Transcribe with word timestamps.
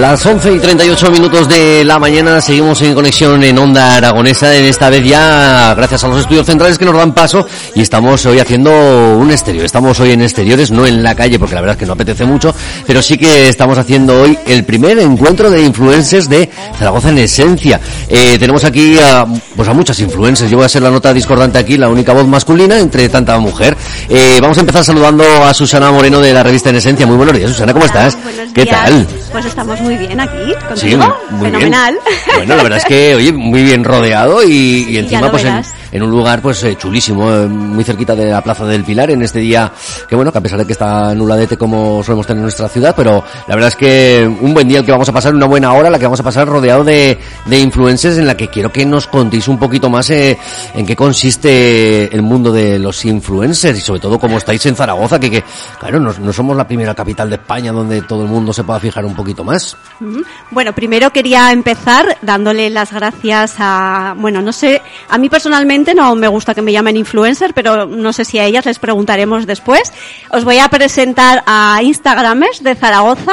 Las 0.00 0.26
11 0.26 0.52
y 0.52 0.58
38 0.58 1.10
minutos 1.10 1.48
de 1.48 1.82
la 1.82 1.98
mañana 1.98 2.42
seguimos 2.42 2.82
en 2.82 2.92
conexión 2.94 3.42
en 3.42 3.56
Onda 3.56 3.96
Aragonesa, 3.96 4.54
en 4.54 4.66
esta 4.66 4.90
vez 4.90 5.02
ya 5.02 5.72
gracias 5.74 6.04
a 6.04 6.08
los 6.08 6.20
estudios 6.20 6.44
centrales 6.44 6.76
que 6.76 6.84
nos 6.84 6.94
dan 6.94 7.14
paso 7.14 7.46
y 7.74 7.80
estamos 7.80 8.26
hoy 8.26 8.38
haciendo 8.38 8.70
un 9.16 9.30
exterior. 9.30 9.64
Estamos 9.64 9.98
hoy 9.98 10.10
en 10.10 10.20
exteriores, 10.20 10.70
no 10.70 10.86
en 10.86 11.02
la 11.02 11.14
calle 11.14 11.38
porque 11.38 11.54
la 11.54 11.62
verdad 11.62 11.76
es 11.76 11.80
que 11.80 11.86
no 11.86 11.94
apetece 11.94 12.26
mucho, 12.26 12.54
pero 12.86 13.00
sí 13.00 13.16
que 13.16 13.48
estamos 13.48 13.78
haciendo 13.78 14.20
hoy 14.20 14.38
el 14.46 14.64
primer 14.64 14.98
encuentro 14.98 15.50
de 15.50 15.62
influencers 15.62 16.28
de 16.28 16.50
Zaragoza 16.78 17.08
en 17.08 17.18
esencia. 17.18 17.80
Eh, 18.08 18.36
tenemos 18.38 18.64
aquí 18.64 18.98
a, 18.98 19.24
pues 19.56 19.66
a 19.66 19.72
muchas 19.72 19.98
influencers, 20.00 20.50
yo 20.50 20.58
voy 20.58 20.66
a 20.66 20.68
ser 20.68 20.82
la 20.82 20.90
nota 20.90 21.14
discordante 21.14 21.58
aquí, 21.58 21.78
la 21.78 21.88
única 21.88 22.12
voz 22.12 22.26
masculina 22.26 22.78
entre 22.78 23.08
tanta 23.08 23.38
mujer. 23.38 23.74
Eh, 24.10 24.40
vamos 24.42 24.58
a 24.58 24.60
empezar 24.60 24.84
saludando 24.84 25.24
a 25.42 25.54
Susana 25.54 25.90
Moreno 25.90 26.20
de 26.20 26.34
la 26.34 26.42
revista 26.42 26.68
En 26.68 26.76
Esencia. 26.76 27.06
Muy 27.06 27.16
buenos 27.16 27.34
días, 27.34 27.50
Susana, 27.50 27.72
¿cómo 27.72 27.86
estás? 27.86 28.18
buenos 28.22 28.52
¿Qué 28.52 28.64
días. 28.64 28.84
tal? 28.84 29.06
Pues 29.36 29.44
estamos 29.44 29.78
muy 29.82 29.98
bien 29.98 30.18
aquí, 30.18 30.54
Sí, 30.76 30.92
contigo. 30.96 31.18
muy 31.32 31.50
Fenomenal. 31.50 31.92
bien. 31.92 32.16
Bueno, 32.38 32.56
la 32.56 32.62
verdad 32.62 32.78
es 32.78 32.84
que, 32.86 33.14
oye, 33.16 33.32
muy 33.34 33.64
bien 33.64 33.84
rodeado 33.84 34.42
y, 34.42 34.86
y 34.88 34.96
encima 34.96 35.30
pues 35.30 35.44
en. 35.44 35.62
En 35.96 36.02
un 36.02 36.10
lugar 36.10 36.42
pues 36.42 36.62
eh, 36.64 36.76
chulísimo, 36.76 37.32
eh, 37.32 37.46
muy 37.46 37.82
cerquita 37.82 38.14
de 38.14 38.26
la 38.26 38.42
Plaza 38.42 38.66
del 38.66 38.84
Pilar 38.84 39.10
en 39.10 39.22
este 39.22 39.38
día 39.38 39.72
que 40.08 40.14
bueno, 40.14 40.30
que 40.30 40.38
a 40.38 40.40
pesar 40.40 40.58
de 40.58 40.66
que 40.66 40.72
está 40.72 41.14
nuladete 41.14 41.56
como 41.56 42.02
solemos 42.02 42.26
tener 42.26 42.38
en 42.38 42.42
nuestra 42.42 42.68
ciudad, 42.68 42.94
pero 42.96 43.24
la 43.46 43.54
verdad 43.54 43.68
es 43.68 43.76
que 43.76 44.36
un 44.40 44.52
buen 44.52 44.68
día 44.68 44.78
el 44.80 44.84
que 44.84 44.92
vamos 44.92 45.08
a 45.08 45.12
pasar, 45.12 45.34
una 45.34 45.46
buena 45.46 45.72
hora 45.72 45.88
la 45.88 45.98
que 45.98 46.04
vamos 46.04 46.20
a 46.20 46.22
pasar 46.22 46.46
rodeado 46.46 46.84
de, 46.84 47.18
de 47.46 47.58
influencers 47.58 48.18
en 48.18 48.26
la 48.26 48.36
que 48.36 48.48
quiero 48.48 48.70
que 48.70 48.84
nos 48.84 49.06
contéis 49.06 49.48
un 49.48 49.58
poquito 49.58 49.88
más 49.88 50.10
eh, 50.10 50.38
en 50.74 50.84
qué 50.84 50.94
consiste 50.94 52.14
el 52.14 52.22
mundo 52.22 52.52
de 52.52 52.78
los 52.78 53.04
influencers 53.04 53.78
y 53.78 53.80
sobre 53.80 54.00
todo 54.00 54.18
cómo 54.18 54.36
estáis 54.36 54.64
en 54.66 54.76
Zaragoza, 54.76 55.18
que, 55.18 55.30
que 55.30 55.44
claro, 55.80 55.98
no, 55.98 56.12
no 56.12 56.32
somos 56.32 56.56
la 56.56 56.66
primera 56.66 56.94
capital 56.94 57.30
de 57.30 57.36
España 57.36 57.72
donde 57.72 58.02
todo 58.02 58.22
el 58.22 58.28
mundo 58.28 58.52
se 58.52 58.64
pueda 58.64 58.80
fijar 58.80 59.04
un 59.06 59.14
poquito 59.14 59.44
más. 59.44 59.76
Bueno, 60.50 60.74
primero 60.74 61.10
quería 61.10 61.52
empezar 61.52 62.18
dándole 62.20 62.68
las 62.68 62.92
gracias 62.92 63.54
a, 63.58 64.14
bueno, 64.18 64.42
no 64.42 64.52
sé, 64.52 64.82
a 65.08 65.16
mí 65.16 65.28
personalmente 65.28 65.85
no 65.94 66.14
me 66.14 66.28
gusta 66.28 66.54
que 66.54 66.62
me 66.62 66.72
llamen 66.72 66.96
influencer, 66.96 67.54
pero 67.54 67.86
no 67.86 68.12
sé 68.12 68.24
si 68.24 68.38
a 68.38 68.44
ellas 68.44 68.66
les 68.66 68.78
preguntaremos 68.78 69.46
después. 69.46 69.92
Os 70.30 70.44
voy 70.44 70.58
a 70.58 70.68
presentar 70.68 71.42
a 71.46 71.80
Instagramers 71.82 72.62
de 72.62 72.74
Zaragoza. 72.74 73.32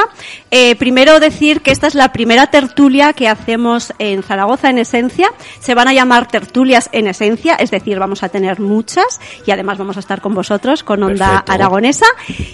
Eh, 0.50 0.76
primero 0.76 1.18
decir 1.20 1.62
que 1.62 1.70
esta 1.70 1.86
es 1.86 1.94
la 1.94 2.12
primera 2.12 2.46
tertulia 2.46 3.12
que 3.12 3.28
hacemos 3.28 3.92
en 3.98 4.22
Zaragoza 4.22 4.70
en 4.70 4.78
esencia. 4.78 5.32
Se 5.58 5.74
van 5.74 5.88
a 5.88 5.92
llamar 5.92 6.28
tertulias 6.28 6.88
en 6.92 7.06
esencia, 7.08 7.54
es 7.56 7.70
decir, 7.70 7.98
vamos 7.98 8.22
a 8.22 8.28
tener 8.28 8.60
muchas 8.60 9.20
y 9.46 9.50
además 9.50 9.78
vamos 9.78 9.96
a 9.96 10.00
estar 10.00 10.20
con 10.20 10.34
vosotros, 10.34 10.84
con 10.84 11.02
Onda 11.02 11.28
Perfecto. 11.28 11.52
Aragonesa. 11.52 12.06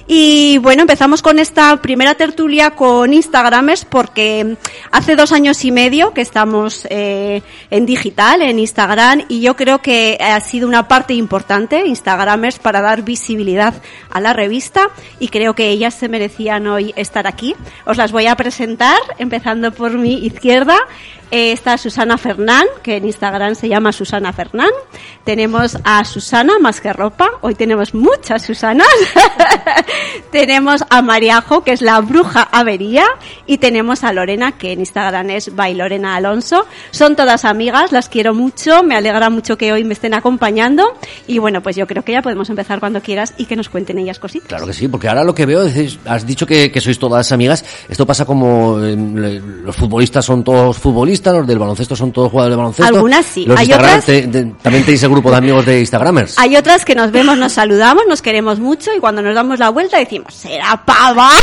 Y 0.06 0.58
bueno, 0.58 0.82
empezamos 0.82 1.22
con 1.22 1.38
esta 1.38 1.76
primera 1.78 2.14
tertulia 2.14 2.70
con 2.70 3.12
Instagramers 3.12 3.84
porque 3.84 4.56
hace 4.90 5.16
dos 5.16 5.32
años 5.32 5.64
y 5.64 5.70
medio 5.70 6.12
que 6.12 6.20
estamos 6.20 6.86
eh, 6.90 7.42
en 7.70 7.86
digital, 7.86 8.42
en 8.42 8.58
Instagram, 8.58 9.24
y 9.28 9.40
yo 9.40 9.56
creo 9.56 9.79
que 9.82 10.18
ha 10.20 10.40
sido 10.40 10.68
una 10.68 10.88
parte 10.88 11.14
importante, 11.14 11.86
Instagramers, 11.86 12.58
para 12.58 12.80
dar 12.80 13.02
visibilidad 13.02 13.74
a 14.10 14.20
la 14.20 14.32
revista 14.32 14.90
y 15.18 15.28
creo 15.28 15.54
que 15.54 15.70
ellas 15.70 15.94
se 15.94 16.08
merecían 16.08 16.66
hoy 16.66 16.92
estar 16.96 17.26
aquí. 17.26 17.54
Os 17.84 17.96
las 17.96 18.12
voy 18.12 18.26
a 18.26 18.36
presentar, 18.36 18.98
empezando 19.18 19.72
por 19.72 19.92
mi 19.92 20.24
izquierda. 20.24 20.76
Eh, 21.30 21.52
está 21.52 21.78
Susana 21.78 22.18
Fernán, 22.18 22.66
que 22.82 22.96
en 22.96 23.04
Instagram 23.06 23.54
se 23.54 23.68
llama 23.68 23.92
Susana 23.92 24.32
Fernán. 24.32 24.70
Tenemos 25.24 25.78
a 25.84 26.04
Susana 26.04 26.58
más 26.58 26.80
que 26.80 26.92
ropa. 26.92 27.30
Hoy 27.40 27.54
tenemos 27.54 27.94
muchas 27.94 28.42
Susanas. 28.42 28.88
tenemos 30.30 30.84
a 30.90 31.02
Mariajo, 31.02 31.62
que 31.62 31.72
es 31.72 31.82
la 31.82 32.00
bruja 32.00 32.42
avería. 32.42 33.04
Y 33.46 33.58
tenemos 33.58 34.04
a 34.04 34.12
Lorena, 34.12 34.52
que 34.52 34.72
en 34.72 34.80
Instagram 34.80 35.30
es 35.30 35.54
by 35.54 35.74
Lorena 35.74 36.16
Alonso. 36.16 36.66
Son 36.90 37.16
todas 37.16 37.44
amigas, 37.44 37.92
las 37.92 38.08
quiero 38.08 38.34
mucho. 38.34 38.82
Me 38.82 38.96
alegra 38.96 39.30
mucho 39.30 39.56
que 39.56 39.72
hoy 39.72 39.84
me 39.84 39.94
estén 39.94 40.14
acompañando. 40.14 40.96
Y 41.26 41.38
bueno, 41.38 41.62
pues 41.62 41.76
yo 41.76 41.86
creo 41.86 42.04
que 42.04 42.12
ya 42.12 42.22
podemos 42.22 42.48
empezar 42.50 42.80
cuando 42.80 43.00
quieras 43.02 43.34
y 43.36 43.46
que 43.46 43.56
nos 43.56 43.68
cuenten 43.68 43.98
ellas 43.98 44.18
cositas. 44.18 44.48
Claro 44.48 44.66
que 44.66 44.72
sí, 44.72 44.88
porque 44.88 45.08
ahora 45.08 45.24
lo 45.24 45.34
que 45.34 45.46
veo, 45.46 45.64
decís- 45.64 45.98
has 46.06 46.26
dicho 46.26 46.46
que, 46.46 46.72
sois 46.80 46.98
todas 46.98 47.30
amigas, 47.32 47.64
esto 47.88 48.06
pasa 48.06 48.24
como 48.24 48.78
le- 48.78 49.38
los 49.40 49.76
futbolistas 49.76 50.24
son 50.24 50.42
todos 50.42 50.76
futbolistas, 50.78 51.19
los 51.24 51.46
del 51.46 51.58
baloncesto 51.58 51.94
son 51.94 52.12
todos 52.12 52.30
jugadores 52.30 52.52
de 52.54 52.56
baloncesto. 52.56 52.94
Algunas 52.94 53.24
sí, 53.26 53.44
Los 53.46 53.58
hay 53.58 53.66
Instagram- 53.68 53.88
otras- 53.98 54.04
te- 54.06 54.22
te- 54.28 54.44
también 54.62 54.84
tenéis 54.84 55.02
el 55.02 55.10
grupo 55.10 55.30
de 55.30 55.36
amigos 55.36 55.64
de 55.66 55.80
Instagramers. 55.80 56.38
Hay 56.38 56.56
otras 56.56 56.84
que 56.84 56.94
nos 56.94 57.10
vemos, 57.12 57.36
nos 57.38 57.52
saludamos, 57.52 58.04
nos 58.08 58.22
queremos 58.22 58.58
mucho 58.58 58.90
y 58.96 59.00
cuando 59.00 59.22
nos 59.22 59.34
damos 59.34 59.58
la 59.58 59.68
vuelta 59.70 59.98
decimos, 59.98 60.34
será 60.34 60.82
pava. 60.84 61.30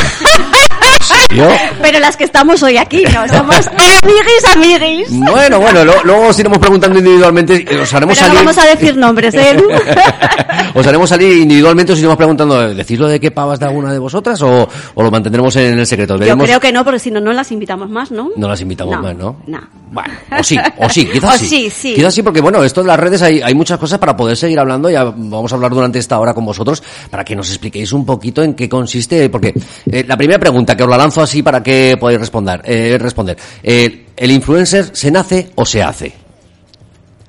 Yo, 1.36 1.48
Pero 1.82 2.00
las 2.00 2.16
que 2.18 2.24
estamos 2.24 2.64
hoy 2.64 2.78
aquí, 2.78 3.04
no, 3.04 3.28
somos 3.28 3.68
amiguis, 4.04 4.56
amiguis. 4.56 5.08
bueno, 5.30 5.60
bueno, 5.60 5.84
lo- 5.86 6.04
luego 6.04 6.28
os 6.28 6.40
iremos 6.40 6.58
preguntando 6.58 6.98
individualmente, 7.00 7.66
eh, 7.70 7.80
os 7.82 7.94
haremos 7.94 8.18
Pero 8.18 8.30
no 8.30 8.40
vamos 8.40 8.58
a 8.58 8.66
decir 8.66 8.96
nombres, 8.98 9.34
¿eh? 9.36 9.58
Os 10.74 10.86
haremos 10.86 11.10
salir 11.10 11.38
individualmente, 11.38 11.94
os 11.94 12.00
iremos 12.00 12.18
preguntando, 12.18 12.74
¿decís 12.74 13.00
lo 13.00 13.08
de 13.08 13.20
qué 13.20 13.32
pavas 13.32 13.60
de 13.60 13.66
alguna 13.66 13.92
de 13.92 13.98
vosotras 14.00 14.40
o, 14.44 14.68
o 14.96 15.04
lo 15.04 15.10
mantendremos 15.10 15.56
en 15.56 15.80
el 15.80 15.88
secreto? 15.88 16.18
Yo 16.18 16.38
creo 16.38 16.60
que 16.60 16.72
no, 16.72 16.84
porque 16.84 17.00
si 17.00 17.10
no, 17.10 17.20
no 17.20 17.34
las 17.34 17.52
invitamos 17.52 17.90
más, 17.90 18.12
¿no? 18.12 18.30
No 18.36 18.48
las 18.48 18.62
invitamos 18.62 18.96
No, 18.96 19.02
más, 19.02 19.16
¿no? 19.16 19.38
no. 19.48 19.60
Bueno, 19.90 20.14
o 20.38 20.44
sí, 20.44 20.58
o 20.78 20.90
sí, 20.90 21.06
quizás 21.14 21.36
O 21.36 21.38
sí. 21.38 21.48
sí, 21.48 21.70
sí. 21.70 21.94
Quizás 21.96 22.14
sí, 22.14 22.22
porque 22.22 22.42
bueno, 22.42 22.64
esto 22.64 22.82
de 22.82 22.88
las 22.88 23.00
redes 23.00 23.22
hay, 23.22 23.42
hay 23.42 23.56
muchas 23.56 23.80
cosas 23.80 24.00
para 24.00 24.16
poder 24.16 24.36
seguir 24.36 24.60
hablando. 24.60 24.90
Ya 24.90 25.04
vamos 25.06 25.52
a 25.52 25.56
hablar 25.56 25.72
durante 25.72 26.00
esta 26.00 26.20
hora 26.20 26.34
con 26.34 26.46
vosotros 26.46 26.84
para 27.10 27.24
que 27.24 27.36
nos 27.36 27.50
expliquéis 27.50 27.94
un 27.94 28.06
poquito 28.06 28.44
en 28.44 28.54
qué 28.54 28.68
consiste. 28.68 29.30
Porque 29.30 29.54
eh, 29.92 30.04
la 30.08 30.18
primera 30.18 30.40
pregunta 30.40 30.76
que 30.76 30.84
os 30.84 30.90
la 30.90 30.98
lanzo 30.98 31.22
así 31.22 31.42
para 31.42 31.64
que 31.64 31.98
podáis 32.00 32.20
responder. 32.20 32.62
Eh, 32.66 32.98
responder. 33.00 33.38
Eh, 33.64 34.08
¿El 34.16 34.32
influencer 34.32 34.90
se 34.94 35.12
nace 35.12 35.52
o 35.56 35.66
se 35.66 35.82
hace? 35.82 36.14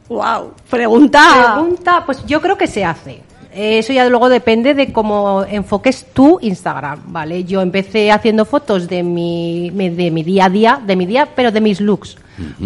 Wow, 0.08 0.52
pregunta. 0.68 1.54
Pregunta, 1.54 2.02
pues 2.04 2.24
yo 2.26 2.40
creo 2.40 2.56
que 2.56 2.66
se 2.66 2.84
hace. 2.84 3.20
Eso 3.52 3.92
ya 3.92 4.08
luego 4.08 4.28
depende 4.28 4.74
de 4.74 4.92
cómo 4.92 5.44
enfoques 5.44 6.06
tu 6.12 6.38
Instagram, 6.40 7.00
¿vale? 7.06 7.44
Yo 7.44 7.60
empecé 7.60 8.12
haciendo 8.12 8.44
fotos 8.44 8.88
de 8.88 9.02
mi, 9.02 9.70
de 9.70 10.10
mi 10.10 10.22
día 10.22 10.46
a 10.46 10.50
día, 10.50 10.82
de 10.84 10.96
mi 10.96 11.06
día, 11.06 11.28
pero 11.34 11.50
de 11.50 11.60
mis 11.60 11.80
looks. 11.80 12.16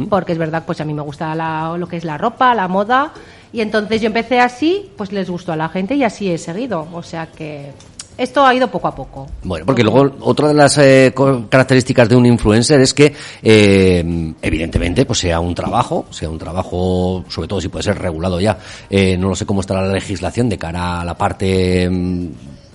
Porque 0.08 0.32
es 0.32 0.38
verdad, 0.38 0.64
pues 0.66 0.80
a 0.80 0.84
mí 0.84 0.92
me 0.94 1.02
gusta 1.02 1.34
la- 1.34 1.76
lo 1.78 1.86
que 1.88 1.96
es 1.96 2.04
la 2.04 2.18
ropa, 2.18 2.54
la 2.54 2.68
moda. 2.68 3.12
Y 3.52 3.60
entonces 3.60 4.00
yo 4.00 4.06
empecé 4.06 4.40
así, 4.40 4.90
pues 4.96 5.12
les 5.12 5.28
gustó 5.28 5.52
a 5.52 5.56
la 5.56 5.68
gente 5.68 5.94
y 5.94 6.04
así 6.04 6.30
he 6.30 6.38
seguido. 6.38 6.86
O 6.92 7.02
sea 7.02 7.26
que 7.26 7.70
Esto 8.18 8.44
ha 8.44 8.54
ido 8.54 8.68
poco 8.70 8.88
a 8.88 8.94
poco. 8.94 9.26
Bueno, 9.42 9.64
porque 9.64 9.82
luego 9.82 10.14
otra 10.20 10.48
de 10.48 10.54
las 10.54 10.76
eh, 10.76 11.14
características 11.48 12.10
de 12.10 12.14
un 12.14 12.26
influencer 12.26 12.78
es 12.82 12.92
que, 12.92 13.14
eh, 13.42 14.34
evidentemente, 14.42 15.06
pues 15.06 15.20
sea 15.20 15.40
un 15.40 15.54
trabajo, 15.54 16.04
sea 16.10 16.28
un 16.28 16.38
trabajo, 16.38 17.24
sobre 17.28 17.48
todo 17.48 17.58
si 17.60 17.68
puede 17.68 17.82
ser 17.84 17.98
regulado 17.98 18.38
ya. 18.38 18.58
Eh, 18.90 19.16
no 19.16 19.28
lo 19.30 19.34
sé 19.34 19.46
cómo 19.46 19.62
estará 19.62 19.80
la 19.86 19.94
legislación 19.94 20.50
de 20.50 20.58
cara 20.58 21.00
a 21.00 21.04
la 21.06 21.16
parte 21.16 21.88
mm, 21.88 22.26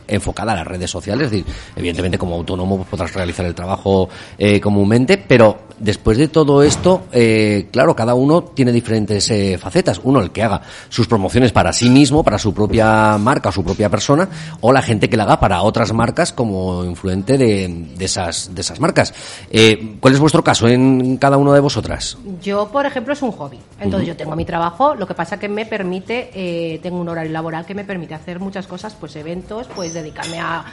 enfocada 0.08 0.54
a 0.54 0.56
las 0.56 0.68
redes 0.68 0.90
sociales. 0.90 1.26
Es 1.26 1.32
decir, 1.32 1.46
evidentemente 1.76 2.18
como 2.18 2.36
autónomo 2.36 2.78
pues, 2.78 2.90
podrás 2.90 3.14
realizar 3.14 3.46
el 3.46 3.54
trabajo 3.54 4.10
eh, 4.40 4.60
comúnmente, 4.60 5.18
pero 5.20 5.67
después 5.80 6.18
de 6.18 6.28
todo 6.28 6.64
esto, 6.64 7.04
eh, 7.12 7.68
claro, 7.72 7.96
cada 7.96 8.14
uno 8.16 8.42
tiene 8.44 8.72
diferentes 8.72 9.30
eh, 9.32 9.58
facetas. 9.58 10.00
Uno, 10.04 10.20
el 10.22 10.32
que 10.32 10.44
haga 10.44 10.62
sus 10.90 11.08
promociones 11.08 11.52
para 11.52 11.74
sí 11.74 11.90
mismo, 11.90 12.24
para 12.24 12.38
su 12.40 12.54
propia 12.54 13.18
marca, 13.18 13.52
su 13.52 13.64
propia 13.64 13.90
persona, 13.90 14.28
o 14.62 14.72
la 14.72 14.82
gente 14.82 15.10
que 15.10 15.18
la 15.18 15.24
haga 15.24 15.40
para 15.40 15.62
otras 15.62 15.94
marcas 15.94 16.32
como 16.34 16.84
influente 16.86 17.38
de, 17.38 17.88
de 17.98 18.06
esas, 18.06 18.54
de 18.54 18.62
esas 18.62 18.80
marcas. 18.80 19.14
Eh, 19.50 19.98
¿Cuál 20.00 20.14
es 20.14 20.20
vuestro 20.20 20.44
caso 20.44 20.68
en 20.68 21.18
cada 21.18 21.38
una 21.38 21.54
de 21.54 21.60
vosotras? 21.60 22.18
Yo, 22.42 22.70
por 22.70 22.86
ejemplo, 22.86 23.14
es 23.14 23.22
un 23.22 23.32
hobby. 23.32 23.60
Entonces, 23.80 24.08
yo 24.08 24.16
tengo 24.16 24.36
mi 24.36 24.46
trabajo, 24.46 24.96
lo 24.96 25.08
que 25.08 25.14
pasa 25.14 25.40
que 25.40 25.50
me 25.50 25.66
permite, 25.66 26.30
eh, 26.34 26.80
tengo 26.84 27.00
un 27.00 27.10
horario 27.10 27.32
laboral 27.32 27.66
que 27.66 27.76
me 27.76 27.84
permite 27.84 28.14
hacer 28.16 28.40
muchas 28.40 28.68
cosas, 28.68 28.96
pues 29.00 29.16
eventos, 29.16 29.68
pues 29.76 29.94
dedicarme 29.94 30.40
a, 30.40 30.64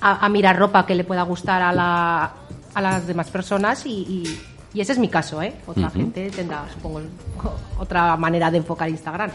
a- 0.00 0.24
a 0.24 0.28
mirar 0.28 0.58
ropa 0.58 0.84
que 0.86 0.94
le 0.94 1.04
pueda 1.04 1.22
gustar 1.22 1.62
a, 1.62 1.72
la, 1.72 2.32
a 2.74 2.80
las 2.80 3.06
demás 3.06 3.28
personas 3.30 3.84
y, 3.86 3.90
y- 3.90 4.40
y 4.74 4.80
ese 4.80 4.92
es 4.92 4.98
mi 4.98 5.08
caso, 5.08 5.40
¿eh? 5.40 5.54
Otra 5.66 5.88
gente 5.88 6.30
tendrá, 6.30 6.66
supongo, 6.72 7.00
otra 7.78 8.16
manera 8.16 8.50
de 8.50 8.58
enfocar 8.58 8.90
Instagram. 8.90 9.30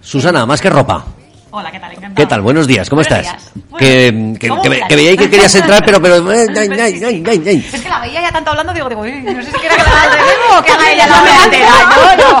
Susana, 0.00 0.44
más 0.44 0.60
que 0.60 0.68
ropa. 0.68 1.04
Hola, 1.56 1.70
¿qué 1.70 1.78
tal? 1.78 1.92
Encantado. 1.92 2.14
¿Qué 2.16 2.26
tal? 2.26 2.40
Buenos 2.40 2.66
días, 2.66 2.90
¿cómo 2.90 3.02
Buenos 3.02 3.16
estás? 3.28 3.52
días. 3.54 3.78
Que, 3.78 4.34
que, 4.40 4.48
¿cómo 4.48 4.60
que, 4.62 4.80
que 4.88 4.96
veíais 4.96 5.16
que 5.16 5.30
querías 5.30 5.54
entrar, 5.54 5.84
pero... 5.86 6.02
pero 6.02 6.16
ay, 6.28 6.48
ay, 6.68 7.22
ay. 7.46 7.68
Es 7.72 7.80
que 7.80 7.88
la 7.88 8.00
veía 8.00 8.22
ya 8.22 8.32
tanto 8.32 8.50
hablando, 8.50 8.72
digo, 8.74 8.88
digo, 8.88 9.02
uy, 9.02 9.12
no 9.22 9.40
sé 9.40 9.52
si 9.52 9.58
quiere 9.58 9.76
que 9.76 9.82
la 9.84 10.02
haga 10.02 10.16
nuevo 10.16 10.58
o 10.58 10.62
que 10.64 10.72
haga 10.72 10.92
ella 10.92 11.06
la 11.06 11.22
hora 11.22 11.44
entera. 11.44 12.16
No, 12.16 12.40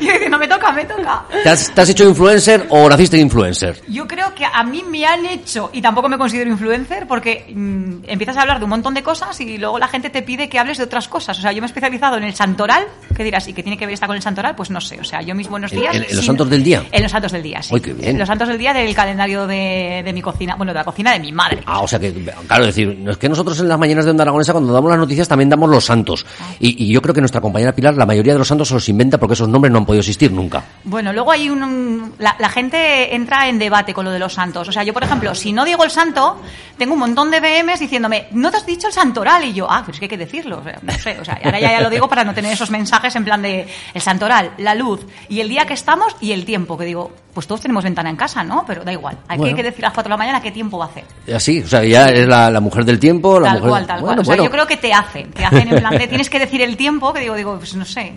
Diciendo, 0.00 0.38
me 0.40 0.48
toca, 0.48 0.72
me 0.72 0.84
toca. 0.84 1.22
¿Te 1.44 1.48
has, 1.50 1.70
te 1.72 1.80
has 1.82 1.88
hecho 1.90 2.02
influencer 2.08 2.66
o 2.70 2.88
naciste 2.88 3.16
influencer? 3.16 3.80
Yo 3.86 4.08
creo 4.08 4.34
que 4.34 4.44
a 4.44 4.64
mí 4.64 4.82
me 4.88 5.06
han 5.06 5.24
hecho, 5.24 5.70
y 5.72 5.80
tampoco 5.80 6.08
me 6.08 6.18
considero 6.18 6.50
influencer, 6.50 7.06
porque 7.06 7.46
mm, 7.54 8.08
empiezas 8.08 8.36
a 8.38 8.40
hablar 8.42 8.58
de 8.58 8.64
un 8.64 8.70
montón 8.70 8.92
de 8.94 9.04
cosas 9.04 9.40
y 9.40 9.56
luego 9.56 9.78
la 9.78 9.86
gente 9.86 10.10
te 10.10 10.22
pide 10.22 10.48
que 10.48 10.58
hables 10.58 10.78
de 10.78 10.84
otras 10.84 11.06
cosas. 11.06 11.38
O 11.38 11.42
sea, 11.42 11.52
yo 11.52 11.60
me 11.62 11.66
he 11.66 11.70
especializado 11.70 12.16
en 12.16 12.24
el 12.24 12.34
santoral, 12.34 12.86
¿qué 13.16 13.22
dirás? 13.22 13.46
¿Y 13.46 13.52
qué 13.52 13.62
tiene 13.62 13.78
que 13.78 13.86
ver 13.86 13.94
esta 13.94 14.08
con 14.08 14.16
el 14.16 14.22
santoral? 14.22 14.56
Pues 14.56 14.68
no 14.70 14.80
sé. 14.80 14.98
O 15.00 15.04
sea, 15.04 15.22
yo 15.22 15.32
mis 15.36 15.46
buenos 15.48 15.72
¿En- 15.72 15.78
días... 15.80 15.94
en- 15.94 16.04
en 16.10 16.16
los 16.16 16.26
santos 16.26 16.50
del 16.50 16.64
día? 16.64 16.82
En 16.90 17.02
los 17.04 17.12
santos 17.12 17.30
del 17.30 17.42
día, 17.44 17.62
sí. 17.62 17.78
Qué 17.80 17.92
bien. 17.92 18.10
En 18.10 18.18
los 18.32 18.38
santos 18.38 18.48
del 18.48 18.58
día 18.58 18.72
del 18.72 18.94
calendario 18.94 19.46
de, 19.46 20.02
de 20.04 20.12
mi 20.12 20.22
cocina, 20.22 20.54
bueno, 20.56 20.72
de 20.72 20.78
la 20.78 20.84
cocina 20.84 21.12
de 21.12 21.20
mi 21.20 21.32
madre. 21.32 21.62
Ah, 21.66 21.80
o 21.80 21.88
sea 21.88 21.98
que, 21.98 22.12
claro, 22.46 22.66
decir, 22.66 22.96
no 22.98 23.10
es 23.12 23.16
que 23.18 23.28
nosotros 23.28 23.58
en 23.60 23.68
las 23.68 23.78
mañanas 23.78 24.04
de 24.04 24.10
Onda 24.10 24.22
Aragonesa, 24.22 24.52
cuando 24.52 24.72
damos 24.72 24.90
las 24.90 24.98
noticias, 24.98 25.28
también 25.28 25.48
damos 25.50 25.68
los 25.70 25.84
santos. 25.84 26.24
Y, 26.60 26.84
y 26.84 26.92
yo 26.92 27.00
creo 27.02 27.14
que 27.14 27.20
nuestra 27.20 27.40
compañera 27.40 27.72
Pilar, 27.74 27.94
la 27.96 28.06
mayoría 28.06 28.32
de 28.32 28.38
los 28.38 28.48
santos 28.48 28.68
se 28.68 28.74
los 28.74 28.88
inventa 28.88 29.18
porque 29.18 29.34
esos 29.34 29.48
nombres 29.48 29.70
no 29.72 29.78
han 29.78 29.86
podido 29.86 30.00
existir 30.00 30.32
nunca. 30.32 30.64
Bueno, 30.84 31.12
luego 31.12 31.30
hay 31.32 31.48
un... 31.48 31.62
un- 31.62 32.12
la, 32.18 32.36
la 32.38 32.48
gente 32.48 33.14
entra 33.14 33.48
en 33.48 33.58
debate 33.58 33.94
con 33.94 34.04
lo 34.04 34.10
de 34.10 34.18
los 34.18 34.32
santos. 34.34 34.68
O 34.68 34.72
sea, 34.72 34.82
yo, 34.84 34.92
por 34.92 35.02
ejemplo, 35.04 35.34
si 35.34 35.52
no 35.52 35.64
digo 35.64 35.84
el 35.84 35.90
santo, 35.90 36.40
tengo 36.78 36.94
un 36.94 37.00
montón 37.00 37.30
de 37.30 37.40
BMs 37.40 37.80
diciéndome, 37.80 38.26
no 38.32 38.50
te 38.50 38.56
has 38.58 38.66
dicho 38.66 38.86
el 38.88 38.92
santoral. 38.92 39.44
Y 39.44 39.52
yo, 39.52 39.66
ah, 39.70 39.82
pues 39.84 39.96
es 39.96 39.98
que 40.00 40.04
hay 40.06 40.10
que 40.10 40.16
decirlo. 40.18 40.58
O 40.58 40.62
sea, 40.64 40.78
no 40.82 40.92
sé, 40.94 41.18
o 41.20 41.24
sea, 41.24 41.38
ahora 41.44 41.60
ya, 41.60 41.70
ya 41.72 41.80
lo 41.80 41.90
digo 41.90 42.08
para 42.08 42.24
no 42.24 42.34
tener 42.34 42.52
esos 42.52 42.70
mensajes 42.70 43.14
en 43.16 43.24
plan 43.24 43.42
de 43.42 43.66
el 43.94 44.00
santoral, 44.00 44.52
la 44.58 44.74
luz 44.74 45.00
y 45.28 45.40
el 45.40 45.48
día 45.48 45.66
que 45.66 45.74
estamos 45.74 46.14
y 46.20 46.32
el 46.32 46.44
tiempo. 46.44 46.76
Que 46.78 46.84
digo, 46.84 47.12
pues 47.34 47.46
todos 47.46 47.60
tenemos 47.60 47.84
ventana 47.84 48.10
en 48.10 48.16
casa, 48.16 48.21
¿no? 48.44 48.64
Pero 48.66 48.84
da 48.84 48.92
igual. 48.92 49.16
Aquí 49.28 49.38
Bueno. 49.38 49.50
hay 49.50 49.54
que 49.54 49.62
decir 49.62 49.84
a 49.84 49.88
las 49.88 49.94
4 49.94 50.08
de 50.08 50.10
la 50.10 50.16
mañana 50.16 50.40
qué 50.40 50.50
tiempo 50.50 50.78
va 50.78 50.86
a 50.86 50.88
hacer. 50.88 51.04
Así, 51.34 51.60
o 51.60 51.66
sea, 51.68 51.84
ya 51.84 52.06
es 52.06 52.26
la, 52.26 52.50
la 52.50 52.60
mujer 52.60 52.84
del 52.84 52.98
tiempo, 52.98 53.38
la 53.40 53.48
Tal 53.48 53.54
mujer... 53.58 53.70
cual, 53.70 53.86
tal 53.86 54.00
Bueno, 54.00 54.06
cual. 54.06 54.18
O 54.20 54.24
sea, 54.24 54.30
bueno. 54.36 54.44
yo 54.44 54.50
creo 54.50 54.66
que 54.66 54.76
te 54.76 54.92
hacen, 54.92 55.30
te 55.32 55.44
hacen 55.44 55.68
en 55.68 55.78
plan 55.80 55.96
de 55.98 56.06
tienes 56.08 56.30
que 56.30 56.38
decir 56.38 56.62
el 56.62 56.76
tiempo, 56.76 57.12
que 57.12 57.20
digo, 57.20 57.34
digo, 57.34 57.56
pues 57.58 57.74
no 57.74 57.84
sé. 57.84 58.12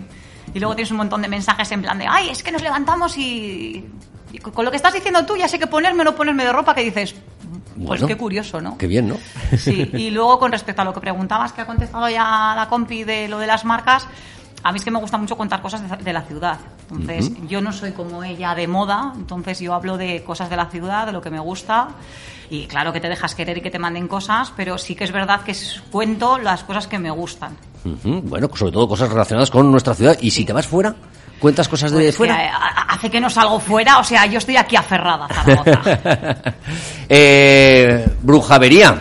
Y 0.54 0.58
luego 0.60 0.74
tienes 0.74 0.90
un 0.90 0.96
montón 0.98 1.20
de 1.22 1.28
mensajes 1.28 1.70
en 1.72 1.82
plan 1.82 1.98
de, 1.98 2.06
ay, 2.08 2.30
es 2.30 2.42
que 2.42 2.50
nos 2.52 2.62
levantamos 2.62 3.16
y, 3.18 3.84
y 4.32 4.38
con 4.38 4.64
lo 4.64 4.70
que 4.70 4.76
estás 4.78 4.92
diciendo 4.94 5.24
tú 5.26 5.36
ya 5.36 5.48
sé 5.48 5.58
que 5.58 5.66
ponerme 5.66 6.02
o 6.02 6.04
no 6.04 6.14
ponerme 6.14 6.44
de 6.44 6.52
ropa, 6.52 6.74
que 6.74 6.82
dices, 6.84 7.14
pues 7.76 7.86
Bueno, 8.00 8.06
qué 8.06 8.16
curioso, 8.16 8.60
¿no? 8.62 8.78
Qué 8.78 8.86
bien, 8.86 9.06
¿no? 9.08 9.16
Sí, 9.58 9.90
y 9.92 10.10
luego 10.10 10.38
con 10.38 10.50
respecto 10.52 10.80
a 10.80 10.84
lo 10.86 10.94
que 10.94 11.00
preguntabas, 11.00 11.52
que 11.52 11.60
ha 11.60 11.66
contestado 11.66 12.08
ya 12.08 12.54
la 12.56 12.66
compi 12.70 13.04
de 13.04 13.28
lo 13.28 13.38
de 13.38 13.46
las 13.46 13.64
marcas, 13.66 14.06
a 14.68 14.72
mí 14.72 14.78
es 14.78 14.84
que 14.84 14.90
me 14.90 14.98
gusta 14.98 15.16
mucho 15.18 15.36
contar 15.36 15.62
cosas 15.62 15.88
de, 15.88 15.96
de 16.02 16.12
la 16.12 16.22
ciudad. 16.22 16.58
Entonces, 16.90 17.30
yo 17.48 17.60
no 17.60 17.72
soy 17.72 17.92
como 17.92 18.22
ella 18.24 18.54
de 18.54 18.66
moda, 18.66 19.12
entonces 19.14 19.60
yo 19.60 19.74
hablo 19.74 19.96
de 19.96 20.22
cosas 20.24 20.50
de 20.50 20.56
la 20.56 20.66
ciudad, 20.66 21.06
de 21.06 21.12
lo 21.12 21.20
que 21.20 21.30
me 21.30 21.38
gusta. 21.40 21.88
Y 22.50 22.66
claro 22.66 22.92
que 22.92 23.00
te 23.00 23.08
dejas 23.08 23.34
querer 23.34 23.58
y 23.58 23.60
que 23.60 23.70
te 23.70 23.78
manden 23.78 24.06
cosas, 24.08 24.52
pero 24.56 24.78
sí 24.78 24.94
que 24.94 25.04
es 25.04 25.10
verdad 25.12 25.40
que 25.42 25.54
cuento 25.90 26.38
las 26.38 26.62
cosas 26.64 26.86
que 26.86 26.98
me 26.98 27.10
gustan. 27.10 27.56
Bueno, 28.04 28.48
sobre 28.54 28.72
todo 28.72 28.88
cosas 28.88 29.08
relacionadas 29.08 29.50
con 29.50 29.70
nuestra 29.70 29.94
ciudad. 29.94 30.16
Y 30.20 30.30
si 30.30 30.44
te 30.44 30.52
vas 30.52 30.66
fuera, 30.66 30.94
cuentas 31.40 31.68
cosas 31.68 31.90
de 31.92 31.98
Pues 31.98 32.06
que, 32.06 32.12
fuera. 32.12 32.44
eh, 32.44 32.48
a- 32.52 32.94
hace 32.94 33.10
que 33.10 33.20
no 33.20 33.30
salgo 33.30 33.58
fuera, 33.60 33.98
o 33.98 34.04
sea, 34.04 34.26
yo 34.26 34.38
estoy 34.38 34.56
aquí 34.56 34.74
aferrada 34.76 35.26
Zaragoza. 35.28 36.38
eh, 37.08 38.06
brujavería. 38.22 38.98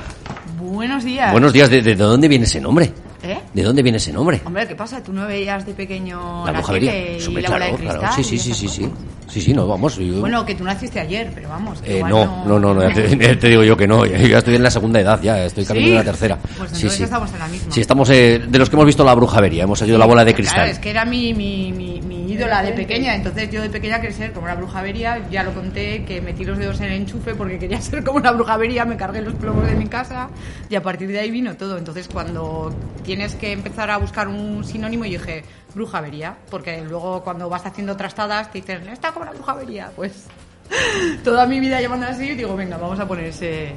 Buenos 0.60 1.04
días. 1.04 1.32
Buenos 1.32 1.54
días. 1.54 1.70
¿De, 1.70 1.82
de 1.82 1.96
dónde 1.96 2.28
viene 2.28 2.46
ese 2.46 2.60
nombre? 2.62 2.94
¿Eh? 3.26 3.40
¿De 3.54 3.64
dónde 3.64 3.82
viene 3.82 3.98
ese 3.98 4.14
nombre? 4.14 4.42
Hombre, 4.46 4.68
¿qué 4.68 4.76
pasa? 4.76 5.02
¿Tú 5.04 5.12
no 5.14 5.26
veías 5.28 5.66
de 5.66 5.74
pequeño 5.74 6.46
La 6.46 6.52
la 6.52 6.62
tele 6.62 7.18
y 7.18 7.22
la 7.22 7.30
bola 7.30 7.48
claro, 7.48 7.66
de 7.66 7.84
claro. 7.84 8.00
cristal 8.00 8.14
Sí, 8.16 8.24
sí, 8.24 8.38
sí, 8.38 8.52
esas 8.52 8.60
sí, 8.60 8.68
sí. 8.68 8.90
Sí, 9.28 9.42
sí, 9.42 9.54
no, 9.54 9.68
vamos. 9.68 9.98
yo- 9.98 10.20
Bueno, 10.20 10.46
que 10.46 10.56
tú 10.56 10.64
naciste 10.64 11.00
ayer, 11.00 11.32
pero 11.34 11.50
vamos. 11.50 11.82
que 11.82 12.00
Eh, 12.00 12.04
no, 12.04 12.46
no, 12.46 12.60
no, 12.60 12.74
no, 12.74 12.82
ya 12.88 12.94
te, 12.94 13.36
te 13.36 13.48
digo 13.50 13.64
yo 13.64 13.76
que 13.76 13.88
no. 13.88 14.06
Ya 14.06 14.38
estoy 14.38 14.56
en 14.56 14.64
la 14.64 14.72
segunda 14.72 15.00
edad, 15.00 15.22
ya 15.22 15.44
estoy 15.46 15.66
camino 15.66 15.86
¿Sí? 15.88 15.92
de 15.92 15.98
la 15.98 16.04
tercera. 16.04 16.38
Pues 16.58 16.70
sí, 16.72 16.76
entonces 16.78 16.94
sí. 16.94 17.04
estamos 17.04 17.34
en 17.34 17.40
la 17.40 17.48
misma. 17.48 17.72
Sí, 17.74 17.82
estamos 17.82 18.10
eh, 18.12 18.42
de 18.48 18.60
los 18.60 18.70
que 18.70 18.76
hemos 18.76 18.86
visto 18.86 19.04
la 19.04 19.14
brujería, 19.16 19.64
hemos 19.64 19.80
salido 19.80 19.98
la 19.98 20.06
bola 20.06 20.24
de 20.24 20.34
cristal. 20.34 20.56
Claro, 20.58 20.72
es 20.72 20.80
que 20.80 20.90
era 20.92 21.06
mi, 21.06 21.34
mi, 21.34 21.72
mi, 21.72 22.02
mi 22.02 22.32
ídola 22.32 22.62
de 22.62 22.74
pequeña, 22.74 23.16
entonces 23.16 23.50
yo 23.52 23.62
de 23.62 23.70
pequeña 23.70 24.00
quería 24.00 24.16
ser 24.16 24.32
como 24.32 24.46
una 24.46 24.56
brujavería, 24.56 25.28
ya 25.32 25.44
lo 25.44 25.54
conté, 25.54 26.04
que 26.06 26.22
metí 26.22 26.44
los 26.46 26.58
dedos 26.58 26.80
en 26.80 26.86
el 26.88 26.94
enchufe 26.94 27.34
porque 27.36 27.58
quería 27.58 27.82
ser 27.82 28.04
como 28.04 28.18
una 28.20 28.32
brujavería, 28.32 28.86
me 28.86 28.96
cargué 28.96 29.22
los 29.22 29.34
plomos 29.34 29.66
de 29.68 29.76
mi 29.76 29.88
casa 29.88 30.30
y 30.70 30.76
a 30.76 30.84
partir 30.84 31.08
de 31.10 31.20
ahí 31.20 31.32
vino 31.32 31.56
todo. 31.56 31.78
Entonces 31.78 32.08
cuando 32.08 32.74
tienes 33.04 33.36
que 33.36 33.52
empezar 33.52 33.90
a 33.90 33.98
buscar 33.98 34.28
un 34.28 34.64
sinónimo, 34.64 35.06
yo 35.06 35.12
dije 35.20 35.44
brujavería, 35.76 36.38
porque 36.50 36.82
luego 36.82 37.22
cuando 37.24 37.48
vas 37.50 37.66
haciendo 37.66 37.96
trastadas 37.98 38.52
te 38.52 38.60
dicen, 38.60 38.88
está 38.90 39.12
como 39.12 39.24
una 39.24 39.34
brujavería, 39.34 39.92
pues 39.96 40.24
toda 41.24 41.46
mi 41.46 41.60
vida 41.60 41.80
llamando 41.82 42.08
así, 42.08 42.34
digo, 42.34 42.56
venga, 42.56 42.78
vamos 42.78 43.00
a 43.00 43.08
poner 43.08 43.26
ese... 43.26 43.74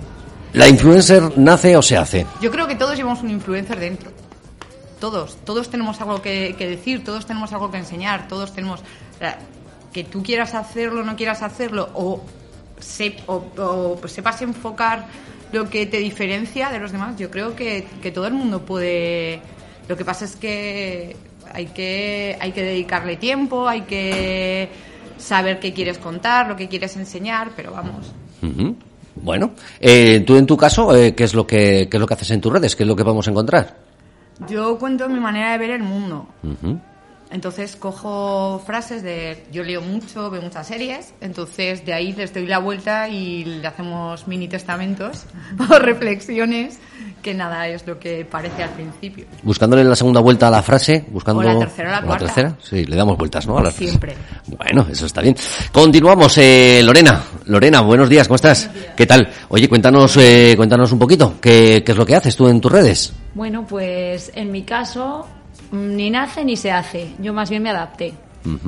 ¿La 0.54 0.66
influencer 0.68 1.36
nace 1.36 1.76
o 1.76 1.82
se 1.82 1.96
hace? 1.98 2.24
Yo 2.40 2.50
creo 2.50 2.66
que 2.66 2.74
todos 2.76 2.96
llevamos 2.96 3.22
un 3.22 3.30
influencer 3.30 3.78
dentro. 3.78 4.10
Todos, 4.98 5.36
todos 5.44 5.68
tenemos 5.68 6.00
algo 6.00 6.22
que, 6.22 6.54
que 6.56 6.66
decir, 6.68 7.04
todos 7.04 7.26
tenemos 7.26 7.52
algo 7.52 7.70
que 7.70 7.76
enseñar, 7.76 8.26
todos 8.28 8.52
tenemos 8.54 8.80
que 9.92 10.04
tú 10.04 10.22
quieras 10.22 10.54
hacerlo, 10.54 11.04
no 11.04 11.16
quieras 11.16 11.42
hacerlo 11.42 11.90
o, 11.94 12.22
se- 12.80 13.16
o- 13.26 13.44
o 14.02 14.08
sepas 14.08 14.40
enfocar 14.42 15.06
lo 15.52 15.68
que 15.70 15.86
te 15.86 15.98
diferencia 15.98 16.70
de 16.70 16.78
los 16.78 16.92
demás. 16.92 17.16
Yo 17.18 17.30
creo 17.30 17.54
que, 17.54 17.86
que 18.02 18.10
todo 18.10 18.26
el 18.26 18.32
mundo 18.34 18.62
puede. 18.62 19.40
Lo 19.86 19.96
que 19.96 20.04
pasa 20.04 20.24
es 20.24 20.34
que 20.36 21.16
hay 21.52 21.66
que 21.66 22.36
hay 22.40 22.52
que 22.52 22.62
dedicarle 22.62 23.16
tiempo, 23.16 23.68
hay 23.68 23.82
que 23.82 24.68
saber 25.16 25.58
qué 25.58 25.72
quieres 25.72 25.98
contar, 25.98 26.48
lo 26.48 26.56
que 26.56 26.68
quieres 26.68 26.96
enseñar, 26.96 27.50
pero 27.56 27.72
vamos. 27.72 28.12
Bueno, 29.16 29.52
eh, 29.80 30.22
tú 30.26 30.36
en 30.36 30.46
tu 30.46 30.56
caso, 30.56 30.94
eh, 30.96 31.14
¿qué, 31.14 31.24
es 31.24 31.34
lo 31.34 31.46
que, 31.46 31.88
¿qué 31.90 31.96
es 31.96 32.00
lo 32.00 32.06
que 32.06 32.14
haces 32.14 32.30
en 32.30 32.40
tus 32.40 32.52
redes? 32.52 32.76
¿Qué 32.76 32.84
es 32.84 32.86
lo 32.86 32.94
que 32.94 33.02
vamos 33.02 33.26
a 33.26 33.30
encontrar? 33.30 33.76
Yo 34.48 34.78
cuento 34.78 35.08
mi 35.08 35.18
manera 35.18 35.52
de 35.52 35.58
ver 35.58 35.70
el 35.70 35.82
mundo. 35.82 36.28
Entonces 37.30 37.76
cojo 37.76 38.62
frases 38.64 39.02
de. 39.02 39.44
Yo 39.52 39.62
leo 39.62 39.82
mucho, 39.82 40.30
veo 40.30 40.40
muchas 40.40 40.66
series, 40.66 41.12
entonces 41.20 41.84
de 41.84 41.92
ahí 41.92 42.12
les 42.14 42.32
doy 42.32 42.46
la 42.46 42.58
vuelta 42.58 43.08
y 43.08 43.44
le 43.44 43.66
hacemos 43.66 44.26
mini 44.26 44.48
testamentos 44.48 45.26
o 45.70 45.78
reflexiones, 45.78 46.78
que 47.22 47.34
nada 47.34 47.68
es 47.68 47.86
lo 47.86 47.98
que 47.98 48.24
parece 48.24 48.62
al 48.62 48.70
principio. 48.70 49.26
Buscándole 49.42 49.84
la 49.84 49.96
segunda 49.96 50.20
vuelta 50.20 50.48
a 50.48 50.50
la 50.50 50.62
frase, 50.62 51.04
buscando... 51.10 51.40
O 51.40 51.44
la 51.44 51.58
tercera 51.58 51.88
o 51.88 51.92
la 51.92 52.02
cuarta. 52.02 52.26
tercera, 52.26 52.56
sí, 52.62 52.84
le 52.84 52.96
damos 52.96 53.16
vueltas, 53.16 53.46
¿no? 53.46 53.58
A 53.58 53.62
las 53.62 53.74
frases. 53.74 53.90
Siempre. 53.90 54.14
Bueno, 54.46 54.86
eso 54.90 55.06
está 55.06 55.20
bien. 55.20 55.36
Continuamos, 55.72 56.36
eh, 56.38 56.80
Lorena. 56.84 57.22
Lorena, 57.46 57.80
buenos 57.80 58.08
días, 58.08 58.28
¿cómo 58.28 58.36
estás? 58.36 58.70
¿Qué 58.96 59.06
tal? 59.06 59.28
Oye, 59.48 59.68
cuéntanos, 59.68 60.16
eh, 60.16 60.54
cuéntanos 60.56 60.92
un 60.92 60.98
poquito, 60.98 61.34
¿qué, 61.40 61.82
¿qué 61.84 61.92
es 61.92 61.98
lo 61.98 62.06
que 62.06 62.16
haces 62.16 62.36
tú 62.36 62.48
en 62.48 62.60
tus 62.60 62.72
redes? 62.72 63.12
Bueno, 63.34 63.66
pues 63.66 64.30
en 64.34 64.50
mi 64.50 64.62
caso 64.62 65.26
mm, 65.70 65.96
ni 65.96 66.10
nace 66.10 66.44
ni 66.44 66.56
se 66.56 66.70
hace. 66.72 67.14
Yo 67.18 67.32
más 67.32 67.50
bien 67.50 67.62
me 67.62 67.70
adapté. 67.70 68.14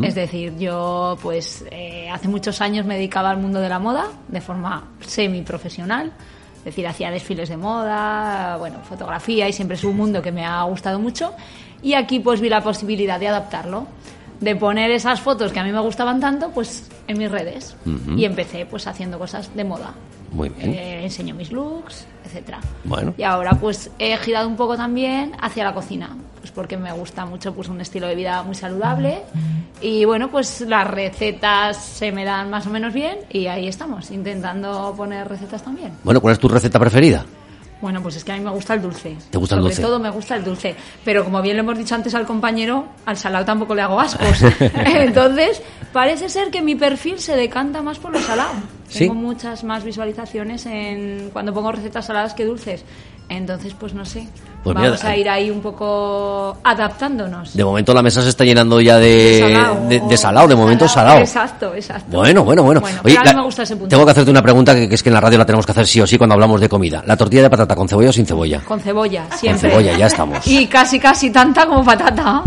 Es 0.03 0.15
decir, 0.15 0.59
yo 0.59 1.17
pues 1.23 1.65
eh, 1.71 2.09
hace 2.11 2.29
muchos 2.29 2.61
años 2.61 2.85
me 2.85 2.97
dedicaba 2.97 3.31
al 3.31 3.39
mundo 3.39 3.61
de 3.61 3.69
la 3.69 3.79
moda 3.79 4.09
de 4.29 4.41
forma 4.41 4.89
semi-profesional. 5.01 6.13
Es 6.61 6.65
decir, 6.65 6.87
hacía 6.87 7.11
desfiles 7.11 7.49
de 7.49 7.57
moda, 7.57 8.57
bueno, 8.59 8.79
fotografía 8.89 9.49
y 9.49 9.53
siempre 9.53 9.77
es 9.77 9.85
un 9.85 9.97
mundo 9.97 10.21
que 10.23 10.31
me 10.31 10.45
ha 10.45 10.63
gustado 10.65 10.99
mucho. 10.99 11.33
Y 11.83 11.95
aquí 11.95 12.21
pues 12.21 12.41
vi 12.41 12.49
la 12.49 12.63
posibilidad 12.63 13.19
de 13.19 13.29
adaptarlo. 13.29 13.87
de 14.41 14.57
poner 14.57 14.91
esas 14.91 15.21
fotos 15.21 15.53
que 15.53 15.61
a 15.61 15.65
mí 15.65 15.71
me 15.71 15.81
gustaban 15.81 16.19
tanto, 16.19 16.51
pues 16.51 16.89
en 17.07 17.19
mis 17.19 17.31
redes. 17.31 17.77
Y 18.17 18.25
empecé 18.25 18.65
pues 18.67 18.87
haciendo 18.87 19.19
cosas 19.19 19.55
de 19.55 19.65
moda. 19.65 19.93
Muy 20.33 20.49
bien. 20.49 20.73
Eh, 20.73 21.05
enseño 21.05 21.35
mis 21.35 21.53
looks, 21.53 22.07
etcétera. 22.31 22.61
Bueno. 22.85 23.15
Y 23.17 23.23
ahora 23.25 23.53
pues 23.61 23.91
he 23.99 24.17
girado 24.17 24.49
un 24.49 24.57
poco 24.57 24.77
también 24.77 25.33
hacia 25.41 25.65
la 25.65 25.75
cocina, 25.75 26.17
pues 26.39 26.51
porque 26.53 26.77
me 26.77 26.93
gusta 26.93 27.27
mucho 27.27 27.53
pues 27.53 27.69
un 27.69 27.81
estilo 27.81 28.07
de 28.07 28.15
vida 28.15 28.43
muy 28.43 28.55
saludable 28.55 29.23
y 29.81 30.05
bueno, 30.05 30.31
pues 30.31 30.61
las 30.63 30.87
recetas 30.87 31.77
se 31.77 32.13
me 32.13 32.25
dan 32.25 32.51
más 32.51 32.67
o 32.67 32.71
menos 32.71 32.95
bien 32.95 33.19
y 33.31 33.47
ahí 33.47 33.67
estamos 33.67 34.11
intentando 34.11 34.95
poner 34.97 35.29
recetas 35.29 35.63
también. 35.63 35.93
Bueno, 36.05 36.21
¿cuál 36.21 36.33
es 36.33 36.39
tu 36.39 36.49
receta 36.49 36.79
preferida? 36.79 37.25
Bueno, 37.81 38.03
pues 38.03 38.17
es 38.17 38.25
que 38.25 38.33
a 38.33 38.37
mí 38.37 38.45
me 38.45 38.51
gusta 38.51 38.75
el 38.75 38.83
dulce. 38.83 39.17
¿Te 39.31 39.39
gusta 39.39 39.55
el 39.55 39.61
Sobre 39.63 39.75
dulce? 39.75 39.83
todo 39.83 39.99
me 39.99 40.11
gusta 40.11 40.37
el 40.37 40.45
dulce. 40.45 40.75
Pero 41.05 41.25
como 41.25 41.41
bien 41.41 41.57
le 41.57 41.61
hemos 41.61 41.79
dicho 41.79 41.95
antes 41.95 42.15
al 42.15 42.27
compañero, 42.27 42.87
al 43.07 43.17
salado 43.17 43.45
tampoco 43.45 43.75
le 43.75 43.83
hago 43.83 43.99
ascos. 43.99 44.43
Entonces, 44.75 45.63
parece 45.93 46.29
ser 46.29 46.51
que 46.51 46.61
mi 46.61 46.75
perfil 46.75 47.19
se 47.19 47.35
decanta 47.37 47.81
más 47.81 47.99
por 47.99 48.13
lo 48.13 48.21
salado. 48.21 48.53
¿Sí? 48.89 49.01
Tengo 49.01 49.15
muchas 49.15 49.65
más 49.65 49.83
visualizaciones 49.85 50.67
en 50.67 51.31
cuando 51.33 51.55
pongo 51.55 51.73
recetas 51.73 52.07
saladas 52.07 52.35
que 52.35 52.45
dulces. 52.45 52.85
Entonces, 53.31 53.75
pues 53.79 53.95
no 53.95 54.05
sé. 54.05 54.29
Pues 54.63 54.77
mira, 54.77 54.89
Vamos 54.91 55.05
a 55.05 55.17
ir 55.17 55.29
ahí 55.29 55.51
un 55.51 55.61
poco 55.63 56.57
adaptándonos. 56.63 57.55
De 57.55 57.65
momento 57.65 57.95
la 57.95 58.03
mesa 58.03 58.21
se 58.23 58.29
está 58.29 58.45
llenando 58.45 58.79
ya 58.81 58.99
de, 58.99 59.39
salado. 59.41 59.89
de, 59.89 60.01
de 60.01 60.17
salado, 60.17 60.49
de 60.49 60.55
momento 60.57 60.87
salado. 60.89 61.19
Exacto, 61.21 61.75
exacto. 61.75 62.17
Bueno, 62.19 62.45
bueno, 62.45 62.63
bueno. 62.63 62.81
Bueno, 62.83 62.99
Oye, 63.05 63.15
pero 63.15 63.21
a 63.21 63.25
mí 63.25 63.31
la- 63.31 63.37
me 63.39 63.45
gusta 63.45 63.63
ese 63.63 63.75
punto. 63.77 63.89
tengo 63.89 64.05
que 64.05 64.11
hacerte 64.11 64.31
una 64.31 64.43
pregunta 64.43 64.75
que, 64.75 64.87
que 64.89 64.95
es 64.97 65.03
que 65.03 65.09
en 65.09 65.15
la 65.15 65.21
radio 65.21 65.39
la 65.39 65.47
tenemos 65.47 65.65
que 65.65 65.73
hacer 65.73 65.87
sí 65.87 66.01
o 66.03 66.07
sí 66.07 66.19
cuando 66.19 66.35
hablamos 66.35 66.61
de 66.61 66.69
comida. 66.69 67.03
¿La 67.07 67.17
tortilla 67.17 67.43
de 67.45 67.51
patata 67.51 67.75
con 67.75 67.89
cebolla 67.89 68.11
o 68.11 68.13
sin 68.13 68.27
cebolla? 68.27 68.61
Con 68.61 68.81
cebolla, 68.81 69.25
siempre. 69.35 69.71
cebolla, 69.71 69.97
ya 69.97 70.07
estamos. 70.07 70.47
Y 70.47 70.67
casi, 70.67 70.99
casi 71.01 71.31
tanta 71.31 71.67
como 71.67 71.83
patata. 71.85 72.43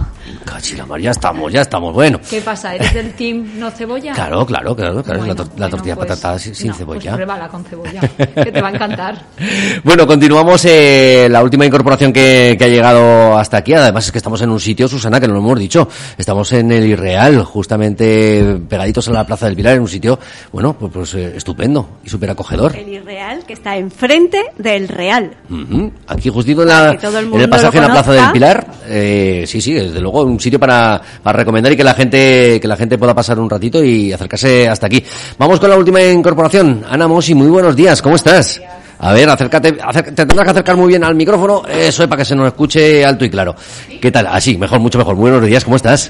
Cachi 0.46 0.76
la 0.76 0.86
mar, 0.86 1.00
ya 1.00 1.12
estamos, 1.12 1.52
ya 1.52 1.62
estamos. 1.62 1.94
Bueno. 1.94 2.20
¿Qué 2.30 2.42
pasa? 2.42 2.76
¿Eres 2.76 2.94
del 2.94 3.14
team 3.14 3.52
no 3.58 3.72
cebolla? 3.72 4.14
Claro, 4.14 4.46
claro, 4.46 4.76
claro, 4.76 5.02
claro. 5.04 5.20
Bueno, 5.20 5.34
la, 5.34 5.36
tor- 5.36 5.48
la 5.48 5.54
bueno, 5.56 5.70
tortilla 5.70 5.94
de 5.94 5.98
pues, 5.98 6.08
patata 6.10 6.40
sin, 6.40 6.68
no, 6.68 6.74
cebolla. 6.74 7.16
Pues 7.16 7.50
con 7.50 7.64
cebolla, 7.66 8.02
que 8.18 8.52
te 8.52 8.62
va 8.62 8.68
a 8.68 8.72
encantar. 8.72 9.22
Bueno, 9.84 10.06
continuamos 10.08 10.64
eh, 10.66 11.28
la 11.30 11.42
última 11.44 11.66
incorporación 11.66 12.03
que, 12.12 12.56
que 12.58 12.66
ha 12.66 12.68
llegado 12.68 13.38
hasta 13.38 13.58
aquí. 13.58 13.74
Además 13.74 14.06
es 14.06 14.12
que 14.12 14.18
estamos 14.18 14.42
en 14.42 14.50
un 14.50 14.60
sitio, 14.60 14.88
Susana, 14.88 15.20
que 15.20 15.28
no 15.28 15.34
lo 15.34 15.40
hemos 15.40 15.60
dicho. 15.60 15.88
Estamos 16.18 16.52
en 16.54 16.72
el 16.72 16.86
Irreal, 16.86 17.44
justamente 17.44 18.58
pegaditos 18.68 19.08
a 19.08 19.12
la 19.12 19.26
Plaza 19.26 19.46
del 19.46 19.56
Pilar, 19.56 19.76
en 19.76 19.82
un 19.82 19.88
sitio, 19.88 20.20
bueno, 20.52 20.74
pues, 20.74 20.92
pues, 20.92 21.14
eh, 21.14 21.34
estupendo 21.38 22.00
y 22.04 22.10
súper 22.10 22.32
acogedor. 22.32 22.76
El 22.76 22.90
Irreal, 22.90 23.46
que 23.46 23.54
está 23.54 23.78
enfrente 23.78 24.44
del 24.58 24.88
Real. 24.88 25.36
Ujú. 25.50 25.92
Aquí 26.08 26.30
justito 26.30 26.64
en, 26.64 26.70
la, 26.70 26.92
el 26.92 27.34
en 27.34 27.42
el 27.42 27.50
pasaje 27.50 27.78
en 27.78 27.84
la 27.84 27.92
Plaza 27.92 28.12
del 28.12 28.32
Pilar. 28.32 28.68
Eh, 28.88 29.46
sí, 29.48 29.62
sí, 29.62 29.74
desde 29.74 30.02
luego 30.02 30.24
un 30.24 30.40
sitio 30.40 30.60
para, 30.60 31.02
para 31.22 31.38
recomendar 31.38 31.72
y 31.72 31.78
que 31.78 31.84
la 31.84 31.94
gente 31.94 32.60
que 32.60 32.68
la 32.68 32.76
gente 32.76 32.98
pueda 32.98 33.14
pasar 33.14 33.40
un 33.40 33.50
ratito 33.50 33.84
y 33.84 34.12
acercarse 34.12 34.68
hasta 34.68 34.88
aquí. 34.88 35.04
Vamos 35.38 35.60
con 35.60 35.70
la 35.70 35.78
última 35.78 36.02
incorporación. 36.02 36.84
Ana 36.90 37.08
Mosi, 37.08 37.36
muy 37.36 37.48
buenos 37.48 37.76
días, 37.76 38.02
¿cómo 38.02 38.16
estás? 38.16 38.62
A 39.06 39.12
ver, 39.12 39.30
acércate, 39.30 39.78
acer- 39.84 40.06
te 40.06 40.26
tendrás 40.26 40.46
que 40.46 40.52
acercar 40.52 40.78
muy 40.78 40.88
bien 40.88 41.04
al 41.04 41.14
micrófono, 41.14 41.64
eso 41.68 42.04
es 42.04 42.10
para 42.10 42.20
que 42.22 42.26
se 42.26 42.36
nos 42.36 42.48
escuche 42.48 43.04
alto 43.04 43.26
y 43.26 43.30
claro. 43.30 43.54
¿Qué 44.02 44.10
tal? 44.12 44.28
Así, 44.28 44.58
mejor, 44.58 44.80
mucho 44.80 44.98
mejor. 44.98 45.16
Muy 45.18 45.30
buenos 45.30 45.46
días, 45.48 45.64
¿cómo 45.66 45.76
estás? 45.76 46.10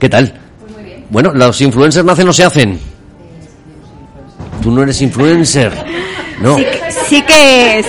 ¿Qué 0.00 0.08
tal? 0.08 0.34
Bueno, 1.10 1.32
los 1.32 1.60
influencers 1.60 2.04
nacen 2.04 2.28
o 2.28 2.32
se 2.32 2.42
hacen. 2.44 2.80
Tú 4.60 4.72
no 4.72 4.82
eres 4.82 5.00
influencer. 5.00 5.72
No. 6.40 6.56
Sí 7.08 7.22
que 7.22 7.78
es. 7.78 7.86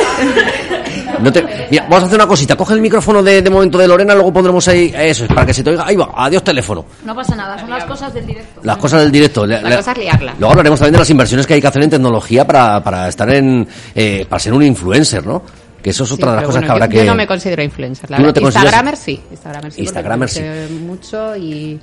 No 1.25 1.32
te- 1.34 1.67
Mira, 1.72 1.84
vamos 1.84 2.03
a 2.03 2.05
hacer 2.05 2.15
una 2.15 2.27
cosita. 2.27 2.55
Coge 2.55 2.74
el 2.75 2.82
micrófono 2.82 3.22
de, 3.24 3.41
de 3.41 3.50
momento 3.50 3.77
de 3.77 3.88
Lorena, 3.88 4.13
luego 4.13 4.32
pondremos 4.32 4.67
ahí 4.67 4.94
eso, 4.96 5.25
es 5.25 5.29
para 5.34 5.46
que 5.46 5.53
se 5.53 5.63
te 5.63 5.72
oiga. 5.72 5.86
Ahí 5.88 5.96
va, 5.96 6.10
adiós 6.15 6.44
teléfono. 6.44 6.86
No 7.03 7.15
pasa 7.15 7.36
nada, 7.36 7.58
son 7.60 7.70
las 7.70 7.84
cosas 7.86 8.13
del 8.13 8.25
directo. 8.25 8.62
Las 8.63 8.77
cosas 8.77 9.01
del 9.01 9.12
directo. 9.12 9.46
La, 9.46 9.62
La 9.62 9.77
cosa 9.77 9.91
es 9.91 9.98
liarla. 9.98 10.36
Luego 10.38 10.51
hablaremos 10.51 10.79
también 10.79 10.94
de 10.94 11.00
las 11.00 11.10
inversiones 11.10 11.46
que 11.48 11.55
hay 11.55 11.62
que 11.62 11.67
hacer 11.67 11.82
en 11.84 11.89
tecnología 11.89 12.46
para, 12.46 12.82
para 12.84 13.08
estar 13.08 13.29
en, 13.32 13.67
eh, 13.96 14.25
para 14.29 14.39
ser 14.39 14.53
un 14.53 14.63
influencer, 14.63 15.25
¿no? 15.25 15.41
Que 15.82 15.89
eso 15.91 16.03
es 16.03 16.10
Sí, 16.10 16.15
otra 16.15 16.32
de 16.32 16.36
las 16.38 16.46
cosas 16.46 16.62
bueno, 16.62 16.67
que 16.67 16.72
habrá 16.72 16.86
yo, 16.88 16.91
que. 17.00 17.05
yo 17.05 17.12
no 17.12 17.15
me 17.15 17.27
considero 17.27 17.62
influencer, 17.63 18.10
la 18.10 18.17
¿Tú 18.17 18.24
no 18.24 18.34
te 18.34 18.41
consideras- 18.41 18.63
Instagramer 18.65 18.98
sí, 18.98 19.22
Instagramer 19.32 19.72
sí. 19.72 19.82
Instagramer 19.82 20.29
sí. 20.29 20.41
mucho 20.82 21.36
y 21.36 21.79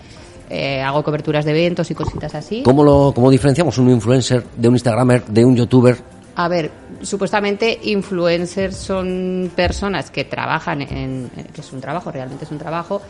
eh, 0.50 0.82
hago 0.82 1.02
coberturas 1.04 1.44
de 1.44 1.52
eventos 1.52 1.90
y 1.90 1.94
cositas 1.94 2.34
así. 2.34 2.62
¿Cómo, 2.64 2.82
lo, 2.84 3.12
¿Cómo 3.14 3.30
diferenciamos 3.30 3.78
un 3.78 3.90
influencer 3.90 4.44
de 4.56 4.68
un 4.68 4.74
Instagramer, 4.74 5.24
de 5.26 5.44
un 5.44 5.56
youtuber? 5.56 5.96
A 6.34 6.48
ver, 6.48 6.70
supuestamente 7.02 7.78
influencers 7.82 8.76
son 8.76 9.50
personas 9.54 10.10
que 10.10 10.24
trabajan 10.24 10.82
en, 10.82 11.30
eh, 11.36 11.46
que 11.52 11.60
es 11.60 11.72
un 11.72 11.80
trabajo, 11.80 12.10
realmente 12.10 12.44
es 12.44 12.50
un 12.50 12.58
trabajo, 12.58 13.02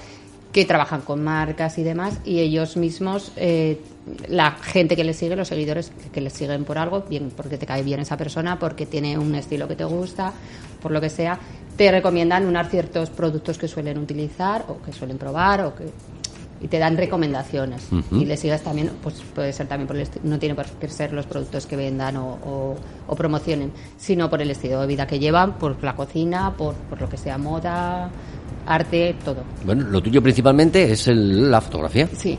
que 0.52 0.66
trabajan 0.66 1.00
con 1.00 1.24
marcas 1.24 1.78
y 1.78 1.82
demás, 1.82 2.18
y 2.24 2.40
ellos 2.40 2.76
mismos, 2.76 3.32
eh, 3.36 3.80
la 4.28 4.50
gente 4.50 4.96
que 4.96 5.04
les 5.04 5.16
sigue, 5.16 5.34
los 5.34 5.48
seguidores 5.48 5.92
que 6.12 6.20
les 6.20 6.32
siguen 6.34 6.64
por 6.64 6.76
algo, 6.76 7.02
bien 7.08 7.32
porque 7.34 7.56
te 7.56 7.64
cae 7.64 7.82
bien 7.82 8.00
esa 8.00 8.18
persona, 8.18 8.58
porque 8.58 8.84
tiene 8.84 9.16
un 9.16 9.34
estilo 9.34 9.66
que 9.66 9.76
te 9.76 9.84
gusta, 9.84 10.32
por 10.82 10.90
lo 10.90 11.00
que 11.00 11.08
sea, 11.08 11.38
te 11.76 11.90
recomiendan 11.90 12.46
unos 12.46 12.68
ciertos 12.68 13.08
productos 13.08 13.56
que 13.56 13.66
suelen 13.66 13.96
utilizar 13.96 14.66
o 14.68 14.82
que 14.82 14.92
suelen 14.92 15.16
probar 15.16 15.64
o 15.64 15.74
que 15.74 15.84
y 16.62 16.68
te 16.68 16.78
dan 16.78 16.96
recomendaciones. 16.96 17.90
Y 18.22 18.24
le 18.24 18.36
sigas 18.36 18.62
también 18.62 18.90
pues 19.02 19.16
puede 19.34 19.52
ser 19.52 19.66
también 19.66 19.88
por 19.88 19.96
el 19.96 20.08
no 20.22 20.38
tiene 20.38 20.54
por 20.54 20.66
qué 20.66 20.88
ser 20.88 21.12
los 21.12 21.26
productos 21.26 21.66
que 21.66 21.76
vendan 21.76 22.16
o, 22.16 22.38
o- 22.44 22.76
o 23.06 23.16
promocionen 23.16 23.72
sino 23.98 24.30
por 24.30 24.40
el 24.40 24.50
estilo 24.50 24.80
de 24.80 24.86
vida 24.86 25.06
que 25.06 25.18
llevan 25.18 25.54
por 25.58 25.82
la 25.82 25.94
cocina 25.96 26.54
por, 26.56 26.74
por 26.74 27.00
lo 27.00 27.08
que 27.08 27.16
sea 27.16 27.36
moda 27.38 28.10
arte 28.66 29.14
todo 29.24 29.42
Bueno, 29.64 29.84
lo 29.88 30.00
tuyo 30.02 30.22
principalmente 30.22 30.90
es 30.92 31.08
el- 31.08 31.50
la 31.50 31.60
fotografía. 31.60 32.08
sí. 32.16 32.38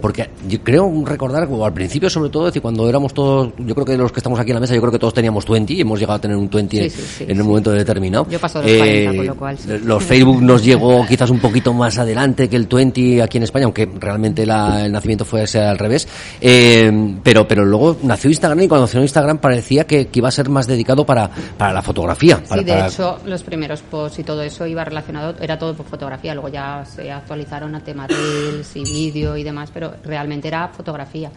Porque 0.00 0.28
yo 0.48 0.60
creo 0.62 0.90
recordar, 1.04 1.42
al 1.64 1.72
principio 1.72 2.08
sobre 2.10 2.30
todo, 2.30 2.44
es 2.46 2.52
decir, 2.52 2.62
cuando 2.62 2.88
éramos 2.88 3.12
todos, 3.14 3.52
yo 3.58 3.74
creo 3.74 3.84
que 3.86 3.96
los 3.96 4.10
que 4.12 4.20
estamos 4.20 4.38
aquí 4.40 4.50
en 4.50 4.54
la 4.54 4.60
mesa, 4.60 4.74
yo 4.74 4.80
creo 4.80 4.92
que 4.92 4.98
todos 4.98 5.14
teníamos 5.14 5.46
20 5.46 5.72
y 5.74 5.80
hemos 5.82 5.98
llegado 6.00 6.16
a 6.16 6.20
tener 6.20 6.36
un 6.36 6.48
20 6.48 6.82
Sí, 6.84 6.90
sí, 6.90 7.02
sí, 7.18 7.24
en 7.28 7.40
un 7.40 7.46
momento 7.48 7.70
determinado. 7.70 8.26
Yo 8.30 8.38
paso 8.40 8.60
de 8.60 8.68
los 8.68 8.78
40, 8.78 9.16
con 9.16 9.26
lo 9.26 9.34
cual, 9.36 9.58
sí. 9.58 9.68
Los 9.84 10.02
Facebook 10.02 10.42
nos 10.42 10.64
llegó 10.64 11.06
quizás 11.06 11.30
un 11.30 11.38
poquito 11.40 11.72
más 11.74 11.98
adelante 11.98 12.48
que 12.48 12.56
el 12.56 12.66
20 12.66 13.22
aquí 13.22 13.36
en 13.38 13.42
España, 13.44 13.64
aunque 13.66 13.88
realmente 13.98 14.46
la- 14.46 14.86
el 14.86 14.92
nacimiento 14.92 15.24
fue 15.24 15.42
ese 15.44 15.60
al 15.60 15.78
revés. 15.78 16.08
Eh, 16.40 17.16
pero, 17.22 17.46
pero 17.46 17.64
luego 17.64 17.96
nació 18.02 18.30
Instagram 18.30 18.60
y 18.62 18.68
cuando 18.68 18.86
nació 18.86 19.00
Instagram 19.02 19.38
parecía 19.38 19.86
que, 19.86 20.06
que 20.08 20.18
iba 20.20 20.28
a 20.28 20.32
ser 20.32 20.48
más 20.48 20.66
dedicado 20.66 21.04
para, 21.06 21.30
para 21.56 21.72
la 21.72 21.82
fotografía. 21.82 22.42
Para, 22.48 22.60
Sí, 22.62 22.66
de 22.66 22.72
para- 22.72 22.86
hecho, 22.88 23.18
los 23.26 23.42
primeros 23.42 23.82
posts 23.82 24.18
y 24.18 24.24
todo 24.24 24.42
eso 24.42 24.66
iba 24.66 24.84
relacionado, 24.84 25.34
era 25.42 25.58
todo 25.58 25.74
por 25.74 25.84
fotografía, 25.86 26.34
luego 26.34 26.48
ya 26.48 26.84
se 26.84 27.10
actualizaron 27.10 27.74
a 27.74 27.80
temas 27.80 28.08
reels 28.08 28.76
y 28.76 28.84
vídeo 28.84 29.36
y 29.36 29.42
demás, 29.42 29.70
pero 29.74 29.96
realmente 30.04 30.46
era 30.46 30.68
fotografía. 30.68 31.32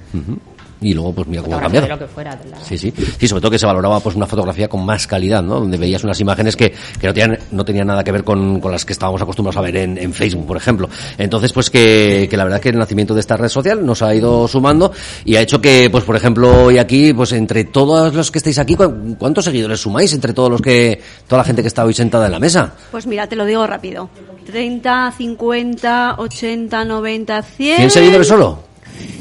Y 0.81 0.93
luego, 0.93 1.13
pues 1.13 1.27
mira 1.27 1.41
cómo 1.41 1.55
ha 1.57 1.61
cambiado. 1.61 1.87
de 1.87 1.93
lo 1.93 1.99
que 1.99 2.07
fuera. 2.07 2.35
de 2.35 2.49
la- 2.49 2.59
Sí, 2.61 2.77
sí. 2.77 2.93
Sí, 3.17 3.27
sobre 3.27 3.41
todo 3.41 3.51
que 3.51 3.57
se 3.59 3.65
valoraba 3.65 3.99
pues 4.01 4.15
una 4.15 4.27
fotografía 4.27 4.67
con 4.67 4.85
más 4.85 5.07
calidad, 5.07 5.41
¿no? 5.41 5.59
Donde 5.61 5.77
veías 5.77 6.03
unas 6.03 6.19
imágenes 6.19 6.55
que, 6.55 6.71
que 6.99 7.07
no 7.07 7.13
tenían, 7.13 7.39
no 7.51 7.63
tenían 7.65 7.87
nada 7.87 8.03
que 8.03 8.11
ver 8.11 8.23
con, 8.23 8.59
con 8.59 8.71
las 8.71 8.83
que 8.85 8.93
estábamos 8.93 9.21
acostumbrados 9.21 9.57
a 9.57 9.61
ver 9.61 9.77
en, 9.77 9.97
en 9.97 10.13
Facebook, 10.13 10.45
por 10.45 10.57
ejemplo. 10.57 10.89
Entonces, 11.17 11.53
pues 11.53 11.69
que, 11.69 12.27
que 12.29 12.37
la 12.37 12.43
verdad 12.43 12.59
que 12.59 12.69
el 12.69 12.77
nacimiento 12.77 13.13
de 13.13 13.21
esta 13.21 13.37
red 13.37 13.47
social 13.49 13.85
nos 13.85 14.01
ha 14.01 14.13
ido 14.13 14.47
sumando 14.47 14.91
y 15.23 15.35
ha 15.37 15.41
hecho 15.41 15.61
que, 15.61 15.89
pues 15.89 16.03
por 16.03 16.15
ejemplo, 16.15 16.65
hoy 16.65 16.77
aquí, 16.77 17.13
pues 17.13 17.31
entre 17.31 17.63
todos 17.63 18.13
los 18.13 18.29
que 18.29 18.39
estáis 18.39 18.59
aquí, 18.59 18.75
¿cu- 18.75 19.15
¿cuántos 19.17 19.45
seguidores 19.45 19.79
sumáis 19.79 20.11
entre 20.13 20.33
todos 20.33 20.49
los 20.51 20.61
que, 20.61 21.01
toda 21.27 21.39
la 21.41 21.45
gente 21.45 21.61
que 21.61 21.69
está 21.69 21.85
hoy 21.85 21.93
sentada 21.93 22.25
en 22.25 22.31
la 22.33 22.39
mesa? 22.39 22.73
Pues 22.91 23.07
mira, 23.07 23.27
te 23.27 23.35
lo 23.35 23.45
digo 23.45 23.65
rápido. 23.65 24.09
30, 24.45 25.13
50, 25.17 26.15
80, 26.19 26.85
90, 26.85 27.41
100. 27.41 27.77
¿100 27.81 27.89
seguidores 27.89 28.27
solo? 28.27 28.59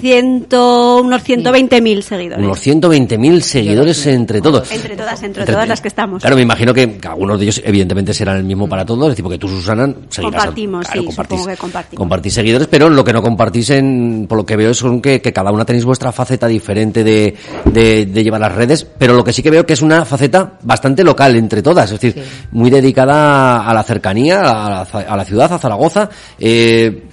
Ciento, 0.00 1.00
unos 1.02 1.22
120.000 1.24 2.02
seguidores. 2.02 2.44
Unos 2.44 2.66
120.000 2.66 3.40
seguidores 3.40 4.06
entre 4.06 4.40
todos. 4.40 4.70
Entre 4.70 4.96
todas, 4.96 5.22
entre 5.22 5.44
todas 5.46 5.66
las 5.66 5.80
que 5.80 5.88
estamos. 5.88 6.20
Claro, 6.20 6.36
me 6.36 6.42
imagino 6.42 6.74
que 6.74 6.98
algunos 7.08 7.38
de 7.38 7.44
ellos 7.46 7.62
evidentemente 7.64 8.12
serán 8.12 8.36
el 8.36 8.44
mismo 8.44 8.68
para 8.68 8.84
todos, 8.84 9.04
es 9.06 9.10
decir, 9.12 9.22
porque 9.22 9.38
tú, 9.38 9.48
Susana, 9.48 9.86
seguirás 10.10 10.34
a- 10.42 10.46
Compartimos, 10.46 10.86
sí, 10.92 10.98
compartís, 11.04 11.38
supongo 11.38 11.46
que 11.46 11.56
compartimos. 11.56 11.98
compartís 11.98 12.34
seguidores, 12.34 12.68
pero 12.68 12.90
lo 12.90 13.02
que 13.04 13.12
no 13.12 13.22
compartís, 13.22 13.70
en, 13.70 14.26
por 14.28 14.38
lo 14.38 14.44
que 14.46 14.56
veo, 14.56 14.70
es 14.72 14.84
que, 15.02 15.22
que 15.22 15.32
cada 15.32 15.50
una 15.50 15.64
tenéis 15.64 15.84
vuestra 15.86 16.12
faceta 16.12 16.46
diferente 16.46 17.02
de, 17.02 17.34
de, 17.64 18.06
de 18.06 18.22
llevar 18.24 18.40
las 18.42 18.54
redes, 18.54 18.84
pero 18.98 19.14
lo 19.14 19.24
que 19.24 19.32
sí 19.32 19.42
que 19.42 19.50
veo 19.50 19.64
que 19.64 19.72
es 19.72 19.80
una 19.82 20.04
faceta 20.04 20.58
bastante 20.62 21.02
local 21.02 21.34
entre 21.36 21.62
todas, 21.62 21.90
es 21.90 22.00
decir, 22.00 22.14
Sí. 22.14 22.30
muy 22.52 22.70
dedicada 22.70 23.66
a 23.66 23.72
la 23.74 23.82
cercanía, 23.82 24.40
a 24.40 24.70
la, 24.70 24.80
a 24.82 25.16
la 25.16 25.24
ciudad, 25.24 25.52
a 25.52 25.58
Zaragoza. 25.58 26.08
Eh, 26.38 27.04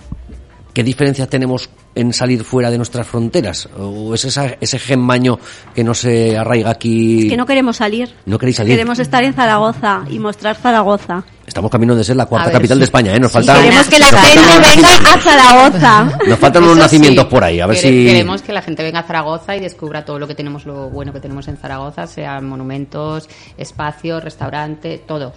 ¿Qué 0.73 0.83
diferencias 0.83 1.27
tenemos 1.27 1.69
en 1.93 2.13
salir 2.13 2.43
fuera 2.43 2.71
de 2.71 2.77
nuestras 2.77 3.05
fronteras? 3.07 3.67
¿O 3.77 4.13
es 4.13 4.25
esa, 4.25 4.55
ese 4.61 4.79
gemaño 4.79 5.39
que 5.75 5.83
no 5.83 5.93
se 5.93 6.37
arraiga 6.37 6.69
aquí? 6.71 7.23
Es 7.23 7.29
que 7.31 7.37
no 7.37 7.45
queremos 7.45 7.77
salir. 7.77 8.13
No 8.25 8.37
queréis 8.39 8.57
salir. 8.57 8.73
Queremos 8.73 8.99
estar 8.99 9.23
en 9.23 9.33
Zaragoza 9.33 10.03
y 10.09 10.19
mostrar 10.19 10.55
Zaragoza. 10.55 11.23
Estamos 11.45 11.69
camino 11.69 11.93
de 11.95 12.03
ser 12.05 12.15
la 12.15 12.27
cuarta 12.27 12.45
ver, 12.47 12.53
capital 12.53 12.77
sí. 12.77 12.79
de 12.79 12.85
España, 12.85 13.13
¿eh? 13.15 13.19
Nos 13.19 13.31
Sí, 13.31 13.33
faltan, 13.33 13.61
Queremos 13.61 13.87
que 13.89 13.99
la 13.99 14.05
gente 14.05 14.39
venga 14.39 14.59
nacimientos- 14.61 15.05
a 15.15 15.19
Zaragoza. 15.19 16.17
Nos 16.27 16.39
faltan 16.39 16.63
unos 16.63 16.77
nacimientos 16.77 17.25
sí. 17.25 17.29
por 17.29 17.43
ahí, 17.43 17.59
a 17.59 17.67
ver 17.67 17.77
Quere- 17.77 17.81
si... 17.89 18.05
Queremos 18.05 18.41
que 18.41 18.53
la 18.53 18.61
gente 18.61 18.83
venga 18.83 18.99
a 18.99 19.03
Zaragoza 19.03 19.55
y 19.57 19.59
descubra 19.59 20.05
todo 20.05 20.17
lo 20.17 20.27
que 20.27 20.35
tenemos, 20.35 20.65
lo 20.65 20.89
bueno 20.89 21.11
que 21.11 21.19
tenemos 21.19 21.47
en 21.49 21.57
Zaragoza, 21.57 22.07
sean 22.07 22.47
monumentos, 22.47 23.27
espacios, 23.57 24.23
restaurantes, 24.23 25.05
todos. 25.05 25.33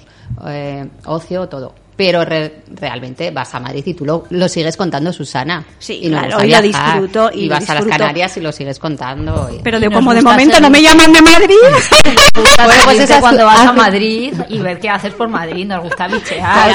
Eh, 0.46 0.86
ocio, 1.06 1.48
todo. 1.48 1.74
Pero 1.96 2.24
re- 2.24 2.62
realmente 2.74 3.30
vas 3.30 3.54
a 3.54 3.60
Madrid 3.60 3.82
y 3.86 3.94
tú 3.94 4.04
lo, 4.04 4.24
lo 4.30 4.48
sigues 4.48 4.76
contando, 4.76 5.12
Susana. 5.12 5.64
Sí, 5.78 6.00
y 6.02 6.08
nos 6.08 6.20
claro, 6.20 6.34
gusta 6.36 6.46
y 6.46 6.50
lo 6.50 6.62
disfruto, 6.62 7.30
y 7.32 7.40
y 7.44 7.48
vas 7.48 7.58
a 7.70 7.74
las 7.74 7.84
disfruto. 7.84 7.98
Canarias 7.98 8.36
y 8.36 8.40
lo 8.40 8.52
sigues 8.52 8.78
contando. 8.78 9.50
y- 9.52 9.62
Pero 9.62 9.78
de 9.80 9.86
Nos 9.88 9.94
como 9.98 10.14
de 10.14 10.22
momento 10.22 10.54
ser- 10.54 10.62
no 10.62 10.70
me 10.70 10.82
llaman 10.82 11.12
de 11.12 11.22
Madrid. 11.22 11.54
Bueno, 12.34 12.82
pues 12.84 12.98
es 12.98 13.16
cuando 13.20 13.44
vas 13.44 13.66
a 13.68 13.72
Madrid 13.72 14.34
y 14.48 14.58
ver 14.58 14.80
qué 14.80 14.88
haces 14.88 15.12
por 15.14 15.28
Madrid. 15.28 15.66
Nos 15.66 15.82
gusta 15.84 16.08
bichear. 16.08 16.70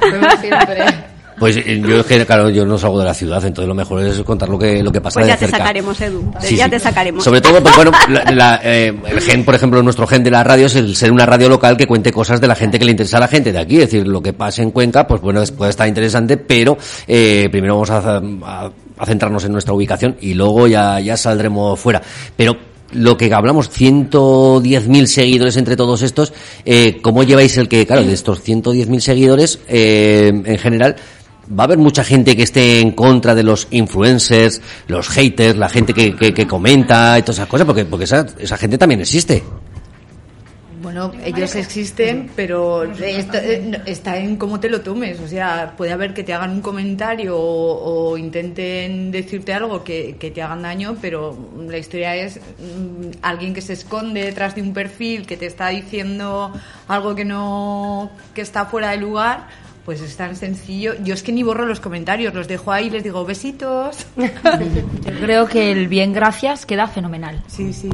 Como 0.00 0.30
siempre. 0.40 1.01
Pues 1.42 1.56
eh, 1.56 1.82
yo 1.84 1.98
es 1.98 2.06
que, 2.06 2.24
claro, 2.24 2.50
yo 2.50 2.64
no 2.64 2.78
salgo 2.78 3.00
de 3.00 3.04
la 3.04 3.14
ciudad, 3.14 3.44
entonces 3.44 3.66
lo 3.66 3.74
mejor 3.74 4.00
es 4.00 4.16
contar 4.20 4.48
lo 4.48 4.56
que, 4.56 4.80
lo 4.80 4.92
que 4.92 5.00
pasa 5.00 5.18
Pues 5.18 5.26
de 5.26 5.32
ya 5.32 5.38
te 5.38 5.48
sacaremos, 5.48 6.00
Edu. 6.00 6.32
Sí, 6.40 6.54
ya 6.54 6.66
sí. 6.66 6.70
te 6.70 6.78
sacaremos. 6.78 7.24
Sobre 7.24 7.40
todo, 7.40 7.60
pues 7.60 7.74
bueno, 7.74 7.90
la- 8.10 8.30
la, 8.30 8.60
eh, 8.62 8.94
el 9.08 9.20
gen, 9.20 9.44
por 9.44 9.56
ejemplo, 9.56 9.82
nuestro 9.82 10.06
gen 10.06 10.22
de 10.22 10.30
la 10.30 10.44
radio 10.44 10.66
es 10.66 10.76
el 10.76 10.94
ser 10.94 11.10
una 11.10 11.26
radio 11.26 11.48
local 11.48 11.76
que 11.76 11.88
cuente 11.88 12.12
cosas 12.12 12.40
de 12.40 12.46
la 12.46 12.54
gente 12.54 12.78
que 12.78 12.84
le 12.84 12.92
interesa 12.92 13.16
a 13.16 13.20
la 13.20 13.26
gente 13.26 13.50
de 13.50 13.58
aquí. 13.58 13.74
Es 13.80 13.90
decir, 13.90 14.06
lo 14.06 14.22
que 14.22 14.32
pase 14.32 14.62
en 14.62 14.70
Cuenca, 14.70 15.04
pues 15.08 15.20
bueno, 15.20 15.42
puede 15.58 15.70
estar 15.70 15.88
interesante, 15.88 16.36
pero 16.36 16.78
eh, 17.08 17.48
primero 17.50 17.74
vamos 17.74 17.90
a, 17.90 18.18
a- 18.18 18.70
a 18.98 19.06
centrarnos 19.06 19.44
en 19.44 19.50
nuestra 19.50 19.74
ubicación 19.74 20.16
y 20.20 20.34
luego 20.34 20.68
ya, 20.68 21.00
ya 21.00 21.16
saldremos 21.16 21.80
fuera. 21.80 22.00
Pero 22.36 22.56
lo 22.92 23.16
que 23.16 23.34
hablamos, 23.34 23.68
110.000 23.68 25.06
seguidores 25.06 25.56
entre 25.56 25.76
todos 25.76 26.02
estos, 26.02 26.32
eh, 26.64 26.98
¿cómo 27.02 27.22
lleváis 27.24 27.56
el 27.56 27.68
que, 27.68 27.84
claro, 27.86 28.04
de 28.04 28.12
estos 28.12 28.40
110.000 28.44 29.00
seguidores, 29.00 29.58
eh, 29.68 30.30
en 30.44 30.58
general, 30.58 30.96
va 31.50 31.64
a 31.64 31.66
haber 31.66 31.78
mucha 31.78 32.04
gente 32.04 32.36
que 32.36 32.42
esté 32.42 32.80
en 32.80 32.92
contra 32.92 33.34
de 33.34 33.42
los 33.42 33.68
influencers, 33.70 34.60
los 34.88 35.08
haters, 35.08 35.56
la 35.56 35.68
gente 35.68 35.94
que, 35.94 36.14
que, 36.14 36.32
que 36.32 36.46
comenta 36.46 37.18
y 37.18 37.22
todas 37.22 37.36
esas 37.36 37.48
cosas, 37.48 37.66
porque, 37.66 37.84
porque 37.84 38.04
esa, 38.04 38.26
esa 38.38 38.56
gente 38.56 38.78
también 38.78 39.00
existe. 39.00 39.42
Bueno, 40.82 41.12
ellos 41.24 41.54
existen, 41.54 42.28
pero 42.34 42.84
eh, 42.84 43.80
está 43.86 44.18
en 44.18 44.36
cómo 44.36 44.58
te 44.58 44.68
lo 44.68 44.80
tomes. 44.80 45.20
O 45.20 45.28
sea, 45.28 45.74
puede 45.76 45.92
haber 45.92 46.12
que 46.12 46.24
te 46.24 46.34
hagan 46.34 46.50
un 46.50 46.60
comentario 46.60 47.38
o, 47.38 48.10
o 48.10 48.18
intenten 48.18 49.12
decirte 49.12 49.54
algo 49.54 49.84
que, 49.84 50.16
que 50.18 50.32
te 50.32 50.42
hagan 50.42 50.62
daño, 50.62 50.96
pero 51.00 51.38
la 51.68 51.78
historia 51.78 52.16
es 52.16 52.36
mm, 52.36 53.18
alguien 53.22 53.54
que 53.54 53.60
se 53.60 53.74
esconde 53.74 54.24
detrás 54.24 54.56
de 54.56 54.62
un 54.62 54.74
perfil 54.74 55.24
que 55.24 55.36
te 55.36 55.46
está 55.46 55.68
diciendo 55.68 56.52
algo 56.88 57.14
que 57.14 57.24
no 57.24 58.10
que 58.34 58.40
está 58.40 58.66
fuera 58.66 58.90
de 58.90 58.96
lugar. 58.96 59.46
Pues 59.84 60.00
es 60.00 60.16
tan 60.16 60.36
sencillo. 60.36 60.94
Yo 61.02 61.14
es 61.14 61.22
que 61.22 61.32
ni 61.32 61.42
borro 61.42 61.66
los 61.66 61.80
comentarios, 61.80 62.32
los 62.34 62.46
dejo 62.46 62.70
ahí 62.70 62.86
y 62.86 62.90
les 62.90 63.02
digo 63.02 63.24
besitos. 63.24 64.06
Yo 64.16 65.20
creo 65.20 65.48
que 65.48 65.72
el 65.72 65.88
bien 65.88 66.12
gracias 66.12 66.66
queda 66.66 66.86
fenomenal. 66.86 67.42
Sí, 67.48 67.72
sí. 67.72 67.90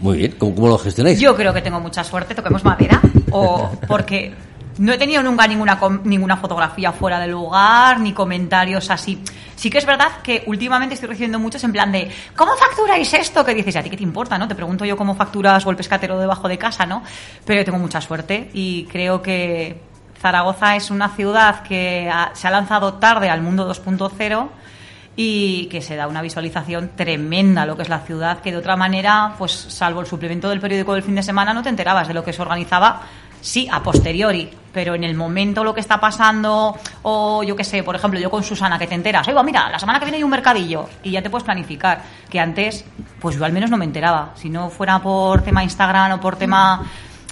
Muy 0.00 0.18
bien, 0.18 0.34
¿cómo, 0.38 0.54
cómo 0.54 0.68
lo 0.68 0.78
gestionáis? 0.78 1.18
Yo 1.18 1.34
creo 1.34 1.52
que 1.52 1.62
tengo 1.62 1.80
mucha 1.80 2.04
suerte, 2.04 2.34
toquemos 2.34 2.64
madera, 2.64 3.00
o 3.32 3.70
porque 3.88 4.32
no 4.78 4.92
he 4.92 4.98
tenido 4.98 5.22
nunca 5.22 5.46
ninguna 5.46 5.78
ninguna 6.04 6.36
fotografía 6.36 6.92
fuera 6.92 7.18
de 7.18 7.28
lugar, 7.28 7.98
ni 8.00 8.12
comentarios 8.12 8.90
así. 8.90 9.22
Sí 9.54 9.70
que 9.70 9.78
es 9.78 9.86
verdad 9.86 10.20
que 10.22 10.44
últimamente 10.46 10.94
estoy 10.94 11.08
recibiendo 11.08 11.38
muchos 11.38 11.64
en 11.64 11.72
plan 11.72 11.90
de 11.90 12.10
¿cómo 12.36 12.52
facturáis 12.56 13.12
esto? 13.14 13.42
Que 13.44 13.54
dices, 13.54 13.74
¿a 13.76 13.82
ti 13.82 13.88
qué 13.88 13.96
te 13.96 14.02
importa? 14.02 14.36
¿no? 14.36 14.46
Te 14.46 14.54
pregunto 14.54 14.84
yo 14.84 14.96
cómo 14.98 15.14
facturas 15.14 15.64
o 15.64 15.70
el 15.70 15.76
pescatero 15.76 16.18
debajo 16.18 16.46
de 16.46 16.58
casa, 16.58 16.84
¿no? 16.84 17.02
Pero 17.46 17.60
yo 17.60 17.64
tengo 17.64 17.78
mucha 17.78 18.00
suerte 18.02 18.50
y 18.52 18.84
creo 18.84 19.22
que 19.22 19.80
Zaragoza 20.20 20.76
es 20.76 20.90
una 20.90 21.08
ciudad 21.10 21.62
que 21.62 22.10
ha- 22.12 22.30
se 22.34 22.46
ha 22.48 22.50
lanzado 22.50 22.94
tarde 22.94 23.28
al 23.30 23.42
mundo 23.42 23.64
2.0 23.72 24.48
y 25.18 25.66
que 25.66 25.80
se 25.80 25.96
da 25.96 26.08
una 26.08 26.20
visualización 26.20 26.90
tremenda 26.94 27.64
lo 27.64 27.76
que 27.76 27.82
es 27.82 27.88
la 27.88 28.00
ciudad, 28.00 28.40
que 28.40 28.50
de 28.52 28.58
otra 28.58 28.76
manera, 28.76 29.32
pues 29.38 29.52
salvo 29.52 30.00
el 30.00 30.06
suplemento 30.06 30.48
del 30.50 30.60
periódico 30.60 30.92
del 30.94 31.02
fin 31.02 31.14
de 31.14 31.22
semana, 31.22 31.54
no 31.54 31.62
te 31.62 31.70
enterabas 31.70 32.06
de 32.08 32.12
lo 32.14 32.22
que 32.22 32.34
se 32.34 32.42
organizaba, 32.42 33.00
sí, 33.40 33.66
a 33.72 33.82
posteriori, 33.82 34.50
pero 34.74 34.94
en 34.94 35.04
el 35.04 35.14
momento 35.14 35.64
lo 35.64 35.72
que 35.72 35.80
está 35.80 35.98
pasando, 35.98 36.76
o 37.02 37.42
yo 37.42 37.56
qué 37.56 37.64
sé, 37.64 37.82
por 37.82 37.96
ejemplo, 37.96 38.20
yo 38.20 38.28
con 38.30 38.42
Susana, 38.42 38.78
que 38.78 38.86
te 38.86 38.94
enteras, 38.94 39.26
oiga, 39.28 39.42
mira, 39.42 39.70
la 39.70 39.78
semana 39.78 39.98
que 39.98 40.04
viene 40.04 40.18
hay 40.18 40.22
un 40.24 40.28
mercadillo, 40.30 40.86
y 41.02 41.12
ya 41.12 41.22
te 41.22 41.30
puedes 41.30 41.44
planificar, 41.44 42.02
que 42.28 42.38
antes, 42.38 42.84
pues 43.18 43.38
yo 43.38 43.44
al 43.46 43.52
menos 43.52 43.70
no 43.70 43.78
me 43.78 43.86
enteraba, 43.86 44.32
si 44.34 44.50
no 44.50 44.68
fuera 44.68 44.98
por 44.98 45.40
tema 45.42 45.62
Instagram 45.64 46.12
o 46.12 46.20
por 46.20 46.36
tema... 46.36 46.82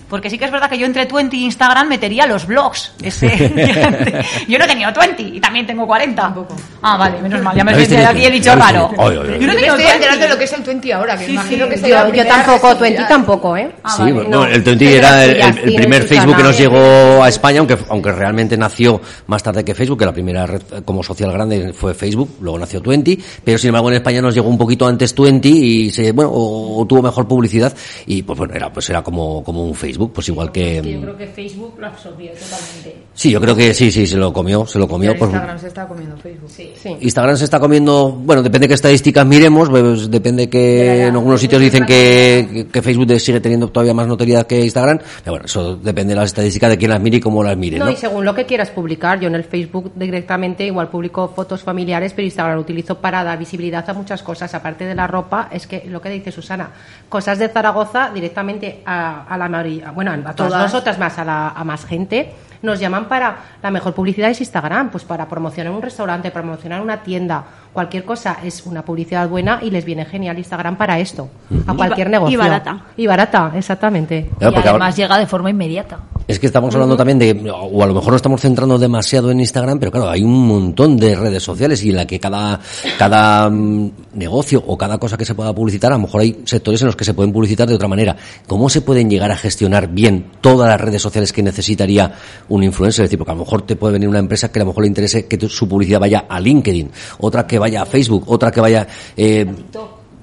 Porque 0.08 0.28
sí 0.30 0.38
que 0.38 0.44
es 0.44 0.50
verdad 0.50 0.68
que 0.70 0.78
yo 0.78 0.86
entre 0.86 1.06
20 1.06 1.34
y 1.36 1.44
Instagram 1.44 1.88
metería 1.88 2.26
los 2.26 2.46
blogs. 2.46 2.92
Ese, 3.02 3.26
yo 4.48 4.58
no 4.58 4.64
he 4.64 4.68
tenido 4.68 4.92
20 4.92 5.22
y 5.22 5.40
también 5.40 5.66
tengo 5.66 5.86
40. 5.86 6.34
Ah, 6.82 6.96
vale, 6.96 7.20
menos 7.22 7.42
mal, 7.42 7.56
ya 7.56 7.64
me 7.64 7.72
he 7.72 7.74
¿Habéis 7.74 7.88
metido 7.88 8.06
tenido 8.08 8.10
aquí 8.26 8.26
he 8.26 8.38
dicho 8.38 8.50
20? 8.50 8.64
raro. 8.72 8.90
Ay, 8.98 8.98
ay, 8.98 9.16
ay. 9.16 9.16
Yo 9.16 9.24
no 9.24 9.52
tenido 9.54 9.54
estoy 9.54 9.84
20. 9.84 9.92
enterando 9.94 10.22
de 10.24 10.28
lo 10.30 10.38
que 10.38 10.44
es 10.44 10.52
el 10.52 10.62
20 10.62 10.92
ahora, 10.92 11.16
que 11.18 11.26
Sí, 11.26 11.32
imagino 11.32 11.64
sí. 11.66 11.70
que 11.82 11.88
Yo, 11.88 12.12
yo 12.12 12.26
tampoco, 12.26 12.68
red 12.70 12.76
Twenty 12.78 12.96
social. 12.96 13.08
tampoco, 13.08 13.56
¿eh? 13.56 13.70
Ah, 13.82 13.90
Sí, 13.96 14.02
vale. 14.02 14.12
bueno, 14.12 14.30
No. 14.30 14.44
el 14.46 14.62
20 14.62 14.84
Pero 14.84 14.96
era 14.98 15.24
el, 15.24 15.30
el- 15.40 15.58
el 15.70 15.74
primer 15.74 16.02
Facebook 16.04 16.36
que 16.36 16.42
nos 16.42 16.58
llegó 16.58 17.22
a 17.24 17.28
España, 17.28 17.58
aunque, 17.60 17.78
aunque 17.88 18.12
realmente 18.12 18.56
nació 18.56 19.00
más 19.26 19.42
tarde 19.42 19.64
que 19.64 19.74
Facebook, 19.74 19.98
que 19.98 20.04
la 20.06 20.12
primera 20.12 20.46
red 20.46 20.62
eh, 20.72 20.82
como 20.84 21.02
social 21.02 21.32
grande 21.32 21.72
fue 21.72 21.94
Facebook, 21.94 22.36
luego 22.40 22.58
nació 22.58 22.80
Twenty, 22.82 23.18
pero 23.42 23.58
sin 23.58 23.68
embargo 23.68 23.88
en 23.88 23.96
España 23.96 24.20
nos 24.20 24.34
llegó 24.34 24.48
un 24.48 24.58
poquito 24.58 24.86
antes 24.86 25.14
Twenty 25.14 25.84
y 25.86 25.90
se, 25.90 26.12
bueno, 26.12 26.30
o, 26.30 26.82
o 26.82 26.86
tuvo 26.86 27.02
mejor 27.02 27.26
publicidad 27.26 27.74
y 28.06 28.22
pues 28.22 28.38
bueno, 28.38 28.54
era, 28.54 28.72
pues 28.72 28.88
era 28.90 29.02
como, 29.02 29.42
como 29.42 29.64
un 29.64 29.74
Facebook, 29.74 29.93
pues 29.98 30.28
igual 30.28 30.50
que... 30.52 30.82
Yo 30.82 31.00
creo 31.00 31.16
que 31.16 31.26
Facebook 31.26 31.74
lo 31.78 31.86
absorbió 31.86 32.30
totalmente. 32.32 32.96
Sí, 33.14 33.30
yo 33.30 33.40
creo 33.40 33.54
que 33.56 33.72
sí, 33.74 33.90
sí, 33.92 34.06
se 34.06 34.16
lo 34.16 34.32
comió, 34.32 34.66
se 34.66 34.78
lo 34.78 34.88
comió. 34.88 35.10
Pero 35.12 35.18
pues- 35.20 35.30
Instagram 35.32 35.58
se 35.58 35.68
está 35.68 35.86
comiendo 35.86 36.16
Facebook. 36.16 36.50
Sí. 36.50 36.72
Instagram 37.00 37.36
se 37.36 37.44
está 37.44 37.60
comiendo, 37.60 38.10
bueno, 38.12 38.42
depende 38.42 38.68
qué 38.68 38.74
estadísticas 38.74 39.26
miremos, 39.26 39.68
pues 39.70 40.10
depende 40.10 40.48
que 40.48 41.06
en 41.06 41.14
algunos 41.14 41.40
sitios 41.40 41.60
dicen 41.60 41.84
que, 41.86 42.66
que 42.72 42.82
Facebook 42.82 43.06
de- 43.06 43.20
sigue 43.20 43.40
teniendo 43.40 43.68
todavía 43.68 43.94
más 43.94 44.06
notoriedad 44.06 44.46
que 44.46 44.60
Instagram, 44.60 44.98
pero 45.22 45.32
bueno, 45.32 45.46
eso 45.46 45.76
depende 45.76 46.14
de 46.14 46.20
las 46.20 46.26
estadísticas 46.26 46.70
de 46.70 46.78
quién 46.78 46.90
las 46.90 47.00
mire 47.00 47.18
y 47.18 47.20
cómo 47.20 47.42
las 47.42 47.56
mire, 47.56 47.78
No, 47.78 47.86
¿no? 47.86 47.90
y 47.90 47.96
según 47.96 48.24
lo 48.24 48.34
que 48.34 48.44
quieras 48.46 48.70
publicar, 48.70 49.20
yo 49.20 49.28
en 49.28 49.34
el 49.34 49.44
Facebook 49.44 49.92
directamente 49.94 50.64
igual 50.66 50.88
publico 50.88 51.28
fotos 51.34 51.62
familiares, 51.62 52.12
pero 52.14 52.24
Instagram 52.26 52.56
lo 52.56 52.60
utilizo 52.62 52.98
para 52.98 53.22
dar 53.24 53.38
visibilidad 53.38 53.88
a 53.88 53.92
muchas 53.94 54.22
cosas, 54.22 54.54
aparte 54.54 54.84
de 54.84 54.94
la 54.94 55.06
ropa, 55.06 55.48
es 55.52 55.66
que 55.66 55.84
lo 55.88 56.00
que 56.00 56.08
dice 56.10 56.30
Susana, 56.32 56.70
cosas 57.08 57.38
de 57.38 57.48
Zaragoza 57.48 58.10
directamente 58.12 58.80
a, 58.84 59.24
a 59.24 59.38
la 59.38 59.48
mayoría, 59.48 59.83
bueno, 59.92 60.12
a 60.12 60.16
todas 60.34 60.36
Todas. 60.36 60.62
nosotras 60.72 60.98
más, 60.98 61.18
a, 61.18 61.24
la, 61.24 61.48
a 61.50 61.64
más 61.64 61.84
gente, 61.84 62.34
nos 62.62 62.80
llaman 62.80 63.08
para 63.08 63.36
la 63.62 63.70
mejor 63.70 63.94
publicidad 63.94 64.30
es 64.30 64.40
Instagram, 64.40 64.90
pues 64.90 65.04
para 65.04 65.28
promocionar 65.28 65.72
un 65.72 65.82
restaurante, 65.82 66.30
promocionar 66.30 66.80
una 66.80 67.02
tienda, 67.02 67.44
cualquier 67.74 68.04
cosa 68.04 68.38
es 68.42 68.64
una 68.64 68.82
publicidad 68.82 69.28
buena 69.28 69.58
y 69.62 69.70
les 69.70 69.84
viene 69.84 70.06
genial 70.06 70.38
Instagram 70.38 70.78
para 70.78 70.98
esto, 70.98 71.28
a 71.66 71.74
cualquier 71.74 72.08
negocio. 72.08 72.32
y 72.34 72.36
barata. 72.38 72.84
Y 72.96 73.06
barata, 73.06 73.52
exactamente. 73.54 74.30
Claro, 74.38 74.54
y 74.54 74.58
además 74.60 74.72
ahora- 74.72 74.90
llega 74.90 75.18
de 75.18 75.26
forma 75.26 75.50
inmediata. 75.50 75.98
Es 76.26 76.38
que 76.38 76.46
estamos 76.46 76.74
hablando 76.74 76.96
también 76.96 77.18
de, 77.18 77.50
o 77.52 77.82
a 77.82 77.86
lo 77.86 77.92
mejor 77.92 78.12
nos 78.12 78.16
estamos 78.20 78.40
centrando 78.40 78.78
demasiado 78.78 79.30
en 79.30 79.40
Instagram, 79.40 79.78
pero 79.78 79.92
claro, 79.92 80.08
hay 80.08 80.22
un 80.22 80.46
montón 80.48 80.96
de 80.96 81.14
redes 81.14 81.42
sociales 81.42 81.84
y 81.84 81.90
en 81.90 81.96
la 81.96 82.06
que 82.06 82.18
cada, 82.18 82.58
cada 82.98 83.50
mm, 83.50 83.90
negocio 84.14 84.62
o 84.66 84.78
cada 84.78 84.96
cosa 84.96 85.18
que 85.18 85.26
se 85.26 85.34
pueda 85.34 85.54
publicitar, 85.54 85.92
a 85.92 85.96
lo 85.96 86.02
mejor 86.02 86.22
hay 86.22 86.40
sectores 86.46 86.80
en 86.80 86.86
los 86.86 86.96
que 86.96 87.04
se 87.04 87.12
pueden 87.12 87.30
publicitar 87.30 87.68
de 87.68 87.74
otra 87.74 87.88
manera. 87.88 88.16
¿Cómo 88.46 88.70
se 88.70 88.80
pueden 88.80 89.10
llegar 89.10 89.30
a 89.32 89.36
gestionar 89.36 89.88
bien 89.88 90.30
todas 90.40 90.66
las 90.70 90.80
redes 90.80 91.02
sociales 91.02 91.30
que 91.30 91.42
necesitaría 91.42 92.12
un 92.48 92.62
influencer? 92.64 93.04
Es 93.04 93.10
decir, 93.10 93.18
porque 93.18 93.32
a 93.32 93.34
lo 93.34 93.40
mejor 93.40 93.62
te 93.62 93.76
puede 93.76 93.92
venir 93.94 94.08
una 94.08 94.18
empresa 94.20 94.50
que 94.50 94.60
a 94.60 94.62
lo 94.62 94.68
mejor 94.68 94.84
le 94.84 94.88
interese 94.88 95.26
que 95.26 95.36
tu- 95.36 95.50
su 95.50 95.68
publicidad 95.68 96.00
vaya 96.00 96.24
a 96.26 96.40
LinkedIn, 96.40 96.90
otra 97.18 97.46
que 97.46 97.58
vaya 97.64 97.80
a 97.82 97.86
Facebook, 97.86 98.24
otra 98.28 98.50
que 98.50 98.60
vaya, 98.60 98.86
eh, 99.16 99.46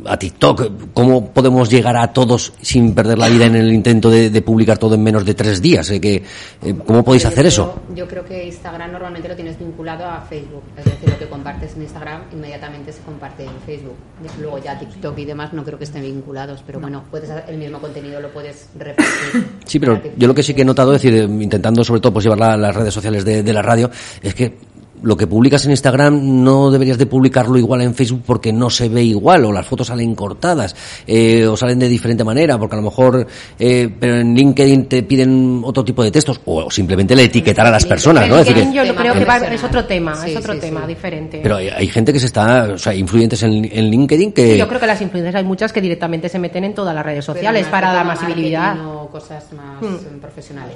a 0.03 0.17
TikTok, 0.17 0.93
¿cómo 0.95 1.29
podemos 1.31 1.69
llegar 1.69 1.95
a 1.95 2.11
todos 2.11 2.53
sin 2.59 2.95
perder 2.95 3.19
la 3.19 3.29
vida 3.29 3.45
en 3.45 3.55
el 3.55 3.71
intento 3.71 4.09
de, 4.09 4.31
de 4.31 4.41
publicar 4.41 4.79
todo 4.79 4.95
en 4.95 5.03
menos 5.03 5.23
de 5.25 5.35
tres 5.35 5.61
días? 5.61 5.91
Eh, 5.91 6.01
que, 6.01 6.15
eh, 6.63 6.75
¿Cómo 6.87 7.03
podéis 7.03 7.25
hacer 7.25 7.45
eso? 7.45 7.81
Yo, 7.95 8.07
creo 8.07 8.25
que 8.25 8.47
Instagram 8.47 8.93
normalmente 8.93 9.29
lo 9.29 9.35
tienes 9.35 9.59
vinculado 9.59 10.03
a 10.05 10.21
Facebook. 10.21 10.63
Es 10.75 10.85
decir, 10.85 11.07
lo 11.07 11.19
que 11.19 11.27
compartes 11.27 11.75
en 11.75 11.83
Instagram 11.83 12.21
inmediatamente 12.33 12.91
se 12.93 13.01
comparte 13.01 13.43
en 13.43 13.51
Facebook. 13.63 13.93
Luego 14.41 14.57
ya 14.57 14.79
TikTok 14.79 15.15
y 15.19 15.25
demás 15.25 15.53
no 15.53 15.63
creo 15.63 15.77
que 15.77 15.83
estén 15.83 16.01
vinculados, 16.01 16.63
pero 16.65 16.79
bueno, 16.79 17.03
puedes 17.11 17.29
el 17.47 17.57
mismo 17.57 17.77
contenido 17.79 18.19
lo 18.19 18.29
puedes 18.33 18.69
repartir. 18.79 19.45
Sí, 19.65 19.77
pero 19.79 20.01
yo 20.17 20.27
lo 20.27 20.33
que 20.33 20.41
sí 20.41 20.55
que 20.55 20.63
he 20.63 20.65
notado, 20.65 20.95
es 20.95 21.01
decir, 21.03 21.15
eh, 21.19 21.25
intentando 21.25 21.83
sobre 21.83 22.01
todo 22.01 22.11
pues 22.13 22.23
llevar 22.25 22.39
la- 22.39 22.57
las 22.57 22.75
redes 22.75 22.93
sociales 22.93 23.23
de, 23.23 23.43
de 23.43 23.53
la 23.53 23.61
radio, 23.61 23.91
es 24.23 24.33
que 24.33 24.57
lo 25.03 25.17
que 25.17 25.27
publicas 25.27 25.65
en 25.65 25.71
Instagram 25.71 26.43
no 26.43 26.69
deberías 26.71 26.97
de 26.97 27.05
publicarlo 27.05 27.57
igual 27.57 27.81
en 27.81 27.95
Facebook 27.95 28.21
porque 28.25 28.53
no 28.53 28.69
se 28.69 28.89
ve 28.89 29.03
igual 29.03 29.45
o 29.45 29.51
las 29.51 29.65
fotos 29.65 29.87
salen 29.87 30.13
cortadas 30.15 30.75
eh, 31.07 31.45
o 31.47 31.57
salen 31.57 31.79
de 31.79 31.89
diferente 31.89 32.23
manera 32.23 32.57
porque 32.59 32.75
a 32.75 32.79
lo 32.79 32.83
mejor 32.83 33.25
eh, 33.59 33.89
pero 33.99 34.17
en 34.19 34.35
LinkedIn 34.35 34.85
te 34.85 35.03
piden 35.03 35.61
otro 35.63 35.83
tipo 35.83 36.03
de 36.03 36.11
textos 36.11 36.39
o 36.45 36.69
simplemente 36.69 37.15
le 37.15 37.23
etiquetar 37.23 37.65
a 37.67 37.71
las 37.71 37.85
personas, 37.85 38.27
¿no? 38.27 38.37
Es 38.37 38.45
decir, 38.45 38.57
LinkedIn 38.63 38.71
que- 38.71 38.77
yo 38.87 38.93
Tema 38.93 39.01
creo 39.01 39.13
que 39.13 39.25
va- 39.25 39.35
es 39.37 39.41
profesional. 39.43 39.69
otro 39.69 39.85
tema, 39.85 40.15
Sí, 40.15 40.31
es 40.31 40.37
otro 40.37 40.53
sí, 40.53 40.59
tema 40.59 40.81
sí. 40.81 40.87
diferente. 40.87 41.39
pero 41.43 41.55
hay, 41.57 41.69
hay 41.69 41.87
gente 41.87 42.13
que 42.13 42.19
se 42.19 42.25
está, 42.27 42.69
o 42.73 42.77
sea, 42.77 42.93
influyentes 42.93 43.41
en, 43.43 43.65
en 43.71 43.89
LinkedIn 43.89 44.31
que 44.33 44.53
Sí, 44.53 44.57
yo 44.57 44.67
creo 44.67 44.79
que 44.79 44.87
las 44.87 45.01
influencers 45.01 45.35
hay 45.35 45.43
muchas 45.43 45.71
que 45.73 45.81
directamente 45.81 46.29
se 46.29 46.39
meten 46.39 46.63
en 46.63 46.73
todas 46.75 46.93
las 46.93 47.05
redes 47.05 47.25
sociales 47.25 47.63
más 47.63 47.71
para 47.71 47.93
dar 47.93 48.05
masividad. 48.05 48.75
marketing 48.75 48.87
o 48.87 49.07
cosas 49.09 49.45
más 49.53 49.81
eh, 49.83 50.17
profesionales. 50.21 50.75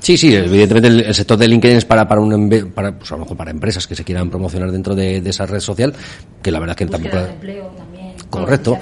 Sí. 0.00 0.16
Sí, 0.16 0.34
evidentemente 0.34 0.88
el, 0.88 1.00
el 1.00 1.14
sector 1.14 1.36
de 1.36 1.48
LinkedIn 1.48 1.76
es 1.78 1.84
para, 1.84 2.06
para, 2.08 2.20
un, 2.20 2.70
para 2.74 2.96
pues 2.96 3.10
a 3.12 3.16
lo 3.16 3.25
mejor 3.26 3.36
para 3.36 3.50
empresas 3.50 3.86
que 3.86 3.94
se 3.94 4.04
quieran 4.04 4.30
promocionar 4.30 4.70
dentro 4.70 4.94
de, 4.94 5.20
de 5.20 5.30
esa 5.30 5.46
red 5.46 5.60
social, 5.60 5.92
que 6.42 6.50
la 6.50 6.60
verdad 6.60 6.76
es 6.78 6.86
que 6.86 6.86
tampoco... 6.86 7.16
Búsqueda 7.16 7.26
de 7.26 7.34
empleo 7.34 7.66
también. 7.76 8.14
Correcto. 8.30 8.78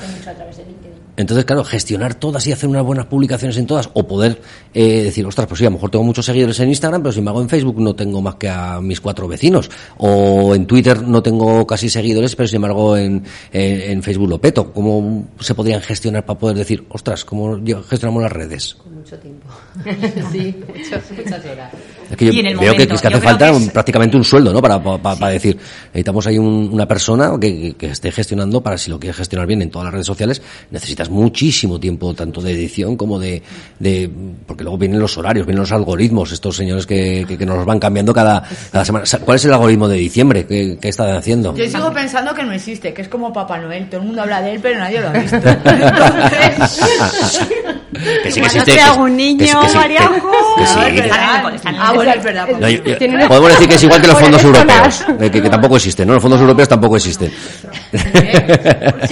Entonces, 1.17 1.45
claro, 1.45 1.63
gestionar 1.63 2.15
todas 2.17 2.45
y 2.49 2.51
hacer 2.51 2.69
unas 2.69 2.83
buenas 2.83 3.07
publicaciones 3.07 3.57
en 3.57 3.69
todas, 3.69 3.89
o 3.95 4.05
poder 4.05 4.43
eh, 4.75 5.05
decir, 5.05 5.25
ostras, 5.25 5.47
pues 5.47 5.61
sí, 5.61 5.65
a 5.65 5.69
lo 5.69 5.75
mejor 5.77 5.89
tengo 5.89 6.05
muchos 6.05 6.27
seguidores 6.27 6.59
en 6.59 6.71
Instagram, 6.71 7.03
pero 7.03 7.13
sin 7.13 7.21
embargo 7.21 7.41
en 7.41 7.49
Facebook 7.49 7.81
no 7.81 7.95
tengo 7.95 8.21
más 8.21 8.35
que 8.35 8.49
a 8.49 8.81
mis 8.81 9.01
cuatro 9.01 9.29
vecinos, 9.29 9.71
o 9.97 10.57
en 10.57 10.67
Twitter 10.67 11.03
no 11.03 11.23
tengo 11.23 11.65
casi 11.69 11.89
seguidores, 11.89 12.35
pero 12.35 12.49
sin 12.49 12.57
embargo 12.57 12.97
en, 12.97 13.23
en, 13.53 13.81
en 13.93 14.03
Facebook 14.03 14.29
lo 14.29 14.41
peto. 14.41 14.73
¿Cómo 14.73 15.29
se 15.39 15.55
podrían 15.55 15.81
gestionar 15.83 16.27
para 16.27 16.37
poder 16.37 16.57
decir, 16.57 16.85
ostras, 16.89 17.25
cómo 17.25 17.61
gestionamos 17.89 18.21
las 18.21 18.33
redes? 18.33 18.77
Mucho 19.05 19.19
tiempo. 19.19 19.47
sí, 20.33 20.55
muchas, 20.67 21.03
muchas 21.15 21.45
horas. 21.45 21.71
Es 22.11 22.17
que 22.17 22.25
yo 22.25 22.33
Y 22.33 22.41
en 22.41 22.47
el 22.47 22.57
veo 22.57 22.75
que, 22.75 22.85
es 22.85 23.01
que 23.03 23.09
hace 23.09 23.21
falta 23.21 23.51
que 23.51 23.57
un- 23.57 23.63
es- 23.65 23.71
prácticamente 23.71 24.17
un 24.17 24.25
sueldo, 24.25 24.51
¿no? 24.51 24.63
Para, 24.63 24.83
para, 24.83 24.99
para 24.99 25.29
decir, 25.29 25.59
necesitamos 25.89 26.27
ahí 26.27 26.39
un- 26.39 26.71
una 26.73 26.89
persona 26.89 27.33
que, 27.39 27.55
que- 27.61 27.75
que 27.75 27.87
esté 27.89 28.11
gestionando, 28.11 28.63
para 28.63 28.79
si 28.79 28.91
lo 28.91 28.99
quieres 28.99 29.17
gestionar 29.19 29.47
bien 29.47 29.61
en 29.61 29.71
todas 29.71 29.85
las 29.85 29.93
redes 29.93 30.07
sociales, 30.07 30.41
necesitas 30.71 31.11
muchísimo 31.11 31.79
tiempo, 31.79 32.15
tanto 32.15 32.41
de 32.41 32.53
edición 32.53 32.97
como 32.97 33.19
de, 33.19 33.43
de 33.79 34.09
porque 34.47 34.65
luego 34.65 34.79
vienen 34.79 34.99
los 34.99 35.19
horarios, 35.19 35.45
vienen 35.45 35.61
los 35.61 35.73
algoritmos, 35.73 36.33
estos 36.33 36.57
señores 36.57 36.87
que, 36.87 37.27
que, 37.29 37.37
que 37.37 37.45
nos 37.45 37.57
los 37.59 37.67
van 37.67 37.79
cambiando 37.79 38.15
cada, 38.15 38.43
cada 38.73 38.87
semana. 38.87 39.05
¿Cuál 39.23 39.37
es 39.37 39.45
el 39.45 39.53
algoritmo 39.53 39.87
de 39.87 39.97
diciembre? 39.99 40.47
¿Qué, 40.47 40.79
qué 40.81 40.89
está 40.89 41.15
haciendo? 41.19 41.55
Yo 41.55 41.67
sigo 41.69 41.93
pensando 41.93 42.33
que 42.33 42.43
no 42.43 42.53
existe, 42.53 42.95
que 42.95 43.03
es 43.03 43.09
como 43.09 43.35
Papá 43.35 43.59
Noel. 43.59 43.87
Todo 43.91 44.01
el 44.01 44.07
mundo 44.07 44.23
habla 44.23 44.41
de 44.41 44.53
él, 44.53 44.61
pero 44.63 44.79
nadie 44.79 45.01
lo 45.03 45.09
ha 45.09 45.13
visto. 45.13 45.37
Entonces, 47.95 48.23
que 48.23 48.31
sí 48.31 48.41
que 48.41 48.47
existe. 48.47 48.73
que- 48.73 48.81
algún 48.95 49.17
niño, 49.17 49.61
que 49.61 49.69
sí- 49.69 49.79
Tienen- 52.99 53.29
podemos 53.29 53.51
decir 53.51 53.69
que 53.69 53.75
es 53.75 53.83
igual 53.83 54.01
que 54.01 54.07
los 54.09 54.19
fondos 54.19 54.43
europeos, 54.45 55.05
eh, 55.21 55.31
que, 55.31 55.43
que 55.43 55.51
tampoco 55.51 55.77
existen, 55.77 56.07
¿no? 56.09 56.15
Los 56.15 56.23
fondos 56.23 56.41
europeos 56.41 56.69
tampoco 56.69 56.97
existen. 56.97 57.31
Sí 57.93 57.99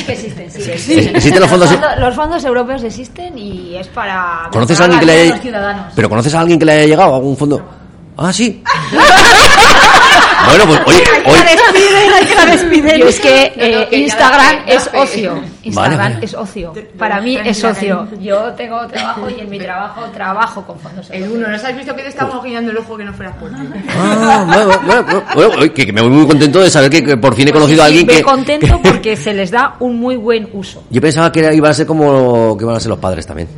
que 0.04 0.12
existen, 0.12 0.50
sí. 0.50 0.92
Existen 1.14 1.40
los 1.40 1.50
fondos- 1.50 1.98
Los 1.98 2.14
fondos 2.14 2.44
europeos 2.44 2.82
existen 2.84 3.38
y 3.38 3.76
es 3.76 3.88
para... 3.88 4.48
¿Conoces 4.50 4.80
a 4.80 4.84
alguien 4.84 5.00
que 5.00 5.06
le 5.06 5.12
haya 5.12 5.30
los 5.32 5.40
ciudadanos. 5.40 5.92
Pero 5.94 6.08
conoces 6.08 6.34
a 6.34 6.40
alguien 6.40 6.58
que 6.58 6.64
le 6.64 6.72
haya 6.72 6.86
llegado 6.86 7.12
a 7.12 7.16
algún 7.16 7.36
fondo? 7.36 7.62
Ah, 8.16 8.32
sí. 8.32 8.62
bueno, 10.46 10.66
pues 10.66 10.80
oye, 10.86 11.04
hoy 11.26 11.38
La 11.38 11.44
despiden, 11.44 12.12
hay 12.12 12.26
que 12.26 12.34
la 12.34 12.46
despiden. 12.46 13.00
Yo 13.00 13.08
es 13.08 13.20
que 13.20 13.52
No, 13.56 13.62
no, 13.62 13.82
eh, 13.82 13.88
que 13.88 13.96
Instagram 13.98 14.56
es 14.66 14.90
ocio. 14.94 15.42
Instagram 15.62 15.98
vale. 15.98 16.24
es 16.24 16.34
ocio. 16.34 16.72
Para 16.98 17.20
mí 17.20 17.38
es 17.44 17.64
ocio. 17.64 18.08
Yo 18.20 18.52
tengo 18.54 18.86
trabajo 18.86 19.28
y 19.30 19.40
en 19.40 19.50
mi 19.50 19.58
trabajo 19.58 20.02
trabajo 20.12 20.62
con 20.66 20.78
fondos 20.78 21.08
El 21.10 21.30
uno, 21.30 21.48
¿nos 21.48 21.64
has 21.64 21.76
visto 21.76 21.94
que 21.94 22.02
te 22.02 22.08
estamos 22.08 22.42
guiñando 22.42 22.70
el 22.70 22.78
ojo 22.78 22.96
que 22.96 23.04
no 23.04 23.12
fuera 23.12 23.32
por 23.34 23.50
ti? 23.50 23.56
Ah, 23.96 24.44
bueno, 24.46 25.04
bueno, 25.04 25.24
bueno, 25.34 25.74
que, 25.74 25.92
me 25.92 26.00
voy 26.00 26.10
muy 26.10 26.26
contento 26.26 26.60
de 26.60 26.70
saber 26.70 26.90
que, 26.90 27.04
que 27.04 27.16
por 27.16 27.34
fin 27.34 27.48
he 27.48 27.52
conocido 27.52 27.82
a 27.82 27.86
alguien 27.86 28.02
Estoy 28.02 28.16
que, 28.16 28.22
contento 28.22 28.80
porque 28.82 29.16
se 29.16 29.32
les 29.34 29.50
da 29.50 29.76
un 29.80 29.98
muy 29.98 30.16
buen 30.16 30.48
uso. 30.52 30.84
Yo 30.90 31.00
pensaba 31.00 31.30
que 31.30 31.54
iban 31.54 31.70
a 31.70 31.74
ser 31.74 31.86
como 31.86 32.56
que 32.56 32.64
iban 32.64 32.76
a 32.76 32.80
ser 32.80 32.90
los 32.90 32.98
padres 32.98 33.26
también. 33.26 33.48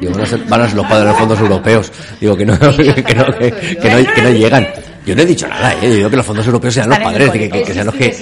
Digo, 0.00 0.14
van 0.14 0.22
a 0.22 0.26
ser, 0.26 0.44
van 0.48 0.60
a 0.62 0.66
ser 0.66 0.76
los 0.76 0.86
padres 0.86 1.04
de 1.04 1.10
los 1.10 1.18
fondos 1.18 1.40
europeos. 1.40 1.92
Digo 2.20 2.36
que 2.36 2.44
no, 2.44 2.58
que, 2.58 3.14
no, 3.14 3.26
que, 3.38 3.76
que 3.80 3.90
no, 3.90 4.14
que 4.14 4.22
no 4.22 4.30
llegan. 4.30 4.68
Yo 5.04 5.16
no 5.16 5.22
he 5.22 5.26
dicho 5.26 5.48
nada, 5.48 5.72
¿eh? 5.74 5.78
Yo 5.82 5.94
digo 5.96 6.10
que 6.10 6.16
los 6.16 6.26
fondos 6.26 6.46
europeos 6.46 6.74
sean 6.74 6.88
los 6.88 6.98
padres, 6.98 7.30
que, 7.30 7.48
que- 7.50 7.62
que 7.62 7.74
sean 7.74 7.86
los 7.86 7.94
que... 7.94 8.14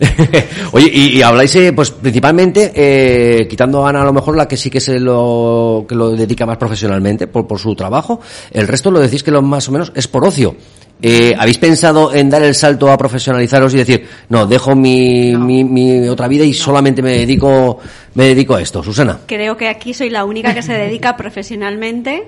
Oye, 0.72 0.90
y, 0.92 1.18
y 1.18 1.22
habláis, 1.22 1.54
eh, 1.56 1.72
pues 1.72 1.90
principalmente, 1.90 2.72
eh, 2.74 3.46
quitando 3.48 3.84
a 3.84 3.90
Ana 3.90 4.02
a 4.02 4.04
lo 4.04 4.12
mejor 4.12 4.36
la 4.36 4.46
que 4.46 4.56
sí 4.56 4.70
que 4.70 4.80
se 4.80 5.00
lo, 5.00 5.84
que 5.88 5.94
lo 5.94 6.10
dedica 6.10 6.46
más 6.46 6.56
profesionalmente 6.56 7.26
por, 7.26 7.46
por 7.46 7.58
su 7.58 7.74
trabajo, 7.74 8.20
el 8.52 8.68
resto 8.68 8.90
lo 8.90 9.00
decís 9.00 9.22
que 9.22 9.30
lo 9.30 9.42
más 9.42 9.68
o 9.68 9.72
menos 9.72 9.92
es 9.94 10.06
por 10.06 10.24
ocio. 10.24 10.54
Eh, 11.00 11.32
¿Habéis 11.38 11.58
pensado 11.58 12.12
en 12.12 12.28
dar 12.28 12.42
el 12.42 12.54
salto 12.56 12.90
a 12.90 12.98
profesionalizaros 12.98 13.72
y 13.74 13.76
decir, 13.78 14.04
no, 14.30 14.46
dejo 14.46 14.74
mi, 14.74 15.36
mi, 15.36 15.62
mi 15.62 16.08
otra 16.08 16.26
vida 16.26 16.44
y 16.44 16.52
solamente 16.52 17.02
me 17.02 17.12
dedico, 17.18 17.78
me 18.14 18.24
dedico 18.26 18.56
a 18.56 18.60
esto? 18.62 18.82
Susana. 18.82 19.20
Creo 19.26 19.56
que 19.56 19.68
aquí 19.68 19.94
soy 19.94 20.10
la 20.10 20.24
única 20.24 20.54
que 20.54 20.62
se 20.62 20.72
dedica 20.72 21.16
profesionalmente. 21.16 22.24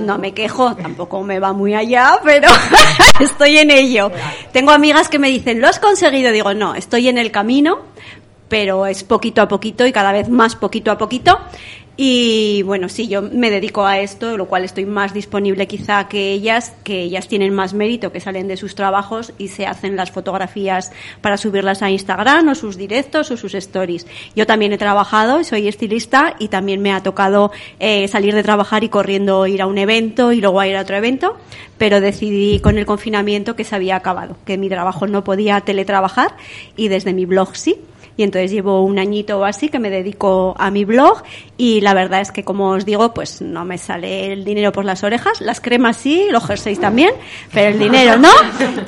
No 0.00 0.18
me 0.18 0.32
quejo, 0.34 0.74
tampoco 0.74 1.22
me 1.22 1.38
va 1.38 1.52
muy 1.52 1.74
allá, 1.74 2.18
pero 2.24 2.48
estoy 3.20 3.58
en 3.58 3.70
ello. 3.70 4.10
Tengo 4.52 4.72
amigas 4.72 5.08
que 5.08 5.18
me 5.18 5.28
dicen, 5.28 5.60
¿lo 5.60 5.68
has 5.68 5.78
conseguido? 5.78 6.32
Digo, 6.32 6.54
no, 6.54 6.74
estoy 6.74 7.08
en 7.08 7.18
el 7.18 7.30
camino, 7.30 7.78
pero 8.48 8.86
es 8.86 9.04
poquito 9.04 9.42
a 9.42 9.48
poquito 9.48 9.86
y 9.86 9.92
cada 9.92 10.12
vez 10.12 10.28
más 10.28 10.56
poquito 10.56 10.90
a 10.90 10.98
poquito. 10.98 11.38
Y 11.96 12.62
bueno, 12.64 12.88
sí, 12.88 13.06
yo 13.06 13.22
me 13.22 13.50
dedico 13.50 13.86
a 13.86 14.00
esto, 14.00 14.36
lo 14.36 14.46
cual 14.46 14.64
estoy 14.64 14.84
más 14.84 15.14
disponible 15.14 15.68
quizá 15.68 16.08
que 16.08 16.32
ellas, 16.32 16.72
que 16.82 17.02
ellas 17.02 17.28
tienen 17.28 17.54
más 17.54 17.72
mérito, 17.72 18.10
que 18.10 18.18
salen 18.18 18.48
de 18.48 18.56
sus 18.56 18.74
trabajos 18.74 19.32
y 19.38 19.46
se 19.46 19.64
hacen 19.66 19.94
las 19.94 20.10
fotografías 20.10 20.90
para 21.20 21.36
subirlas 21.36 21.82
a 21.82 21.90
Instagram 21.90 22.48
o 22.48 22.54
sus 22.56 22.76
directos 22.76 23.30
o 23.30 23.36
sus 23.36 23.54
stories. 23.54 24.08
Yo 24.34 24.44
también 24.44 24.72
he 24.72 24.78
trabajado, 24.78 25.44
soy 25.44 25.68
estilista 25.68 26.34
y 26.40 26.48
también 26.48 26.82
me 26.82 26.92
ha 26.92 27.00
tocado 27.00 27.52
eh, 27.78 28.08
salir 28.08 28.34
de 28.34 28.42
trabajar 28.42 28.82
y 28.82 28.88
corriendo 28.88 29.46
ir 29.46 29.62
a 29.62 29.66
un 29.66 29.78
evento 29.78 30.32
y 30.32 30.40
luego 30.40 30.58
a 30.58 30.66
ir 30.66 30.76
a 30.76 30.80
otro 30.80 30.96
evento, 30.96 31.36
pero 31.78 32.00
decidí 32.00 32.58
con 32.58 32.76
el 32.76 32.86
confinamiento 32.86 33.54
que 33.54 33.62
se 33.62 33.76
había 33.76 33.94
acabado, 33.94 34.36
que 34.44 34.58
mi 34.58 34.68
trabajo 34.68 35.06
no 35.06 35.22
podía 35.22 35.60
teletrabajar 35.60 36.36
y 36.76 36.88
desde 36.88 37.12
mi 37.12 37.24
blog 37.24 37.54
sí 37.54 37.76
y 38.16 38.22
entonces 38.22 38.50
llevo 38.50 38.82
un 38.82 38.98
añito 38.98 39.38
o 39.38 39.44
así 39.44 39.68
que 39.68 39.78
me 39.78 39.90
dedico 39.90 40.54
a 40.58 40.70
mi 40.70 40.84
blog 40.84 41.22
y 41.56 41.80
la 41.80 41.94
verdad 41.94 42.20
es 42.20 42.32
que 42.32 42.44
como 42.44 42.70
os 42.70 42.84
digo 42.84 43.12
pues 43.12 43.40
no 43.42 43.64
me 43.64 43.78
sale 43.78 44.32
el 44.32 44.44
dinero 44.44 44.72
por 44.72 44.84
las 44.84 45.02
orejas. 45.02 45.40
Las 45.40 45.60
cremas 45.60 45.96
sí 45.96 46.26
los 46.30 46.44
jerseys 46.44 46.80
también 46.80 47.10
pero 47.52 47.70
el 47.70 47.78
dinero 47.78 48.16
no. 48.16 48.30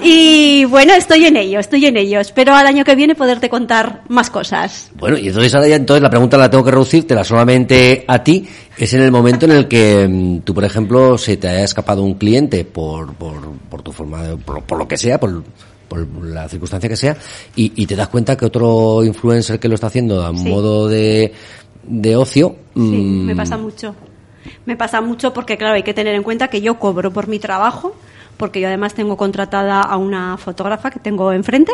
Y 0.03 0.65
bueno 0.67 0.95
estoy 0.95 1.27
en 1.27 1.37
ello 1.37 1.59
estoy 1.59 1.87
en 1.87 1.97
ello. 1.97 2.21
Espero 2.21 2.55
al 2.55 2.67
año 2.67 2.85
que 2.85 2.95
viene 2.95 3.15
poderte 3.15 3.49
contar 3.49 4.03
más 4.09 4.31
cosas. 4.31 4.91
Bueno, 4.95 5.19
y 5.19 5.29
entonces 5.29 5.55
ahora 5.55 5.69
ya 5.69 5.77
entonces 5.77 6.03
la 6.03 6.11
pregunta 6.11 6.37
la 6.37 6.51
tengo 6.51 6.65
que 6.65 6.71
reducirte 6.71 7.17
solamente 7.25 8.05
a 8.07 8.23
ti. 8.23 8.47
Es 8.77 8.93
en 8.93 9.03
el 9.03 9.11
momento 9.11 9.47
en 9.47 9.53
el 9.53 9.69
que 9.69 10.07
mm, 10.09 10.41
tú, 10.41 10.55
por 10.55 10.65
ejemplo, 10.65 11.17
se 11.17 11.37
te 11.37 11.49
haya 11.49 11.65
escapado 11.65 12.03
un 12.03 12.15
cliente 12.15 12.65
por, 12.65 13.15
por, 13.15 13.41
por 13.71 13.83
tu 13.83 13.93
forma, 13.93 14.23
de, 14.23 14.37
por, 14.37 14.63
por 14.63 14.79
lo 14.79 14.87
que 14.87 14.97
sea, 14.97 15.19
por, 15.19 15.43
por 15.89 16.07
la 16.25 16.49
circunstancia 16.49 16.89
que 16.89 16.97
sea, 16.97 17.17
y, 17.55 17.73
y 17.77 17.87
te 17.87 17.97
das 17.97 18.09
cuenta 18.09 18.37
que 18.37 18.45
otro 18.47 19.05
influencer 19.05 19.59
que 19.61 19.69
lo 19.69 19.75
está 19.75 19.87
haciendo 19.89 20.25
a 20.25 20.35
Sí. 20.37 20.49
modo 20.49 20.89
de, 20.89 21.33
de 21.85 22.17
ocio. 22.17 22.57
Sí, 22.75 22.81
mm, 22.81 23.27
me 23.27 23.37
pasa 23.37 23.57
mucho. 23.57 23.95
Me 24.65 24.77
pasa 24.77 25.01
mucho 25.01 25.33
porque, 25.33 25.57
claro, 25.57 25.75
hay 25.75 25.83
que 25.83 25.95
tener 25.95 26.15
en 26.15 26.23
cuenta 26.23 26.49
que 26.49 26.61
yo 26.61 26.79
cobro 26.79 27.13
por 27.13 27.29
mi 27.29 27.39
trabajo, 27.39 27.95
porque 28.37 28.61
yo 28.61 28.69
además 28.69 28.95
tengo 28.95 29.17
contratada 29.17 29.81
a 29.81 29.97
una 29.97 30.37
fotógrafa 30.37 30.91
que 30.91 31.01
tengo 31.01 31.33
enfrente, 31.33 31.73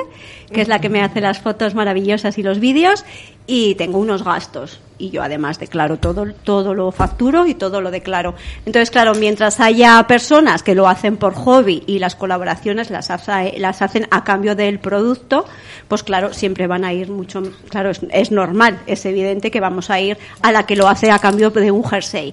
que 0.53 0.61
es 0.63 0.69
la 0.69 0.81
que 0.81 0.89
me 0.89 1.03
hace 1.03 1.21
las 1.21 1.41
fotos 1.41 1.75
maravillosas 1.75 2.39
y 2.39 2.43
los 2.43 2.61
vídeos, 2.61 3.05
y 3.47 3.75
tengo 3.75 3.99
unos 3.99 4.23
gastos. 4.25 4.81
Y 4.99 5.11
yo 5.11 5.23
además 5.25 5.59
declaro 5.59 5.97
todo, 5.99 6.27
todo 6.45 6.75
lo 6.75 6.93
facturo 6.93 7.47
y 7.47 7.55
todo 7.55 7.81
lo 7.81 7.91
declaro. 7.91 8.35
Entonces, 8.65 8.93
claro, 8.93 9.15
mientras 9.17 9.59
haya 9.59 10.01
personas 10.07 10.63
que 10.63 10.77
lo 10.77 10.87
hacen 10.87 11.17
por 11.17 11.35
hobby 11.35 11.83
y 11.89 11.99
las 11.99 12.15
colaboraciones 12.15 12.91
las, 12.91 13.11
hace- 13.11 13.55
las 13.59 13.83
hacen 13.83 14.07
a 14.13 14.23
cambio 14.23 14.55
del 14.55 14.79
producto, 14.79 15.45
pues 15.89 16.05
claro, 16.05 16.33
siempre 16.33 16.69
van 16.69 16.85
a 16.85 16.93
ir 16.93 17.11
mucho, 17.11 17.43
claro, 17.69 17.91
es, 17.91 18.01
es 18.13 18.31
normal, 18.31 18.79
es 18.87 19.05
evidente 19.05 19.51
que 19.51 19.59
vamos 19.59 19.91
a 19.91 20.01
ir 20.01 20.17
a 20.41 20.53
la 20.53 20.65
que 20.67 20.77
lo 20.77 20.87
hace 20.87 21.11
a 21.11 21.19
cambio 21.19 21.51
de 21.51 21.73
un 21.73 21.83
jersey. 21.85 22.33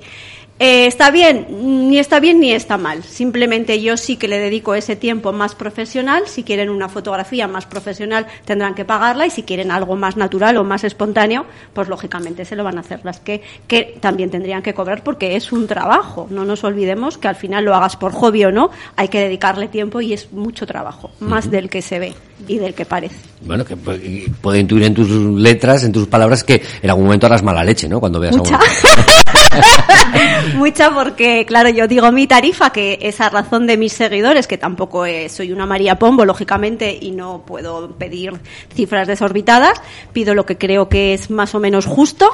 Eh, 0.61 0.87
¿Está 0.87 1.09
bien? 1.09 1.47
Ni 1.89 1.99
está 1.99 2.19
bien 2.19 2.41
ni 2.41 2.51
está 2.51 2.77
mal. 2.77 3.01
Simplemente 3.03 3.81
yo 3.81 3.95
sí 3.95 4.17
que 4.17 4.27
le 4.27 4.39
dedico 4.39 4.75
ese 4.75 4.97
tiempo 4.97 5.31
más 5.31 5.55
profesional. 5.55 6.23
Si 6.27 6.43
quieren 6.43 6.69
una 6.69 6.89
fotografía 6.89 7.47
más 7.47 7.65
profesional 7.65 8.27
tendrán 8.43 8.75
que 8.75 8.83
pagarla 8.83 9.25
y 9.25 9.29
si 9.29 9.43
quieren 9.43 9.71
algo 9.71 9.95
más 9.95 10.17
natural 10.17 10.57
o 10.57 10.65
más 10.65 10.83
espontáneo, 10.83 11.45
pues 11.73 11.87
lógicamente 11.87 12.43
se 12.43 12.57
lo 12.57 12.65
van 12.65 12.77
a 12.77 12.81
hacer 12.81 12.99
las 13.05 13.21
que, 13.21 13.41
que 13.67 13.97
también 14.01 14.29
tendrían 14.31 14.61
que 14.61 14.73
cobrar 14.73 15.01
porque 15.01 15.37
es 15.37 15.53
un 15.53 15.65
trabajo. 15.65 16.27
No 16.29 16.43
nos 16.43 16.65
olvidemos 16.65 17.17
que 17.17 17.29
al 17.29 17.35
final 17.35 17.63
lo 17.63 17.73
hagas 17.73 17.95
por 17.95 18.11
hobby 18.11 18.43
o 18.43 18.51
no, 18.51 18.69
hay 18.97 19.07
que 19.07 19.21
dedicarle 19.21 19.69
tiempo 19.69 20.01
y 20.01 20.11
es 20.11 20.33
mucho 20.33 20.67
trabajo, 20.67 21.11
más 21.21 21.49
del 21.49 21.69
que 21.69 21.81
se 21.81 21.99
ve 21.99 22.13
y 22.47 22.57
del 22.57 22.73
que 22.73 22.85
parece. 22.85 23.15
Bueno, 23.41 23.63
que 23.65 23.75
pu- 23.77 23.99
y 24.03 24.29
puede 24.29 24.59
intuir 24.59 24.83
en 24.83 24.93
tus 24.93 25.09
letras, 25.09 25.83
en 25.83 25.91
tus 25.91 26.07
palabras, 26.07 26.43
que 26.43 26.61
en 26.81 26.89
algún 26.89 27.05
momento 27.05 27.25
harás 27.27 27.43
mala 27.43 27.63
leche, 27.63 27.87
¿no? 27.87 27.99
Cuando 27.99 28.19
veas 28.19 28.35
Mucha. 28.37 28.55
a 28.55 28.59
uno. 28.59 28.65
Mucha 30.55 30.93
porque, 30.93 31.45
claro, 31.45 31.69
yo 31.69 31.87
digo 31.87 32.11
mi 32.11 32.27
tarifa, 32.27 32.71
que 32.71 32.97
es 33.01 33.19
a 33.21 33.29
razón 33.29 33.67
de 33.67 33.77
mis 33.77 33.93
seguidores, 33.93 34.47
que 34.47 34.57
tampoco 34.57 35.05
eh, 35.05 35.29
soy 35.29 35.51
una 35.51 35.65
María 35.65 35.95
Pombo, 35.97 36.25
lógicamente, 36.25 36.97
y 36.99 37.11
no 37.11 37.43
puedo 37.45 37.91
pedir 37.95 38.33
cifras 38.73 39.07
desorbitadas, 39.07 39.81
pido 40.13 40.33
lo 40.33 40.45
que 40.45 40.57
creo 40.57 40.89
que 40.89 41.13
es 41.13 41.29
más 41.29 41.53
o 41.55 41.59
menos 41.59 41.85
justo 41.85 42.31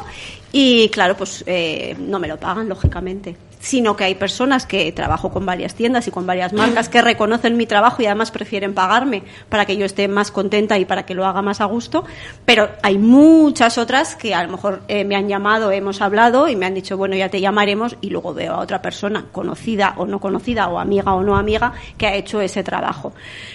y, 0.52 0.90
claro, 0.90 1.16
pues 1.18 1.44
eh, 1.48 1.96
no 2.00 2.20
me 2.20 2.28
lo 2.28 2.38
pagan, 2.38 2.70
lógicamente. 2.70 3.36
Sino 3.66 3.96
que 3.96 4.04
hay 4.04 4.14
personas 4.14 4.68
que 4.68 4.92
trabajo 4.92 5.32
con 5.32 5.44
varias 5.44 5.74
tiendas 5.74 6.08
y 6.08 6.12
con 6.12 6.28
varias 6.28 6.54
marcas 6.54 6.88
que 6.88 7.02
reconocen 7.02 7.58
mi 7.58 7.66
trabajo 7.66 8.04
y 8.04 8.06
además 8.06 8.30
prefieren 8.30 8.76
pagarme 8.76 9.24
para 9.50 9.66
que 9.66 9.76
yo 9.76 9.88
esté 9.88 10.08
más 10.08 10.30
contenta 10.30 10.78
y 10.78 10.86
para 10.86 11.08
que 11.08 11.16
lo 11.16 11.26
haga 11.26 11.42
más 11.42 11.62
a 11.62 11.66
gusto. 11.66 12.06
Pero 12.46 12.70
hay 12.84 13.00
muchas 13.00 13.80
otras 13.80 14.16
que 14.16 14.36
a 14.36 14.44
lo 14.44 14.52
mejor 14.52 14.84
eh, 14.88 15.04
me 15.04 15.16
han 15.16 15.28
llamado, 15.28 15.72
hemos 15.72 16.00
hablado 16.02 16.48
y 16.48 16.56
me 16.56 16.68
han 16.68 16.76
dicho, 16.76 16.96
bueno, 16.96 17.16
ya 17.16 17.30
te 17.30 17.42
llamaremos 17.42 17.98
y 18.02 18.12
luego 18.12 18.36
veo 18.36 18.54
a 18.54 18.60
otra 18.60 18.84
persona, 18.84 19.26
conocida 19.32 19.96
o 19.98 20.06
no 20.06 20.20
conocida, 20.20 20.68
o 20.68 20.78
amiga 20.78 21.16
o 21.16 21.24
no 21.24 21.36
amiga, 21.36 21.74
que 21.98 22.06
ha 22.06 22.14
hecho 22.14 22.42
ese 22.42 22.64
trabajo. 22.64 23.14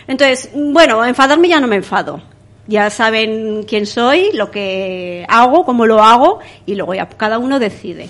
Entonces, 0.09 0.51
bueno, 0.53 1.05
enfadarme 1.05 1.49
ya 1.49 1.61
no 1.61 1.68
me 1.68 1.77
enfado. 1.77 2.20
Ya 2.70 2.88
saben 2.88 3.64
quién 3.68 3.85
soy, 3.85 4.30
lo 4.33 4.50
que 4.52 5.26
hago, 5.28 5.64
cómo 5.64 5.87
lo 5.87 6.02
hago 6.02 6.38
y 6.66 6.76
luego 6.76 6.94
ya 6.94 7.09
cada 7.09 7.38
uno 7.38 7.59
decide. 7.59 8.09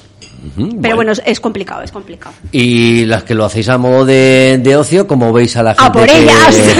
Pero 0.80 0.96
bueno, 0.96 1.12
es, 1.12 1.22
es 1.26 1.38
complicado, 1.40 1.82
es 1.82 1.92
complicado. 1.92 2.34
Y 2.52 3.04
las 3.06 3.24
que 3.24 3.34
lo 3.34 3.44
hacéis 3.44 3.68
a 3.70 3.76
modo 3.78 4.04
de, 4.06 4.58
de 4.62 4.76
ocio, 4.76 5.06
como 5.06 5.32
veis 5.32 5.56
a 5.56 5.62
la 5.62 5.74
gente 5.74 5.86
¡A 5.86 5.92
por 5.92 6.06
que, 6.06 6.18
ellas! 6.18 6.58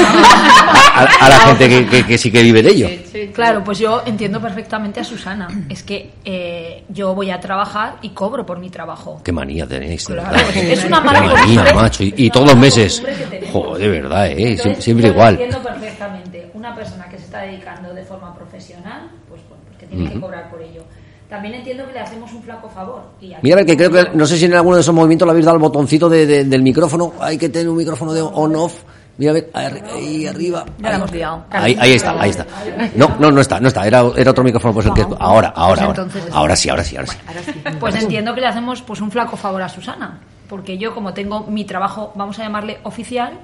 a, 0.94 1.02
a- 1.02 1.26
a 1.26 1.28
la 1.28 1.38
gente 1.40 1.68
que, 1.68 1.86
que- 1.86 2.06
que 2.06 2.18
sí 2.18 2.30
que 2.30 2.42
vive 2.42 2.62
de 2.62 2.70
ello. 2.70 2.88
Claro, 3.34 3.62
pues 3.64 3.78
yo 3.78 4.02
entiendo 4.06 4.40
perfectamente 4.40 5.00
a 5.00 5.04
Susana. 5.04 5.48
Es 5.68 5.82
que 5.82 6.10
eh, 6.24 6.84
yo 6.88 7.14
voy 7.14 7.30
a 7.30 7.38
trabajar 7.40 7.96
y 8.02 8.10
cobro 8.10 8.44
por 8.46 8.58
mi 8.58 8.70
trabajo. 8.70 9.20
Qué 9.24 9.32
manía 9.32 9.66
tenéis. 9.66 10.06
de 10.06 10.14
Claro, 10.14 10.38
es 10.54 10.84
una 10.84 11.00
mala 11.00 11.20
Qué 11.20 11.26
manía, 11.28 11.74
macho. 11.74 12.04
Y, 12.04 12.30
todos 12.30 12.48
los 12.48 12.56
meses. 12.56 13.02
que. 13.30 13.46
Joder, 13.52 13.80
de 13.82 13.88
verdad, 13.88 14.26
¿eh? 14.28 14.52
Entonces, 14.52 14.84
Siempre 14.84 15.06
yo 15.08 15.12
igual. 15.12 15.34
Entiendo 15.34 15.62
perfectamente. 15.62 16.39
Una 16.60 16.74
persona 16.74 17.08
que 17.08 17.16
se 17.16 17.24
está 17.24 17.40
dedicando 17.40 17.94
de 17.94 18.04
forma 18.04 18.34
profesional, 18.34 19.08
pues 19.30 19.40
bueno, 19.48 19.64
pues 19.66 19.78
que 19.78 19.86
tiene 19.86 20.10
que 20.12 20.20
cobrar 20.20 20.50
por 20.50 20.60
ello. 20.60 20.82
También 21.30 21.54
entiendo 21.54 21.86
que 21.86 21.94
le 21.94 22.00
hacemos 22.00 22.30
un 22.34 22.42
flaco 22.42 22.68
favor. 22.68 23.02
Y 23.18 23.32
Mira, 23.40 23.64
que 23.64 23.78
creo 23.78 23.90
que, 23.90 24.10
no 24.12 24.26
sé 24.26 24.36
si 24.36 24.44
en 24.44 24.52
alguno 24.54 24.76
de 24.76 24.82
esos 24.82 24.94
movimientos 24.94 25.24
le 25.24 25.30
habéis 25.30 25.46
dado 25.46 25.56
el 25.56 25.62
botoncito 25.62 26.10
de- 26.10 26.26
de- 26.26 26.44
del 26.44 26.62
micrófono. 26.62 27.14
Hay 27.18 27.38
que 27.38 27.48
tener 27.48 27.66
un 27.70 27.78
micrófono 27.78 28.12
de 28.12 28.20
on-off. 28.20 28.74
Mira, 29.16 29.32
a 29.32 29.34
ver, 29.62 29.84
ahí 29.90 30.26
arriba. 30.26 30.66
Ya 30.80 30.90
la 30.90 30.96
hemos 30.96 31.12
liado. 31.12 31.44
Ahí, 31.48 31.74
ahí 31.80 31.92
está, 31.92 32.20
ahí 32.20 32.28
está. 32.30 32.46
No, 32.94 33.16
no, 33.18 33.30
no 33.30 33.40
está, 33.40 33.58
no 33.58 33.68
está. 33.68 33.86
Era, 33.86 34.02
era 34.18 34.32
otro 34.32 34.44
micrófono, 34.44 34.74
pues 34.74 34.84
el 34.84 34.92
que. 34.92 35.00
Ahora, 35.18 35.48
ahora, 35.56 35.84
ahora. 35.84 36.06
Ahora 36.32 36.56
sí, 36.56 36.68
ahora 36.68 36.84
sí, 36.84 36.96
ahora 36.96 37.08
sí. 37.08 37.16
Pues 37.80 37.94
entiendo 37.94 38.34
que 38.34 38.42
le 38.42 38.48
hacemos 38.48 38.82
pues 38.82 39.00
un 39.00 39.10
flaco 39.10 39.34
favor 39.38 39.62
a 39.62 39.68
Susana, 39.70 40.20
porque 40.48 40.76
yo 40.76 40.94
como 40.94 41.14
tengo 41.14 41.44
mi 41.46 41.64
trabajo, 41.64 42.12
vamos 42.16 42.38
a 42.38 42.42
llamarle 42.42 42.80
oficial, 42.82 43.38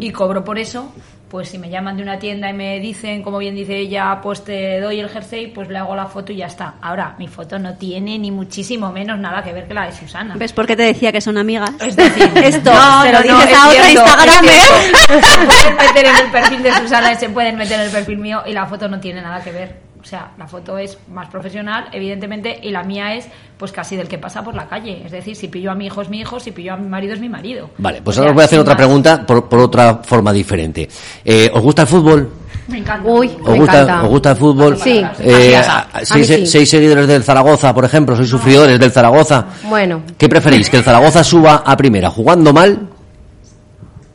y 0.00 0.10
cobro 0.10 0.42
por 0.44 0.58
eso, 0.58 0.90
pues 1.32 1.48
si 1.48 1.56
me 1.56 1.70
llaman 1.70 1.96
de 1.96 2.02
una 2.02 2.18
tienda 2.18 2.50
y 2.50 2.52
me 2.52 2.78
dicen, 2.78 3.22
como 3.22 3.38
bien 3.38 3.54
dice 3.54 3.74
ella, 3.74 4.20
pues 4.22 4.44
te 4.44 4.78
doy 4.80 5.00
el 5.00 5.08
jersey, 5.08 5.46
pues 5.46 5.66
le 5.70 5.78
hago 5.78 5.96
la 5.96 6.04
foto 6.04 6.30
y 6.30 6.36
ya 6.36 6.46
está. 6.46 6.74
Ahora, 6.82 7.14
mi 7.18 7.26
foto 7.26 7.58
no 7.58 7.72
tiene 7.78 8.18
ni 8.18 8.30
muchísimo 8.30 8.92
menos 8.92 9.18
nada 9.18 9.42
que 9.42 9.50
ver 9.50 9.66
que 9.66 9.72
la 9.72 9.86
de 9.86 9.92
Susana. 9.92 10.34
¿Ves 10.36 10.52
por 10.52 10.66
qué 10.66 10.76
te 10.76 10.82
decía 10.82 11.10
que 11.10 11.22
son 11.22 11.38
amigas? 11.38 11.70
Es 11.80 11.96
decir, 11.96 12.24
Esto, 12.36 12.70
no, 12.70 13.02
se 13.04 13.12
lo 13.12 13.18
no, 13.24 13.38
dices 13.38 13.50
es 13.50 13.56
a 13.56 13.68
otra 13.70 13.90
Instagram, 13.92 14.44
¿eh? 14.44 14.50
Se 15.22 15.46
pueden 15.46 15.76
meter 15.78 16.04
en 16.04 16.16
el 16.16 16.30
perfil 16.30 16.62
de 16.64 16.72
Susana 16.74 17.12
y 17.12 17.16
se 17.16 17.28
pueden 17.30 17.56
meter 17.56 17.80
en 17.80 17.86
el 17.86 17.90
perfil 17.90 18.18
mío 18.18 18.42
y 18.44 18.52
la 18.52 18.66
foto 18.66 18.86
no 18.88 19.00
tiene 19.00 19.22
nada 19.22 19.42
que 19.42 19.52
ver. 19.52 19.91
O 20.02 20.04
sea, 20.04 20.32
la 20.36 20.48
foto 20.48 20.76
es 20.78 20.98
más 21.12 21.28
profesional, 21.28 21.84
evidentemente, 21.92 22.58
y 22.60 22.70
la 22.70 22.82
mía 22.82 23.14
es 23.14 23.28
pues 23.56 23.70
casi 23.70 23.94
del 23.96 24.08
que 24.08 24.18
pasa 24.18 24.42
por 24.42 24.54
la 24.54 24.66
calle. 24.66 25.00
Es 25.04 25.12
decir, 25.12 25.36
si 25.36 25.46
pillo 25.46 25.70
a 25.70 25.74
mi 25.76 25.86
hijo 25.86 26.02
es 26.02 26.08
mi 26.08 26.18
hijo, 26.20 26.40
si 26.40 26.50
pillo 26.50 26.74
a 26.74 26.76
mi 26.76 26.88
marido 26.88 27.14
es 27.14 27.20
mi 27.20 27.28
marido. 27.28 27.70
Vale, 27.78 28.02
pues 28.02 28.18
O 28.18 28.20
ahora 28.20 28.28
sea, 28.28 28.32
os 28.32 28.34
voy 28.34 28.42
a 28.42 28.44
hacer 28.46 28.58
otra 28.58 28.74
más. 28.74 28.78
pregunta 28.78 29.24
por, 29.24 29.48
por 29.48 29.60
otra 29.60 30.00
forma 30.02 30.32
diferente. 30.32 30.88
Eh, 31.24 31.48
¿Os 31.54 31.62
gusta 31.62 31.82
el 31.82 31.88
fútbol? 31.88 32.30
Me 32.68 32.78
encanta. 32.78 33.08
Uy, 33.08 33.28
¿Os 33.28 33.48
me 33.52 33.58
gusta, 33.58 33.82
encanta. 33.82 34.02
¿Os 34.02 34.08
gusta 34.08 34.30
el 34.32 34.36
fútbol? 34.36 34.76
Sí. 34.76 35.04
Eh, 35.20 35.60
seis, 36.02 36.26
sí. 36.26 36.46
seis 36.46 36.68
seguidores 36.70 37.06
del 37.06 37.22
Zaragoza, 37.22 37.72
por 37.72 37.84
ejemplo, 37.84 38.16
sois 38.16 38.28
sufridores 38.28 38.78
del 38.80 38.90
Zaragoza. 38.90 39.46
Bueno, 39.68 40.02
¿Qué 40.18 40.28
preferís? 40.28 40.68
¿Que 40.68 40.78
el 40.78 40.82
Zaragoza 40.84 41.22
suba 41.22 41.62
a 41.64 41.76
primera 41.76 42.10
jugando 42.10 42.52
mal 42.52 42.88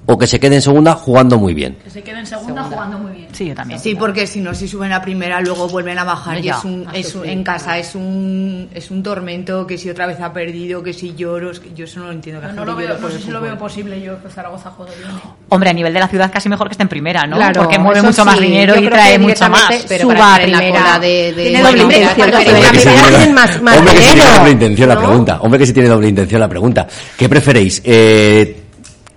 o 0.10 0.18
que 0.18 0.26
se 0.26 0.40
quede 0.40 0.56
en 0.56 0.62
segunda 0.62 0.94
jugando 0.94 1.38
muy 1.38 1.54
bien? 1.54 1.78
Que 1.84 1.90
se 1.90 2.02
quede 2.02 2.20
en 2.20 2.26
segunda, 2.26 2.64
jugando 2.64 2.98
muy 2.98 3.12
bien. 3.12 3.28
Sí, 3.34 3.46
yo 3.48 3.54
también. 3.54 3.80
Sí, 3.80 3.94
porque 3.94 4.26
si 4.26 4.40
no, 4.40 4.54
si 4.56 4.68
suben 4.68 4.92
a 4.94 5.02
primera, 5.02 5.40
luego 5.42 5.68
vuelven 5.68 6.00
a 6.00 6.04
bajar 6.06 6.40
y 6.40 6.44
Ya. 6.44 6.56
es 6.58 6.64
un, 6.64 6.88
es 6.94 7.14
un- 7.14 7.26
en 7.28 7.44
casa 7.44 7.78
es 7.78 7.94
un, 7.94 8.70
es 8.74 8.90
un 8.90 9.04
tormento, 9.04 9.68
que 9.68 9.78
si 9.78 9.90
otra 9.90 10.08
vez 10.08 10.20
ha 10.22 10.32
perdido, 10.34 10.82
que 10.82 10.94
si 10.94 11.14
lloro, 11.14 11.52
es 11.52 11.60
que 11.60 11.74
yo 11.76 11.86
eso 11.86 12.00
no 12.00 12.06
lo 12.08 12.12
entiendo. 12.14 12.42
que 12.42 12.48
No, 12.54 12.64
lo 12.66 12.76
veo, 12.76 12.98
no 12.98 13.10
sé 13.10 13.20
si 13.20 13.30
lo 13.32 13.42
veo 13.42 13.58
posible 13.58 14.02
yo 14.02 14.22
que 14.24 14.30
Zaragoza 14.30 14.72
juegue 14.72 14.94
bien. 14.98 15.12
Hombre, 15.50 15.70
a 15.70 15.74
nivel 15.74 15.94
de 15.94 16.00
la 16.00 16.08
ciudad 16.08 16.32
casi 16.32 16.48
mejor 16.50 16.68
que 16.68 16.72
esté 16.74 16.84
en 16.84 16.90
primera, 16.90 17.24
¿no? 17.28 17.36
Claro, 17.36 17.64
Porque 17.64 17.78
mueve 17.78 18.02
mucho 18.02 18.24
más 18.26 18.40
dinero 18.40 18.76
y 18.80 18.88
trae 18.88 19.20
mucho 19.20 19.50
más. 19.50 19.70
Pero 19.88 20.04
suba 20.04 20.16
para 20.16 20.26
a 20.26 20.36
estar 20.36 20.44
en 20.46 20.52
la 20.54 20.58
primera. 20.60 21.00
de, 21.00 21.34
de- 21.34 21.44
Tiene 21.44 21.62
doble 21.64 21.82
intención, 21.84 22.12
Hombre, 22.22 22.40
que 22.40 22.46
primera 22.52 22.72
tiene- 22.72 23.08
tienen 23.10 23.34
más- 23.34 23.62
más 23.62 23.78
hombre, 23.78 23.94
que 23.94 24.00
sí 24.00 24.06
tiene 24.06 24.22
dinero, 24.24 24.38
doble 24.40 24.52
intención 24.52 24.90
la 24.90 24.98
pregunta. 24.98 25.40
Hombre, 25.42 25.60
que 25.60 25.66
sí 25.66 25.74
tiene 25.74 25.90
doble 25.90 26.08
intención 26.08 26.40
la 26.42 26.48
pregunta. 26.50 26.88
¿Qué 27.18 27.28
preferéis? 27.30 27.82
Eh, 27.84 28.64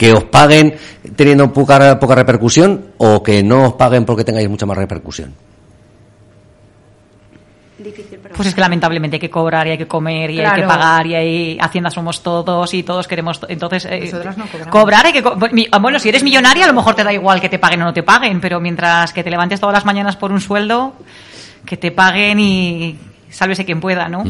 ¿Que 0.00 0.14
os 0.16 0.24
paguen 0.32 0.72
teniendo 1.14 1.52
poca, 1.52 2.00
poca 2.00 2.14
repercusión 2.16 2.96
o 2.96 3.20
que 3.22 3.42
no 3.44 3.68
os 3.68 3.72
paguen 3.76 4.06
porque 4.08 4.24
tengáis 4.24 4.48
mucha 4.48 4.64
más 4.64 4.78
repercusión? 4.80 5.34
Pues 8.36 8.48
es 8.48 8.54
que 8.54 8.60
lamentablemente 8.60 9.16
hay 9.16 9.20
que 9.20 9.30
cobrar 9.30 9.66
y 9.66 9.70
hay 9.72 9.78
que 9.78 9.86
comer 9.88 10.30
y 10.30 10.38
hay 10.40 10.44
que 10.54 10.62
pagar 10.68 11.06
y 11.06 11.14
hay 11.14 11.58
Hacienda 11.60 11.90
somos 11.90 12.22
todos 12.22 12.72
y 12.74 12.82
todos 12.82 13.08
queremos. 13.08 13.40
to- 13.40 13.46
Entonces, 13.48 13.84
eh, 13.86 14.00
no 14.36 14.44
cobrar 14.70 15.06
hay 15.06 15.12
que. 15.12 15.22
co- 15.22 15.36
ah, 15.72 15.78
Bueno, 15.78 15.98
si 15.98 16.08
eres 16.10 16.22
millonaria, 16.22 16.64
a 16.64 16.68
lo 16.68 16.74
mejor 16.74 16.94
te 16.94 17.04
da 17.04 17.12
igual 17.12 17.40
que 17.40 17.48
te 17.48 17.58
paguen 17.58 17.82
o 17.82 17.86
no 17.86 17.92
te 17.92 18.02
paguen, 18.02 18.40
pero 18.40 18.60
mientras 18.60 19.12
que 19.12 19.22
te 19.24 19.30
levantes 19.30 19.60
todas 19.60 19.72
las 19.74 19.84
mañanas 19.86 20.16
por 20.16 20.30
un 20.30 20.40
sueldo, 20.40 20.92
que 21.64 21.76
te 21.78 21.90
paguen 21.90 22.38
y 22.40 22.98
sálvese 23.30 23.64
quien 23.64 23.80
pueda, 23.80 24.08
¿no? 24.08 24.24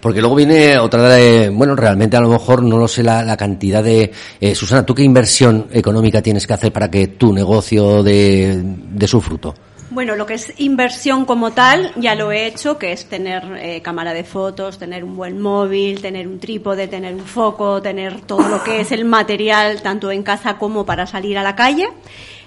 Porque 0.00 0.20
luego 0.20 0.36
viene 0.36 0.78
otra 0.78 1.08
de, 1.08 1.48
bueno, 1.50 1.76
realmente 1.76 2.16
a 2.16 2.20
lo 2.20 2.28
mejor 2.28 2.62
no 2.62 2.78
lo 2.78 2.88
sé 2.88 3.02
la, 3.02 3.22
la 3.22 3.36
cantidad 3.36 3.82
de... 3.82 4.12
eh, 4.40 4.54
Susana, 4.54 4.84
¿tú 4.84 4.94
qué 4.94 5.02
inversión 5.02 5.66
económica 5.72 6.22
tienes 6.22 6.46
que 6.46 6.52
hacer 6.52 6.72
para 6.72 6.90
que 6.90 7.08
tu 7.08 7.32
negocio 7.32 8.02
dé 8.02 8.60
de 8.62 9.08
su 9.08 9.20
fruto? 9.20 9.54
Bueno, 9.88 10.16
lo 10.16 10.26
que 10.26 10.34
es 10.34 10.52
inversión 10.58 11.24
como 11.24 11.52
tal, 11.52 11.92
ya 11.96 12.16
lo 12.16 12.32
he 12.32 12.46
hecho, 12.46 12.76
que 12.76 12.92
es 12.92 13.06
tener 13.06 13.44
eh, 13.60 13.80
cámara 13.82 14.12
de 14.12 14.24
fotos, 14.24 14.78
tener 14.78 15.04
un 15.04 15.16
buen 15.16 15.40
móvil, 15.40 16.00
tener 16.02 16.26
un 16.26 16.40
trípode, 16.40 16.88
tener 16.88 17.14
un 17.14 17.24
foco, 17.24 17.80
tener 17.80 18.20
todo 18.22 18.48
lo 18.48 18.64
que 18.64 18.80
es 18.80 18.90
el 18.90 19.04
material, 19.04 19.82
tanto 19.82 20.10
en 20.10 20.24
casa 20.24 20.58
como 20.58 20.84
para 20.84 21.06
salir 21.06 21.38
a 21.38 21.44
la 21.44 21.54
calle. 21.54 21.88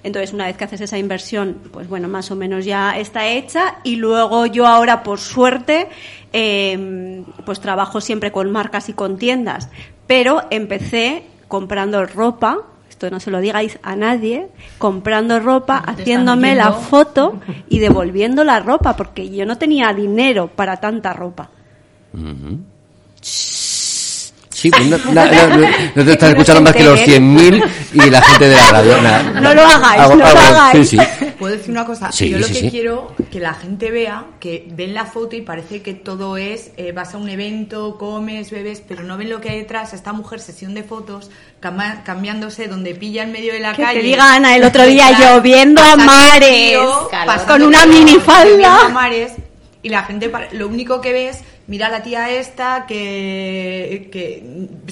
Entonces, 0.03 0.33
una 0.33 0.45
vez 0.45 0.57
que 0.57 0.63
haces 0.63 0.81
esa 0.81 0.97
inversión, 0.97 1.57
pues 1.71 1.87
bueno, 1.87 2.07
más 2.07 2.31
o 2.31 2.35
menos 2.35 2.65
ya 2.65 2.97
está 2.97 3.27
hecha. 3.27 3.77
Y 3.83 3.97
luego 3.97 4.45
yo 4.45 4.67
ahora, 4.67 5.03
por 5.03 5.19
suerte, 5.19 5.87
eh, 6.33 7.23
pues 7.45 7.59
trabajo 7.59 8.01
siempre 8.01 8.31
con 8.31 8.51
marcas 8.51 8.89
y 8.89 8.93
con 8.93 9.17
tiendas. 9.17 9.69
Pero 10.07 10.43
empecé 10.49 11.23
comprando 11.47 12.05
ropa, 12.05 12.59
esto 12.89 13.09
no 13.09 13.19
se 13.19 13.31
lo 13.31 13.39
digáis 13.39 13.79
a 13.81 13.95
nadie, 13.95 14.47
comprando 14.77 15.39
ropa, 15.39 15.77
haciéndome 15.77 16.55
la 16.55 16.71
foto 16.71 17.39
y 17.69 17.79
devolviendo 17.79 18.43
la 18.43 18.59
ropa, 18.59 18.95
porque 18.95 19.29
yo 19.29 19.45
no 19.45 19.57
tenía 19.57 19.93
dinero 19.93 20.47
para 20.47 20.77
tanta 20.77 21.13
ropa. 21.13 21.49
Sí, 23.21 23.68
no, 24.69 24.97
no- 24.97 24.97
no- 25.13 25.47
no- 25.57 25.67
no 25.95 26.05
te 26.05 26.11
están 26.11 26.29
escuchando 26.29 26.61
más 26.61 26.73
que 26.75 26.83
los 26.83 26.99
100.000 26.99 27.63
y 27.93 28.09
la 28.09 28.21
gente 28.21 28.49
de 28.49 28.55
la 28.55 28.71
radio. 28.71 28.97
No 29.41 29.53
lo 29.53 29.61
hagáis, 29.65 30.01
Hago- 30.01 30.15
no 30.15 30.17
lo 30.17 30.25
hago- 30.25 30.39
hagáis. 30.39 30.89
Sí, 30.89 30.97
sí. 30.97 31.25
¿Puedo 31.39 31.55
decir 31.55 31.71
una 31.71 31.85
cosa? 31.85 32.11
Sí, 32.11 32.29
Yo 32.29 32.37
lo 32.39 32.47
que 32.47 32.53
sí. 32.55 32.69
quiero 32.69 33.13
que 33.31 33.39
la 33.39 33.53
gente 33.53 33.91
vea, 33.91 34.25
que 34.41 34.67
ven 34.71 34.93
la 34.93 35.05
foto 35.05 35.35
y 35.37 35.41
parece 35.41 35.81
que 35.81 35.93
todo 35.93 36.35
es, 36.35 36.71
eh, 36.75 36.91
vas 36.91 37.13
a 37.13 37.17
un 37.17 37.29
evento, 37.29 37.97
comes, 37.97 38.51
bebes, 38.51 38.81
pero 38.85 39.03
no 39.03 39.15
ven 39.17 39.29
lo 39.29 39.39
que 39.39 39.49
hay 39.51 39.59
detrás. 39.59 39.93
Esta 39.93 40.11
mujer, 40.11 40.41
sesión 40.41 40.73
de 40.73 40.83
fotos, 40.83 41.29
cambiándose 42.03 42.67
donde 42.67 42.93
pilla 42.95 43.23
en 43.23 43.31
medio 43.31 43.53
de 43.53 43.59
la 43.59 43.73
Que 43.73 43.83
calle. 43.83 43.99
te 44.01 44.05
diga 44.05 44.33
Ana, 44.33 44.55
el 44.55 44.63
otro 44.63 44.85
día 44.87 45.11
lloviendo 45.17 45.81
a 45.81 45.95
mares, 45.95 46.77
pasando 47.25 47.53
con 47.53 47.61
una 47.63 47.85
minifalda. 47.85 48.85
a 48.85 48.89
mares, 48.89 49.31
y 49.81 49.89
la 49.89 50.03
gente, 50.03 50.29
lo 50.51 50.67
único 50.67 50.99
que 51.01 51.13
ves, 51.13 51.37
mira 51.69 51.85
a 51.85 51.89
la 51.89 52.01
tía 52.03 52.29
esta 52.31 52.85
que, 52.87 54.09
que 54.11 54.43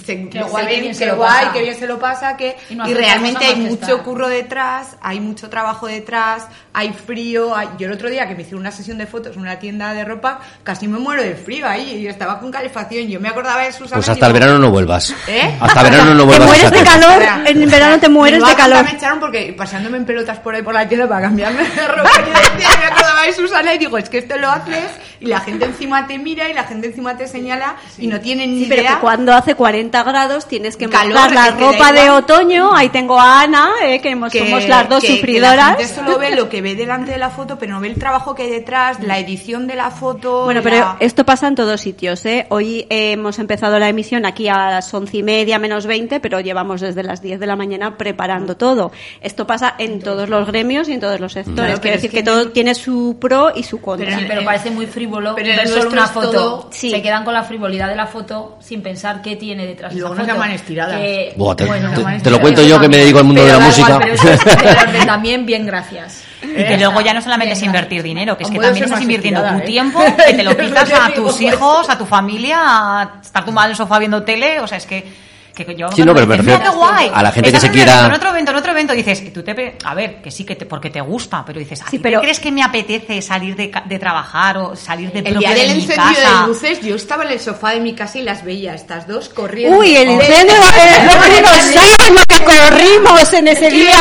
se, 0.05 0.29
Qué 0.29 0.39
se 0.39 0.43
guay, 0.45 0.93
se 0.93 1.03
que 1.03 1.11
lo 1.11 1.15
guay, 1.17 1.47
que 1.51 1.61
bien 1.61 1.75
se 1.75 1.87
lo 1.87 1.99
pasa, 1.99 2.37
que, 2.37 2.55
Y 2.69 2.75
no 2.75 2.87
y 2.87 2.93
realmente 2.93 3.43
hay 3.45 3.55
que 3.55 3.59
mucho 3.61 4.03
curro 4.03 4.29
detrás, 4.29 4.95
hay 5.01 5.19
mucho 5.19 5.49
trabajo 5.49 5.87
detrás, 5.87 6.47
hay 6.73 6.93
frío. 6.93 7.55
hay- 7.55 7.69
Yo 7.79 7.87
el 7.87 7.93
otro 7.93 8.09
día 8.09 8.27
que 8.27 8.35
me 8.35 8.41
hicieron 8.43 8.61
una 8.61 8.71
sesión 8.71 8.97
de 8.99 9.07
fotos 9.07 9.35
en 9.35 9.41
una 9.41 9.57
tienda 9.59 9.93
de 9.93 10.05
ropa, 10.05 10.39
casi 10.63 10.87
me 10.87 10.99
muero 10.99 11.23
de 11.23 11.35
frío 11.35 11.67
ahí 11.67 11.95
y 11.97 12.07
estaba 12.07 12.39
con 12.39 12.51
calefacción. 12.51 13.07
Yo 13.07 13.19
me 13.19 13.29
acordaba 13.29 13.63
de 13.63 13.71
Susana. 13.71 13.95
Pues 13.95 14.09
hasta 14.09 14.27
el 14.27 14.33
verano 14.33 14.59
no 14.59 14.69
vuelvas. 14.69 15.13
¿Eh? 15.27 15.57
Hasta 15.59 15.83
verano 15.83 16.13
no 16.13 16.21
Te 16.27 16.37
vuelvas 16.39 16.49
a 16.49 16.69
mueres 16.69 16.71
de 16.71 16.83
calor, 16.83 17.23
en 17.47 17.69
verano 17.69 17.99
te 17.99 18.09
mueres 18.09 18.45
de 18.45 18.55
calor. 18.55 18.83
Me 18.85 18.91
echaron 18.91 19.19
porque 19.19 19.53
paseándome 19.57 19.97
en 19.97 20.05
pelotas 20.05 20.37
por 20.39 20.53
ahí 20.53 20.61
por 20.61 20.75
la 20.75 20.87
tienda 20.87 21.07
para 21.07 21.21
cambiarme 21.21 21.63
de 21.67 21.87
ropa. 21.87 22.09
Yo 22.19 22.33
decía, 22.33 22.69
me 22.79 22.85
acordaba 22.85 23.23
de 23.23 23.33
Susana 23.33 23.73
y 23.73 23.77
digo, 23.79 23.97
es 23.97 24.09
que 24.09 24.19
esto 24.19 24.37
lo 24.37 24.49
haces 24.51 24.91
y 25.19 25.25
la 25.25 25.39
gente 25.39 25.65
encima 25.65 26.05
te 26.05 26.19
mira 26.19 26.47
y 26.47 26.53
la 26.53 26.63
gente 26.67 26.87
encima 26.87 27.17
te 27.17 27.27
señala 27.27 27.75
y 27.97 28.07
no 28.07 28.19
tienen 28.19 28.53
ni 28.53 28.59
Sí, 28.63 28.65
pero 28.69 28.81
idea. 28.81 28.95
que 28.95 28.99
cuando 29.01 29.33
hace 29.33 29.55
40 29.55 30.03
grados 30.03 30.47
tienes 30.47 30.77
que 30.77 30.87
Calor, 30.87 31.13
montar 31.13 31.31
la 31.31 31.57
que 31.57 31.63
ropa 31.63 31.91
de 31.91 32.09
otoño. 32.09 32.75
Ahí 32.75 32.89
tengo 32.89 33.19
a 33.19 33.41
Ana, 33.41 33.69
eh, 33.83 33.99
que 34.01 34.09
hemos- 34.11 34.31
que- 34.31 34.39
somos 34.39 34.67
las 34.67 34.87
dos 34.89 35.01
que- 35.01 35.07
que 35.07 35.15
sufridoras. 35.15 35.55
la 35.57 35.65
gente 35.77 35.87
solo 35.87 36.17
ve 36.19 36.35
lo 36.35 36.49
que 36.49 36.61
ve 36.61 36.75
delante 36.75 37.11
de 37.11 37.17
la 37.17 37.29
foto, 37.29 37.57
pero 37.57 37.73
no 37.73 37.79
ve 37.81 37.87
el 37.87 37.95
trabajo 37.95 38.35
que 38.35 38.43
hay 38.43 38.49
detrás, 38.49 38.99
la 39.01 39.17
edición 39.19 39.67
de 39.67 39.75
la 39.75 39.89
foto. 39.91 40.43
Bueno, 40.45 40.59
la- 40.59 40.63
pero 40.63 40.95
esto 40.99 41.25
pasa 41.25 41.47
en 41.47 41.55
todos 41.55 41.81
sitios. 41.81 42.25
¿eh? 42.25 42.45
Hoy 42.49 42.85
eh, 42.89 43.13
hemos 43.13 43.39
empezado 43.39 43.79
la 43.79 43.89
emisión 43.89 44.25
aquí 44.25 44.47
a 44.47 44.69
las 44.71 44.93
once 44.93 45.17
y 45.17 45.23
media 45.23 45.59
menos 45.59 45.85
20, 45.85 46.19
pero 46.19 46.39
llevamos 46.39 46.81
desde 46.81 47.03
las 47.03 47.21
10 47.21 47.39
de 47.39 47.47
la 47.47 47.55
mañana 47.55 47.97
preparando 47.97 48.57
todo. 48.57 48.91
Esto 49.21 49.47
pasa 49.47 49.75
en 49.77 50.01
todos 50.01 50.29
los 50.29 50.45
gremios 50.47 50.89
y 50.89 50.93
en 50.93 50.99
todos 50.99 51.19
los 51.19 51.33
sectores. 51.33 51.55
Claro, 51.79 51.95
es 51.95 52.01
decir 52.01 52.11
que 52.11 52.17
que 52.17 52.23
todo 52.23 52.49
tiene 52.49 52.73
su 52.73 53.17
pro 53.21 53.51
y 53.55 53.61
su 53.61 53.79
contra. 53.79 54.07
Pero 54.07 54.19
Sí, 54.19 54.25
pero 54.27 54.43
parece 54.43 54.71
muy 54.71 54.87
frívolo 54.87 55.35
Pero 55.35 55.49
ver 55.49 55.67
solo 55.67 55.91
una 55.91 56.07
foto. 56.07 56.31
todo- 56.31 56.56
foto, 56.63 56.69
Sí. 56.71 56.89
se 56.91 57.01
quedan 57.01 57.23
con 57.23 57.33
la 57.33 57.43
frivolidad 57.43 57.87
de 57.87 57.95
la 57.95 58.07
foto 58.07 58.57
sin 58.59 58.81
pensar 58.81 59.21
qué 59.21 59.35
tiene 59.35 59.65
detrás 59.65 59.93
Y 59.93 59.99
luego 59.99 60.15
de 60.15 60.21
esa 60.21 60.27
nos 60.27 60.35
foto. 60.37 60.43
llaman 60.45 60.55
estiradas. 60.55 60.95
Que, 60.97 61.33
Buah, 61.35 61.55
te, 61.55 61.65
bueno, 61.65 61.89
te- 61.91 61.97
llaman 61.97 62.21
te 62.21 62.29
lo 62.31 62.39
cuento 62.41 62.61
Eso 62.61 62.69
yo 62.69 62.79
que 62.79 62.89
me 62.89 62.97
dedico 62.97 63.19
al 63.19 63.25
mundo 63.25 63.45
de 63.45 63.51
la 63.51 63.59
música. 63.59 63.87
igual, 63.89 63.99
pero 64.01 64.13
eso 64.13 64.29
es 64.31 65.05
también, 65.05 65.45
bien, 65.45 65.65
gracias. 65.65 66.23
Y 66.43 66.63
que 66.63 66.77
luego 66.77 67.01
ya 67.01 67.13
no 67.13 67.21
solamente 67.21 67.53
es 67.53 67.63
invertir 67.63 68.03
dinero, 68.03 68.37
que 68.37 68.43
es 68.43 68.49
que 68.49 68.59
también 68.59 68.85
estás 68.85 69.01
invirtiendo 69.01 69.41
tu 69.41 69.55
¿eh? 69.57 69.61
tiempo, 69.61 69.99
que 70.27 70.33
te 70.33 70.43
lo 70.43 70.55
quitas 70.55 70.91
a 70.93 71.09
tus 71.13 71.41
hijos, 71.41 71.89
a 71.89 71.97
tu 71.97 72.05
familia, 72.05 72.57
a 72.61 73.11
estar 73.21 73.43
tumbado 73.45 73.67
en 73.67 73.71
el 73.71 73.77
sofá 73.77 73.97
viendo 73.99 74.23
tele, 74.23 74.59
o 74.59 74.67
sea, 74.67 74.77
es 74.77 74.85
que... 74.85 75.27
que 75.65 75.75
yo 75.75 75.89
Sí, 75.91 76.03
no, 76.03 76.13
pero 76.13 76.27
me 76.27 76.37
dices, 76.37 76.45
refiero 76.53 76.59
"Mira 76.59 76.71
qué 76.71 76.77
guay". 76.77 77.11
a 77.13 77.23
la 77.23 77.31
gente 77.31 77.51
que 77.51 77.59
se 77.59 77.71
quiera- 77.71 78.05
En 78.05 78.13
otro 78.13 78.29
evento, 78.29 78.51
en 78.51 78.57
otro 78.57 78.71
evento, 78.71 78.93
dices, 78.93 79.33
tú 79.33 79.43
te... 79.43 79.77
A 79.83 79.93
ver, 79.95 80.21
que 80.21 80.31
sí, 80.31 80.43
que 80.43 80.55
te, 80.55 80.65
porque 80.65 80.89
te 80.89 81.01
gusta, 81.01 81.43
pero 81.45 81.59
dices, 81.59 81.81
¿a 81.81 81.89
Sí, 81.89 81.99
pero- 81.99 82.21
crees 82.21 82.39
que 82.39 82.51
me 82.51 82.63
apetece 82.63 83.21
salir 83.21 83.55
de, 83.55 83.69
ca- 83.69 83.83
de 83.85 83.99
trabajar 83.99 84.57
o 84.57 84.75
salir 84.75 85.11
de 85.11 85.19
El 85.19 85.37
día 85.39 85.53
de 85.53 85.67
del 85.67 85.87
casa? 85.87 86.41
de 86.41 86.47
luces, 86.47 86.81
yo 86.81 86.95
estaba 86.95 87.23
en 87.25 87.31
el 87.31 87.39
sofá 87.39 87.71
de 87.71 87.79
mi 87.79 87.93
casa 87.93 88.17
y 88.19 88.23
las 88.23 88.43
veía, 88.43 88.73
estas 88.75 89.07
dos 89.07 89.29
corriendo. 89.29 89.77
Uy, 89.79 89.95
el 89.95 90.09
incendio, 90.11 90.55
que 92.27 92.43
corrimos 92.43 93.33
en 93.33 93.47
ese 93.47 93.69
día. 93.69 93.91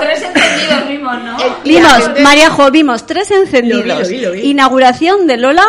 Tres 0.00 0.22
encendidos 0.22 0.88
vimos, 0.88 1.22
¿no? 1.22 1.36
Vimos, 1.64 1.92
gente- 2.04 2.22
Mariajo, 2.22 2.70
vimos 2.70 3.06
tres 3.06 3.30
encendidos. 3.30 3.84
Lo 3.86 3.96
vi, 3.98 4.02
lo 4.02 4.08
vi, 4.08 4.20
lo 4.20 4.32
vi. 4.32 4.50
Inauguración 4.50 5.26
de 5.26 5.36
Lola. 5.36 5.64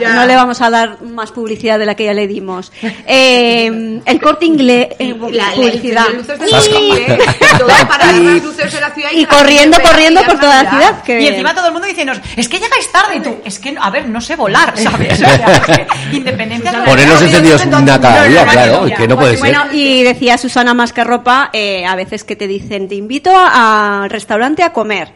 No 0.00 0.26
le 0.26 0.34
vamos 0.34 0.60
a 0.60 0.70
dar 0.70 1.02
más 1.02 1.32
publicidad 1.32 1.78
de 1.78 1.86
la 1.86 1.94
que 1.94 2.04
ya 2.04 2.14
le 2.14 2.26
dimos. 2.26 2.72
Eh, 3.10 3.97
el 4.04 4.20
corte 4.20 4.46
inglés, 4.46 4.88
eh, 4.98 5.14
La, 5.30 5.52
publicidad. 5.52 6.06
Y- 6.10 6.92
¿eh? 6.96 7.18
Todas 7.58 7.84
paradas 7.86 8.14
las 8.16 8.42
luces 8.42 8.72
de 8.72 8.80
la 8.80 8.90
ciudad 8.90 9.10
y 9.12 9.22
la 9.22 9.28
corriendo, 9.28 9.78
corriendo 9.80 10.22
por 10.24 10.38
toda 10.40 10.62
la 10.62 10.70
ciudad. 10.70 11.02
que- 11.02 11.20
Y 11.20 11.26
encima 11.28 11.54
todo 11.54 11.66
el 11.66 11.72
mundo 11.72 11.86
diciéndonos, 11.88 12.22
es 12.36 12.48
que 12.48 12.58
llegáis 12.58 12.90
tarde 12.92 13.16
y 13.16 13.20
tú, 13.20 13.36
es 13.44 13.58
que, 13.58 13.74
a 13.80 13.90
ver, 13.90 14.08
no 14.08 14.20
sé 14.20 14.36
volar, 14.36 14.76
¿sabes? 14.78 15.12
O 15.14 15.16
sea, 15.16 15.34
es 15.34 15.60
que 15.76 15.86
independencia 16.16 16.72
de- 16.72 16.78
Poner 16.86 17.08
los 17.08 17.22
encendidos 17.22 17.64
una 17.66 18.00
cada 18.00 18.24
día, 18.24 18.46
claro, 18.46 18.86
es 18.86 18.96
que 18.96 19.08
no 19.08 19.16
puede 19.16 19.30
ser. 19.36 19.40
Bueno, 19.40 19.62
y 19.72 20.02
decía 20.02 20.38
Susana 20.38 20.74
más 20.74 20.92
que 20.92 21.04
ropa, 21.04 21.50
eh, 21.52 21.84
a 21.86 21.94
veces 21.94 22.24
que 22.24 22.36
te 22.36 22.46
dicen, 22.46 22.88
te 22.88 22.94
invito 22.94 23.30
al 23.36 24.08
restaurante 24.10 24.62
a 24.62 24.72
comer 24.72 25.12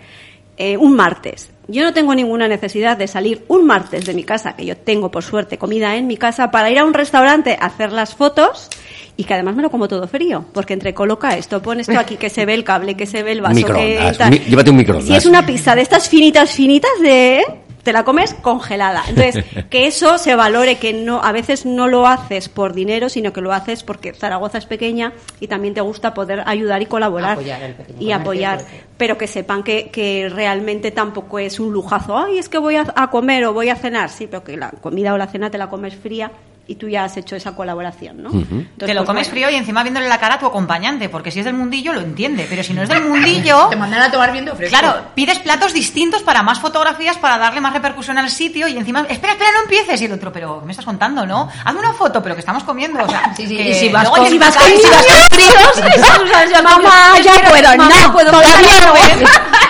eh, 0.57 0.77
un 0.77 0.95
martes. 0.95 1.51
Yo 1.69 1.83
no 1.85 1.93
tengo 1.95 2.15
ninguna 2.15 2.49
necesidad 2.49 2.97
de 2.97 3.07
salir 3.07 3.45
un 3.49 3.65
martes 3.67 4.05
de 4.05 4.15
mi 4.15 4.25
casa, 4.25 4.55
que 4.57 4.67
yo 4.67 4.77
tengo 4.77 5.11
por 5.11 5.23
suerte 5.23 5.59
comida 5.59 5.97
en 5.97 6.07
mi 6.07 6.17
casa, 6.17 6.51
para 6.51 6.71
ir 6.71 6.79
a 6.79 6.85
un 6.85 6.93
restaurante 6.93 7.57
a 7.59 7.67
hacer 7.67 7.93
las 7.93 8.15
fotos 8.15 8.69
y 9.17 9.25
que 9.25 9.35
además 9.35 9.55
me 9.55 9.63
lo 9.63 9.71
como 9.71 9.87
todo 9.89 10.09
frío, 10.09 10.45
porque 10.53 10.73
entre 10.75 10.93
coloca 10.93 11.37
esto, 11.37 11.63
pon 11.63 11.79
esto 11.81 11.99
aquí, 11.99 12.17
que 12.17 12.31
se 12.31 12.45
ve 12.47 12.55
el 12.55 12.65
cable, 12.65 12.95
que 12.97 13.07
se 13.07 13.23
ve 13.23 13.33
el 13.33 13.41
vaso, 13.43 13.55
que 13.79 13.99
tal. 14.19 14.31
mi- 14.31 14.39
llévate 14.41 14.71
un 14.71 14.77
microondas. 14.77 15.07
Si 15.09 15.15
es 15.15 15.27
una 15.27 15.47
pizza 15.47 15.75
de 15.75 15.83
estas 15.83 16.09
finitas, 16.09 16.51
finitas 16.53 16.91
de... 17.01 17.43
Te 17.83 17.93
la 17.93 18.05
comes 18.05 18.35
congelada. 18.35 19.03
Entonces, 19.09 19.45
que 19.71 19.87
eso 19.87 20.19
se 20.19 20.35
valore, 20.35 20.77
que 20.77 20.93
no, 20.93 21.23
a 21.23 21.33
veces 21.33 21.67
no 21.67 21.89
lo 21.89 22.07
haces 22.07 22.49
por 22.49 22.75
dinero, 22.75 23.09
sino 23.09 23.33
que 23.33 23.41
lo 23.41 23.53
haces 23.53 23.83
porque 23.83 24.13
Zaragoza 24.13 24.59
es 24.59 24.67
pequeña 24.67 25.13
y 25.41 25.49
también 25.49 25.75
te 25.75 25.81
gusta 25.81 26.15
poder 26.15 26.43
ayudar 26.47 26.83
y 26.83 26.87
colaborar. 26.87 27.33
Apoyar 27.33 27.63
al 27.63 27.75
pequeño 27.75 28.01
y 28.01 28.13
apoyar. 28.13 28.61
Pero 28.97 29.19
que 29.19 29.27
sepan 29.27 29.63
que, 29.63 29.91
que 29.91 30.29
realmente 30.29 30.91
tampoco 30.93 31.39
es 31.39 31.59
un 31.59 31.73
lujazo. 31.73 32.17
Ay, 32.17 32.39
es 32.39 32.49
que 32.49 32.59
voy 32.59 32.77
a, 32.77 32.87
a 32.95 33.11
comer 33.11 33.45
o 33.47 33.53
voy 33.53 33.69
a 33.69 33.77
cenar. 33.77 34.11
Sí, 34.11 34.27
pero 34.27 34.45
que 34.45 34.57
la 34.57 34.71
comida 34.71 35.13
o 35.13 35.19
la 35.19 35.27
cena 35.27 35.51
te 35.51 35.59
la 35.59 35.69
comes 35.69 35.97
fría 35.97 36.31
y 36.67 36.77
tú 36.77 36.89
ya 36.89 37.05
has 37.05 37.17
hecho 37.17 37.35
esa 37.37 37.55
colaboración, 37.57 38.23
¿no? 38.23 38.31
Entonces, 38.31 38.69
Te 38.79 38.95
lo 38.95 39.01
pues, 39.01 39.07
comes 39.07 39.27
bueno. 39.29 39.31
frío 39.47 39.51
y 39.51 39.55
encima 39.57 39.83
viéndole 39.83 40.09
la 40.09 40.19
cara 40.19 40.35
a 40.37 40.39
tu 40.39 40.47
acompañante, 40.47 41.09
porque 41.09 41.31
si 41.31 41.41
es 41.41 41.45
del 41.45 41.55
mundillo 41.55 41.93
lo 41.93 42.01
entiende, 42.01 42.47
pero 42.49 42.63
si 42.63 42.73
no 42.73 42.83
es 42.83 42.89
del 42.89 43.03
mundillo, 43.03 43.67
Te 43.71 43.77
mandan 43.77 44.03
a 44.03 44.11
tomar 44.11 44.33
viento 44.33 44.55
fresco. 44.55 44.79
claro, 44.79 45.01
pides 45.15 45.39
platos 45.41 45.73
distintos 45.73 46.23
para 46.23 46.43
más 46.43 46.61
fotografías, 46.61 47.17
para 47.19 47.37
darle 47.39 47.61
más 47.61 47.73
repercusión 47.73 48.17
al 48.19 48.31
sitio 48.31 48.69
y 48.69 48.77
encima, 48.77 49.01
espera, 49.09 49.33
espera, 49.33 49.51
no 49.53 49.63
empieces. 49.63 50.01
Y 50.03 50.05
el 50.05 50.13
otro, 50.13 50.33
pero 50.33 50.61
¿qué 50.61 50.67
me 50.67 50.73
estás 50.73 50.85
contando, 50.85 51.27
no? 51.27 51.49
Hazme 51.65 51.81
una 51.81 51.93
foto, 51.95 52.23
pero 52.23 52.35
que 52.35 52.41
estamos 52.41 52.63
comiendo, 52.65 53.03
o 53.03 53.09
sea, 53.09 53.33
Sí, 53.37 53.47
sí, 53.47 53.57
que 53.57 53.71
y 53.71 53.75
si 53.75 53.89
vas 53.89 54.09
con, 54.09 54.23
ya 54.25 54.31
si 54.31 54.39
vas 54.39 54.49
está- 54.57 54.61
con, 54.61 54.79
si 54.79 54.89
vas 54.89 55.07
con 55.07 55.39
fríos, 55.39 55.95
eso, 55.97 56.23
o 56.23 56.27
sea, 56.27 56.49
ya 56.49 56.63
Mamá, 56.63 57.19
ya 57.23 57.33
puedo, 57.49 57.77
no, 57.77 58.13
puedo 58.13 58.33
no. 58.33 58.39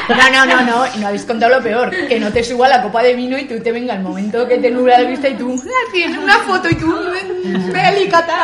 No, 0.08 0.30
no, 0.30 0.46
no, 0.46 0.60
no, 0.62 0.96
no 0.96 1.06
habéis 1.06 1.24
contado 1.24 1.56
lo 1.56 1.62
peor. 1.62 1.90
Que 2.08 2.18
no 2.20 2.30
te 2.32 2.42
suba 2.44 2.68
la 2.68 2.82
copa 2.82 3.02
de 3.02 3.14
vino 3.14 3.38
y 3.38 3.44
tú 3.44 3.60
te 3.62 3.72
venga 3.72 3.94
el 3.94 4.02
momento 4.02 4.46
que 4.46 4.58
te 4.58 4.70
nubla 4.70 4.98
la 5.00 5.08
vista 5.08 5.28
y 5.28 5.34
tú, 5.36 5.54
"Ah, 5.64 5.90
tienes 5.92 6.18
una 6.18 6.38
foto 6.38 6.68
y 6.68 6.74
tú, 6.82 6.90
Lo 6.92 7.10
de 7.10 7.72
Belicata. 7.72 8.36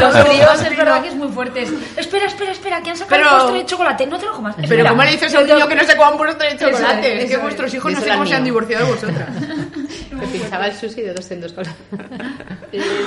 los 0.00 0.26
fríos 0.26 0.62
es 0.62 0.76
verdad 0.76 1.02
que 1.02 1.08
es 1.08 1.14
muy 1.14 1.28
fuerte. 1.28 1.62
Es, 1.62 1.72
Espera, 1.96 2.26
espera, 2.26 2.52
espera, 2.52 2.80
que 2.82 2.90
han 2.90 2.96
sacado 2.96 3.20
Pero- 3.22 3.32
un 3.34 3.40
postre 3.40 3.58
de 3.60 3.66
chocolate. 3.66 4.06
No 4.06 4.18
te 4.18 4.26
lo 4.26 4.32
comas. 4.34 4.54
Pero 4.56 4.66
Espera. 4.68 4.90
¿cómo 4.90 5.02
le 5.04 5.10
dices 5.12 5.34
a 5.34 5.40
un 5.40 5.46
niño 5.46 5.68
que 5.68 5.74
no 5.74 5.84
se 5.84 5.96
coma 5.96 6.10
un 6.12 6.18
postre 6.18 6.48
de 6.54 6.58
chocolate? 6.58 7.08
Eso 7.08 7.16
es, 7.18 7.24
es 7.24 7.30
que 7.30 7.36
vuestros 7.38 7.68
es. 7.68 7.74
hijos 7.74 7.92
no 7.92 8.00
sé 8.00 8.08
cómo 8.08 8.26
se 8.26 8.34
han 8.34 8.44
divorciado 8.44 8.86
de 8.86 8.92
vosotras. 8.92 9.28
Me 10.18 10.26
pinchaba 10.26 10.66
el 10.66 10.74
sushi 10.74 11.02
de 11.02 11.12
dos 11.12 11.30
en 11.30 11.40
dos 11.40 11.52
con 11.52 11.64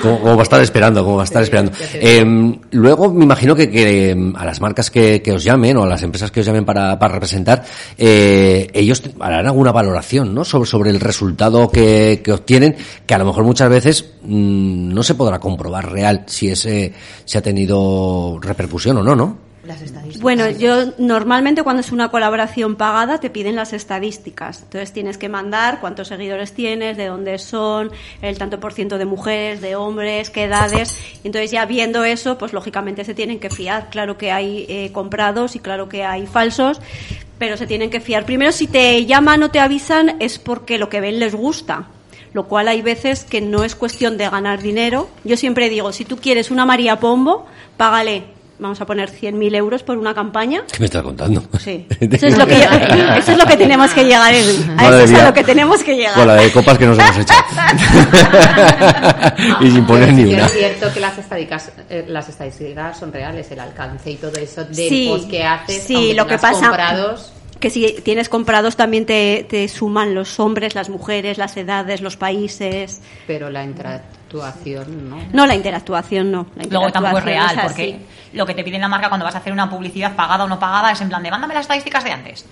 Como, 0.02 0.20
como 0.20 0.34
va 0.36 0.40
a 0.40 0.42
estar 0.42 0.60
esperando, 0.60 1.04
como 1.04 1.16
va 1.16 1.22
a 1.22 1.24
estar 1.24 1.42
esperando. 1.42 1.72
ya 1.72 1.86
te 1.86 2.18
Eh, 2.18 2.58
luego 2.72 3.12
me 3.12 3.24
imagino 3.24 3.54
que, 3.54 3.70
que, 3.70 4.10
em, 4.10 4.34
a 4.36 4.44
las 4.44 4.60
marcas 4.60 4.90
que, 4.90 5.20
que 5.22 5.32
os 5.32 5.44
llamen 5.44 5.76
o 5.76 5.82
a 5.82 5.86
las 5.86 6.02
empresas 6.02 6.30
que 6.30 6.40
os 6.40 6.46
llamen 6.46 6.64
para, 6.64 6.98
para 6.98 7.14
representar, 7.14 7.64
eh, 7.98 8.68
ellos 8.72 9.02
harán 9.20 9.46
alguna 9.46 9.72
valoración, 9.72 10.34
¿no? 10.34 10.44
Sobre, 10.44 10.68
sobre 10.68 10.90
el 10.90 11.00
resultado 11.00 11.68
que, 11.70 12.20
que 12.24 12.32
obtienen, 12.32 12.76
que 13.06 13.14
a 13.14 13.18
lo 13.18 13.24
mejor 13.26 13.44
muchas 13.44 13.68
veces 13.68 14.04
mm, 14.22 14.92
no 14.94 15.02
se 15.02 15.14
podrá 15.14 15.38
comprobar 15.38 15.90
real 15.90 16.24
si 16.26 16.48
ese 16.48 16.92
se 17.24 17.38
ha 17.38 17.42
tenido 17.42 18.38
repercusión 18.40 18.96
o 18.98 19.02
no, 19.02 19.14
¿no? 19.14 19.49
Bueno, 20.20 20.50
yo 20.50 20.92
normalmente 20.98 21.62
cuando 21.62 21.80
es 21.80 21.92
una 21.92 22.10
colaboración 22.10 22.76
pagada 22.76 23.18
te 23.18 23.30
piden 23.30 23.56
las 23.56 23.72
estadísticas. 23.72 24.62
Entonces 24.62 24.92
tienes 24.92 25.18
que 25.18 25.28
mandar 25.28 25.80
cuántos 25.80 26.08
seguidores 26.08 26.52
tienes, 26.52 26.96
de 26.96 27.06
dónde 27.06 27.38
son, 27.38 27.90
el 28.22 28.38
tanto 28.38 28.60
por 28.60 28.72
ciento 28.72 28.98
de 28.98 29.04
mujeres, 29.04 29.60
de 29.60 29.76
hombres, 29.76 30.30
qué 30.30 30.44
edades. 30.44 30.96
Entonces 31.24 31.50
ya 31.50 31.64
viendo 31.66 32.04
eso, 32.04 32.38
pues 32.38 32.52
lógicamente 32.52 33.04
se 33.04 33.14
tienen 33.14 33.38
que 33.38 33.50
fiar. 33.50 33.90
Claro 33.90 34.18
que 34.18 34.30
hay 34.30 34.66
eh, 34.68 34.90
comprados 34.92 35.56
y 35.56 35.60
claro 35.60 35.88
que 35.88 36.04
hay 36.04 36.26
falsos, 36.26 36.80
pero 37.38 37.56
se 37.56 37.66
tienen 37.66 37.90
que 37.90 38.00
fiar. 38.00 38.26
Primero, 38.26 38.52
si 38.52 38.66
te 38.66 39.06
llaman 39.06 39.42
o 39.42 39.50
te 39.50 39.60
avisan 39.60 40.16
es 40.20 40.38
porque 40.38 40.78
lo 40.78 40.88
que 40.88 41.00
ven 41.00 41.18
les 41.18 41.34
gusta. 41.34 41.86
Lo 42.32 42.46
cual 42.46 42.68
hay 42.68 42.80
veces 42.80 43.24
que 43.24 43.40
no 43.40 43.64
es 43.64 43.74
cuestión 43.74 44.16
de 44.16 44.28
ganar 44.28 44.62
dinero. 44.62 45.08
Yo 45.24 45.36
siempre 45.36 45.68
digo, 45.68 45.92
si 45.92 46.04
tú 46.04 46.16
quieres 46.16 46.52
una 46.52 46.64
María 46.64 47.00
Pombo, 47.00 47.46
págale 47.76 48.39
vamos 48.60 48.80
a 48.80 48.86
poner 48.86 49.10
100.000 49.10 49.54
euros 49.56 49.82
por 49.82 49.96
una 49.98 50.14
campaña. 50.14 50.62
¿Qué 50.70 50.78
me 50.80 50.86
estás 50.86 51.02
contando? 51.02 51.42
Sí, 51.58 51.86
eso 52.00 52.26
es 52.26 52.38
lo 52.38 52.46
que, 52.46 52.62
eso 53.18 53.32
es 53.32 53.38
lo 53.38 53.44
que 53.46 53.56
tenemos 53.56 53.90
que 53.92 54.04
llegar. 54.04 54.32
Edu. 54.34 54.54
A 54.78 54.84
eso 54.88 54.98
es 55.00 55.14
a 55.14 55.24
lo 55.26 55.34
que 55.34 55.44
tenemos 55.44 55.82
que 55.82 55.96
llegar. 55.96 56.14
Con 56.14 56.26
la 56.26 56.34
de 56.36 56.50
copas 56.52 56.78
que 56.78 56.86
nos 56.86 56.98
hemos 56.98 57.18
hecho. 57.18 57.34
y 59.60 59.70
sin 59.70 59.84
poner 59.86 60.12
ni 60.12 60.24
Sí 60.24 60.34
una. 60.34 60.46
Es 60.46 60.52
cierto 60.52 60.92
que 60.92 61.00
las 61.00 61.18
estadísticas, 61.18 61.72
eh, 61.88 62.04
las 62.08 62.28
estadísticas 62.28 62.98
son 62.98 63.12
reales, 63.12 63.50
el 63.50 63.60
alcance 63.60 64.10
y 64.10 64.16
todo 64.16 64.32
eso 64.40 64.64
del 64.64 64.74
Sí, 64.74 65.08
post 65.10 65.30
que 65.30 65.44
haces, 65.44 65.82
sí, 65.82 66.12
lo 66.14 66.26
que 66.26 66.38
pasa- 66.38 66.66
comprados, 66.68 67.32
Que 67.58 67.70
si 67.70 67.96
tienes 68.02 68.28
comprados 68.28 68.76
también 68.76 69.06
te, 69.06 69.46
te 69.48 69.68
suman 69.68 70.14
los 70.14 70.40
hombres, 70.40 70.74
las 70.74 70.88
mujeres, 70.88 71.38
las 71.38 71.56
edades, 71.56 72.00
los 72.00 72.16
países. 72.16 73.00
pero 73.26 73.50
la 73.50 73.64
interactuación, 74.30 75.10
¿no? 75.10 75.18
No, 75.32 75.46
la 75.46 75.54
interactuación 75.54 76.30
no. 76.30 76.46
La 76.56 76.64
Luego 76.64 76.92
tampoco 76.92 77.18
es 77.18 77.24
interactuación 77.24 77.24
real, 77.24 77.60
porque 77.62 78.00
lo 78.32 78.46
que 78.46 78.54
te 78.54 78.64
piden 78.64 78.80
la 78.80 78.88
marca 78.88 79.08
cuando 79.08 79.24
vas 79.24 79.34
a 79.34 79.38
hacer 79.38 79.52
una 79.52 79.68
publicidad 79.68 80.14
pagada 80.14 80.44
o 80.44 80.48
no 80.48 80.58
pagada 80.58 80.92
es 80.92 81.00
en 81.00 81.08
plan 81.08 81.22
de 81.22 81.30
mándame 81.30 81.54
las 81.54 81.62
estadísticas 81.62 82.04
de 82.04 82.12
antes. 82.12 82.46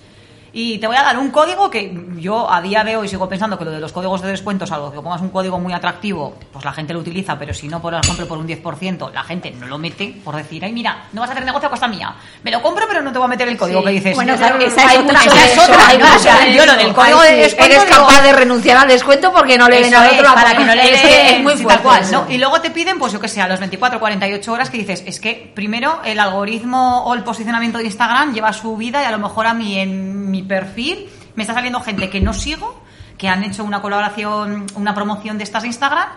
Y 0.51 0.77
te 0.79 0.87
voy 0.87 0.95
a 0.95 1.03
dar 1.03 1.17
un 1.17 1.29
código 1.31 1.69
que 1.69 1.95
yo 2.17 2.51
a 2.51 2.61
día 2.61 2.83
de 2.83 2.95
hoy 2.97 3.07
sigo 3.07 3.29
pensando 3.29 3.57
que 3.57 3.65
lo 3.65 3.71
de 3.71 3.79
los 3.79 3.91
códigos 3.91 4.21
de 4.21 4.29
descuento, 4.29 4.65
salvo 4.65 4.91
que 4.91 4.99
pongas 4.99 5.21
un 5.21 5.29
código 5.29 5.59
muy 5.59 5.73
atractivo, 5.73 6.35
pues 6.51 6.65
la 6.65 6.73
gente 6.73 6.93
lo 6.93 6.99
utiliza, 6.99 7.37
pero 7.37 7.53
si 7.53 7.67
no, 7.67 7.81
por 7.81 7.93
ejemplo, 7.93 8.27
por 8.27 8.37
un 8.37 8.47
10%, 8.47 9.11
la 9.13 9.23
gente 9.23 9.51
no 9.51 9.67
lo 9.67 9.77
mete 9.77 10.15
por 10.23 10.35
decir, 10.35 10.63
ay, 10.65 10.71
mira, 10.71 11.05
no 11.13 11.21
vas 11.21 11.29
a 11.29 11.33
hacer 11.33 11.45
negocio 11.45 11.67
a 11.67 11.71
costa 11.71 11.87
mía. 11.87 12.15
Me 12.43 12.51
lo 12.51 12.61
compro, 12.61 12.85
pero 12.87 13.01
no 13.01 13.11
te 13.11 13.17
voy 13.17 13.25
a 13.25 13.29
meter 13.29 13.47
el 13.47 13.57
código 13.57 13.79
Sí. 13.79 13.85
que 13.85 13.91
dices. 13.91 14.15
Bueno, 14.15 14.33
esa, 14.33 14.47
es 14.47 14.97
otra. 14.97 15.19
mucho 15.19 15.35
esa 15.35 15.45
es 15.45 15.59
otra. 15.59 16.15
O 16.15 16.19
sea, 16.19 16.47
yo 16.49 16.65
lo 16.65 16.75
del 16.75 16.93
código 16.93 17.19
Ay, 17.21 17.35
de 17.35 17.41
descuento. 17.43 17.75
Eres 17.75 17.85
digo, 17.87 18.07
capaz 18.07 18.21
de 18.21 18.33
renunciar 18.33 18.77
al 18.77 18.87
descuento 18.87 19.31
porque 19.31 19.57
no 19.57 19.69
le 19.69 19.81
ven 19.81 19.93
al 19.93 20.13
otro 20.13 20.33
para 20.33 20.55
que 20.55 20.65
no 20.65 20.75
le 20.75 20.79
Es 20.93 21.01
que 21.01 21.07
den, 21.07 21.27
es 21.35 21.41
muy 21.41 21.53
fuerte 21.57 21.83
tal 21.83 22.01
cual. 22.09 22.25
Y 22.29 22.37
luego 22.37 22.59
te 22.61 22.71
piden, 22.71 22.97
pues 22.97 23.13
yo 23.13 23.19
que 23.19 23.27
sé, 23.27 23.41
a 23.41 23.47
los 23.47 23.59
24, 23.59 23.99
48 23.99 24.51
horas 24.51 24.69
que 24.69 24.77
dices, 24.77 25.03
es 25.05 25.19
que 25.19 25.51
primero 25.53 25.99
el 26.03 26.19
algoritmo 26.19 27.03
o 27.05 27.13
el 27.13 27.23
posicionamiento 27.23 27.77
de 27.77 27.85
Instagram 27.85 28.33
lleva 28.33 28.51
su 28.53 28.75
vida 28.75 29.03
y 29.03 29.05
a 29.05 29.11
lo 29.11 29.19
mejor 29.19 29.45
a 29.47 29.53
mí 29.53 29.77
en 29.77 30.31
mi 30.31 30.38
perfil. 30.43 31.09
Me 31.35 31.43
está 31.43 31.53
saliendo 31.53 31.79
gente 31.81 32.09
que 32.09 32.21
no 32.21 32.33
sigo, 32.33 32.81
que 33.17 33.27
han 33.27 33.43
hecho 33.43 33.63
una 33.63 33.81
colaboración, 33.81 34.65
una 34.75 34.93
promoción 34.93 35.37
de 35.37 35.43
estas 35.43 35.63
de 35.63 35.67
Instagram 35.69 36.09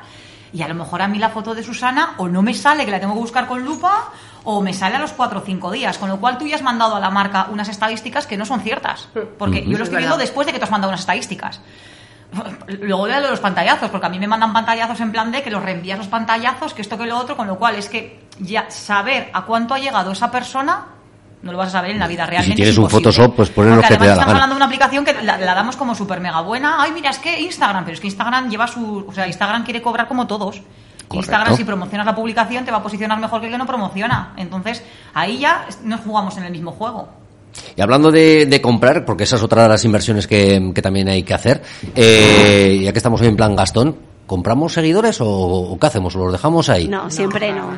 y 0.53 0.63
a 0.63 0.69
lo 0.69 0.75
mejor 0.75 1.03
a 1.03 1.09
mí 1.09 1.19
la 1.19 1.31
foto 1.31 1.55
de 1.55 1.63
Susana 1.63 2.15
o 2.19 2.29
no 2.29 2.43
me 2.43 2.55
sale, 2.55 2.85
que 2.85 2.91
la 2.91 3.01
tengo 3.01 3.15
que 3.15 3.21
buscar 3.21 3.47
con 3.47 3.65
lupa, 3.65 4.11
o 4.45 4.61
me 4.61 4.75
sale 4.75 4.97
a 4.97 4.99
los 4.99 5.13
4 5.13 5.41
o 5.41 5.43
5 5.43 5.71
días, 5.71 5.99
con 5.99 6.09
lo 6.09 6.21
cual 6.21 6.37
tú 6.37 6.47
ya 6.47 6.57
has 6.57 6.63
mandado 6.63 6.97
a 6.97 7.01
la 7.01 7.11
marca 7.11 7.49
unas 7.51 7.69
estadísticas 7.69 8.27
que 8.27 8.37
no 8.37 8.45
son 8.45 8.61
ciertas, 8.61 9.09
porque 9.39 9.65
yo 9.65 9.79
lo 9.79 9.85
estoy 9.85 9.99
viendo 9.99 10.19
después 10.19 10.47
de 10.47 10.53
que 10.53 10.59
tú 10.59 10.65
has 10.65 10.71
mandado 10.71 10.91
unas 10.91 11.01
estadísticas. 11.01 11.61
Luego 12.67 13.07
de 13.07 13.21
los 13.21 13.41
pantallazos, 13.41 13.91
porque 13.91 14.07
a 14.07 14.09
mí 14.09 14.19
me 14.19 14.27
mandan 14.27 14.53
pantallazos 14.53 15.01
en 15.01 15.13
plan 15.13 15.31
de 15.33 15.43
que 15.43 15.51
los 15.51 15.63
reenvías 15.63 15.99
los 15.99 16.09
pantallazos, 16.09 16.75
que 16.75 16.83
esto 16.83 16.99
que 16.99 17.07
lo 17.07 17.19
otro, 17.19 17.37
con 17.37 17.47
lo 17.47 17.59
cual 17.59 17.77
es 17.77 17.89
que 17.89 18.27
ya 18.39 18.71
saber 18.71 19.31
a 19.33 19.43
cuánto 19.43 19.75
ha 19.75 19.79
llegado 19.79 20.13
esa 20.13 20.31
persona 20.31 20.87
No 21.43 21.53
lo 21.53 21.59
vas 21.59 21.69
a 21.69 21.73
saber 21.73 21.91
en 21.91 21.99
la 21.99 22.07
vida 22.07 22.25
si 22.25 22.31
realmente. 22.31 22.57
tienes 22.57 22.73
es 22.75 22.79
un. 22.79 22.89
Photoshop, 22.89 23.35
pues 23.35 23.51
pones 23.51 23.75
lo 23.75 23.83
que 23.83 23.89
te 23.89 23.95
además 23.95 24.01
da 24.01 24.07
la 24.07 24.13
estamos 24.13 24.27
gana. 24.35 24.45
hablando 24.45 24.55
de 24.55 24.57
una 24.59 24.67
aplicación 24.67 25.05
que 25.05 25.13
la, 25.23 25.39
la 25.39 25.55
damos 25.55 25.77
como 25.77 25.95
súper 25.95 26.21
mega 26.21 26.41
buena. 26.41 26.77
Ay, 26.81 26.93
mira, 26.93 27.11
es 27.11 27.19
que 27.19 27.41
Instagram, 27.41 27.85
pero 27.85 27.95
es 27.95 28.01
que 28.01 28.07
Instagram 28.07 28.49
lleva 28.49 28.67
su. 28.69 29.05
O 29.09 29.13
sea, 29.13 29.27
Instagram 29.27 29.65
quiere 29.65 29.83
cobrar 29.83 30.07
como 30.09 30.27
todos. 30.27 30.63
Instagram, 31.11 31.57
si 31.57 31.65
promocionas 31.65 32.07
la 32.07 32.15
publicación, 32.15 32.65
te 32.65 32.71
va 32.71 32.79
a 32.79 32.83
posicionar 32.83 33.19
mejor 33.21 33.41
que 33.41 33.47
el 33.49 33.53
que 33.53 33.59
no 33.59 33.67
promociona. 33.67 34.33
Entonces, 34.39 34.83
ahí 35.13 35.39
ya 35.41 35.67
nos 35.85 36.01
jugamos 36.01 36.37
en 36.39 36.45
el 36.45 36.53
mismo 36.53 36.71
juego. 36.73 37.09
Y 37.77 37.83
hablando 37.83 38.11
de, 38.11 38.47
de 38.47 38.61
comprar, 38.63 39.05
porque 39.05 39.25
esa 39.25 39.37
es 39.37 39.43
otra 39.43 39.65
de 39.65 39.69
las 39.69 39.85
inversiones 39.85 40.27
que, 40.27 40.73
que 40.75 40.81
también 40.81 41.09
hay 41.11 41.23
que 41.23 41.35
hacer, 41.35 41.63
eh, 41.95 42.81
ya 42.83 42.93
que 42.93 42.99
estamos 42.99 43.21
hoy 43.21 43.27
en 43.27 43.37
plan 43.37 43.55
Gastón, 43.55 43.95
¿compramos 44.27 44.73
seguidores 44.73 45.21
o, 45.21 45.29
o 45.29 45.79
qué 45.79 45.87
hacemos? 45.87 46.17
¿O 46.17 46.21
los 46.21 46.33
dejamos 46.33 46.71
ahí? 46.71 46.89
No, 46.89 47.11
siempre 47.11 47.53
no. 47.53 47.77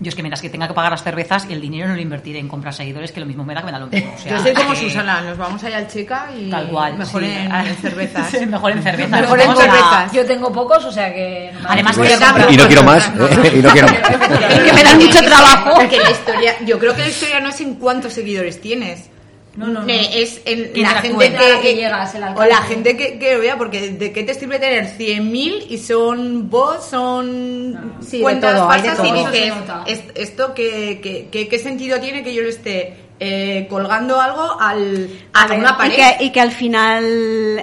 Yo 0.00 0.10
es 0.10 0.14
que 0.14 0.22
mientras 0.22 0.40
que 0.40 0.48
tenga 0.48 0.68
que 0.68 0.74
pagar 0.74 0.92
las 0.92 1.02
cervezas 1.02 1.46
y 1.50 1.52
el 1.52 1.60
dinero 1.60 1.88
no 1.88 1.94
lo 1.96 2.00
invertiré 2.00 2.38
en 2.38 2.46
comprar 2.46 2.72
seguidores, 2.72 3.10
que 3.10 3.18
lo 3.18 3.26
mismo 3.26 3.44
me 3.44 3.52
da 3.52 3.60
que 3.62 3.66
me 3.66 3.72
da 3.72 3.80
lo 3.80 3.88
mismo. 3.88 4.12
O 4.14 4.18
sea, 4.18 4.36
Yo 4.36 4.42
soy 4.44 4.54
como 4.54 4.70
que- 4.70 4.76
Susana, 4.76 5.20
nos 5.22 5.36
vamos 5.36 5.64
allá 5.64 5.78
al 5.78 5.88
Checa 5.88 6.28
y 6.38 6.48
Tal 6.50 6.68
cual. 6.68 6.96
mejor 6.96 7.22
sí. 7.24 7.30
en, 7.30 7.52
en 7.52 7.76
cervezas. 7.76 8.28
Sí, 8.38 8.46
mejor 8.46 8.70
en 8.72 8.82
cervezas. 8.84 9.20
Mejor 9.20 9.40
en 9.40 9.56
cervezas. 9.56 10.12
Yo 10.12 10.24
tengo 10.24 10.52
pocos, 10.52 10.84
o 10.84 10.92
sea 10.92 11.12
que... 11.12 11.50
no 11.60 11.68
Además, 11.68 11.96
voy 11.96 12.06
que 12.06 12.14
a 12.14 12.18
comprar. 12.20 12.52
Y 12.52 12.56
no 12.56 12.66
quiero 12.68 12.82
más, 12.84 13.08
¿eh? 13.08 13.52
y 13.54 13.58
no 13.58 13.70
quiero 13.70 13.88
más. 13.88 13.96
que 14.64 14.72
me 14.72 14.84
dan 14.84 14.98
mucho 14.98 15.18
trabajo. 15.20 15.88
Que 15.88 15.98
la 15.98 16.10
historia, 16.12 16.54
yo 16.64 16.78
creo 16.78 16.94
que 16.94 17.02
la 17.02 17.08
historia 17.08 17.40
no 17.40 17.48
es 17.48 17.60
en 17.60 17.74
cuántos 17.74 18.12
seguidores 18.12 18.60
tienes. 18.60 19.10
No, 19.58 19.66
no, 19.66 19.82
no. 19.82 19.88
Eh, 19.92 20.22
Es 20.22 20.38
Que 20.40 20.70
la 20.80 20.90
gente 21.02 21.30
que, 21.32 21.60
que 21.60 21.74
llegas, 21.74 22.14
el 22.14 22.22
o 22.22 22.44
la 22.44 22.62
gente 22.62 22.96
que, 22.96 23.18
que 23.18 23.34
lo 23.34 23.40
vea, 23.40 23.58
porque 23.58 23.90
¿de 23.90 24.12
qué 24.12 24.22
te 24.22 24.32
sirve 24.34 24.58
tener 24.58 24.86
100.000 24.96 25.66
y 25.68 25.78
son 25.78 26.48
bots, 26.48 26.84
son 26.86 27.94
Sí, 28.00 28.18
de 28.18 28.22
cuentas 28.22 28.54
todo, 28.56 28.68
falsas 28.68 28.98
y 29.04 29.12
dices. 29.12 29.52
"Es- 29.86 30.04
¿esto 30.14 30.54
qué, 30.54 31.00
qué, 31.02 31.28
qué- 31.30 31.48
qué 31.48 31.58
sentido 31.58 31.98
tiene 32.00 32.22
que 32.22 32.32
yo 32.34 32.42
le 32.42 32.50
esté 32.50 32.94
eh, 33.20 33.66
colgando 33.68 34.20
algo 34.20 34.60
al, 34.60 35.10
a, 35.32 35.42
A 35.42 35.46
ver, 35.48 35.58
una 35.58 35.70
y 35.70 35.76
pared? 35.76 35.96
que, 36.18 36.24
y 36.26 36.30
que 36.30 36.40
al 36.40 36.52
final 36.52 37.04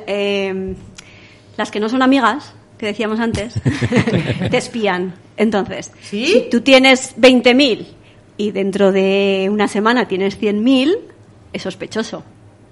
eh, 0.05 0.73
las 1.55 1.71
que 1.71 1.79
no 1.79 1.87
son 1.87 2.01
amigas, 2.01 2.53
que 2.77 2.87
decíamos 2.87 3.21
antes, 3.21 3.53
te 4.51 4.57
espían. 4.57 5.15
Entonces, 5.37 5.91
¿Sí? 6.01 6.25
si 6.27 6.49
tú 6.51 6.59
tienes 6.59 7.15
20.000 7.17 7.85
y 8.35 8.51
dentro 8.51 8.91
de 8.91 9.47
una 9.49 9.69
semana 9.69 10.09
tienes 10.09 10.37
100.000, 10.41 10.97
es 11.55 11.61
sospechoso. 11.61 12.23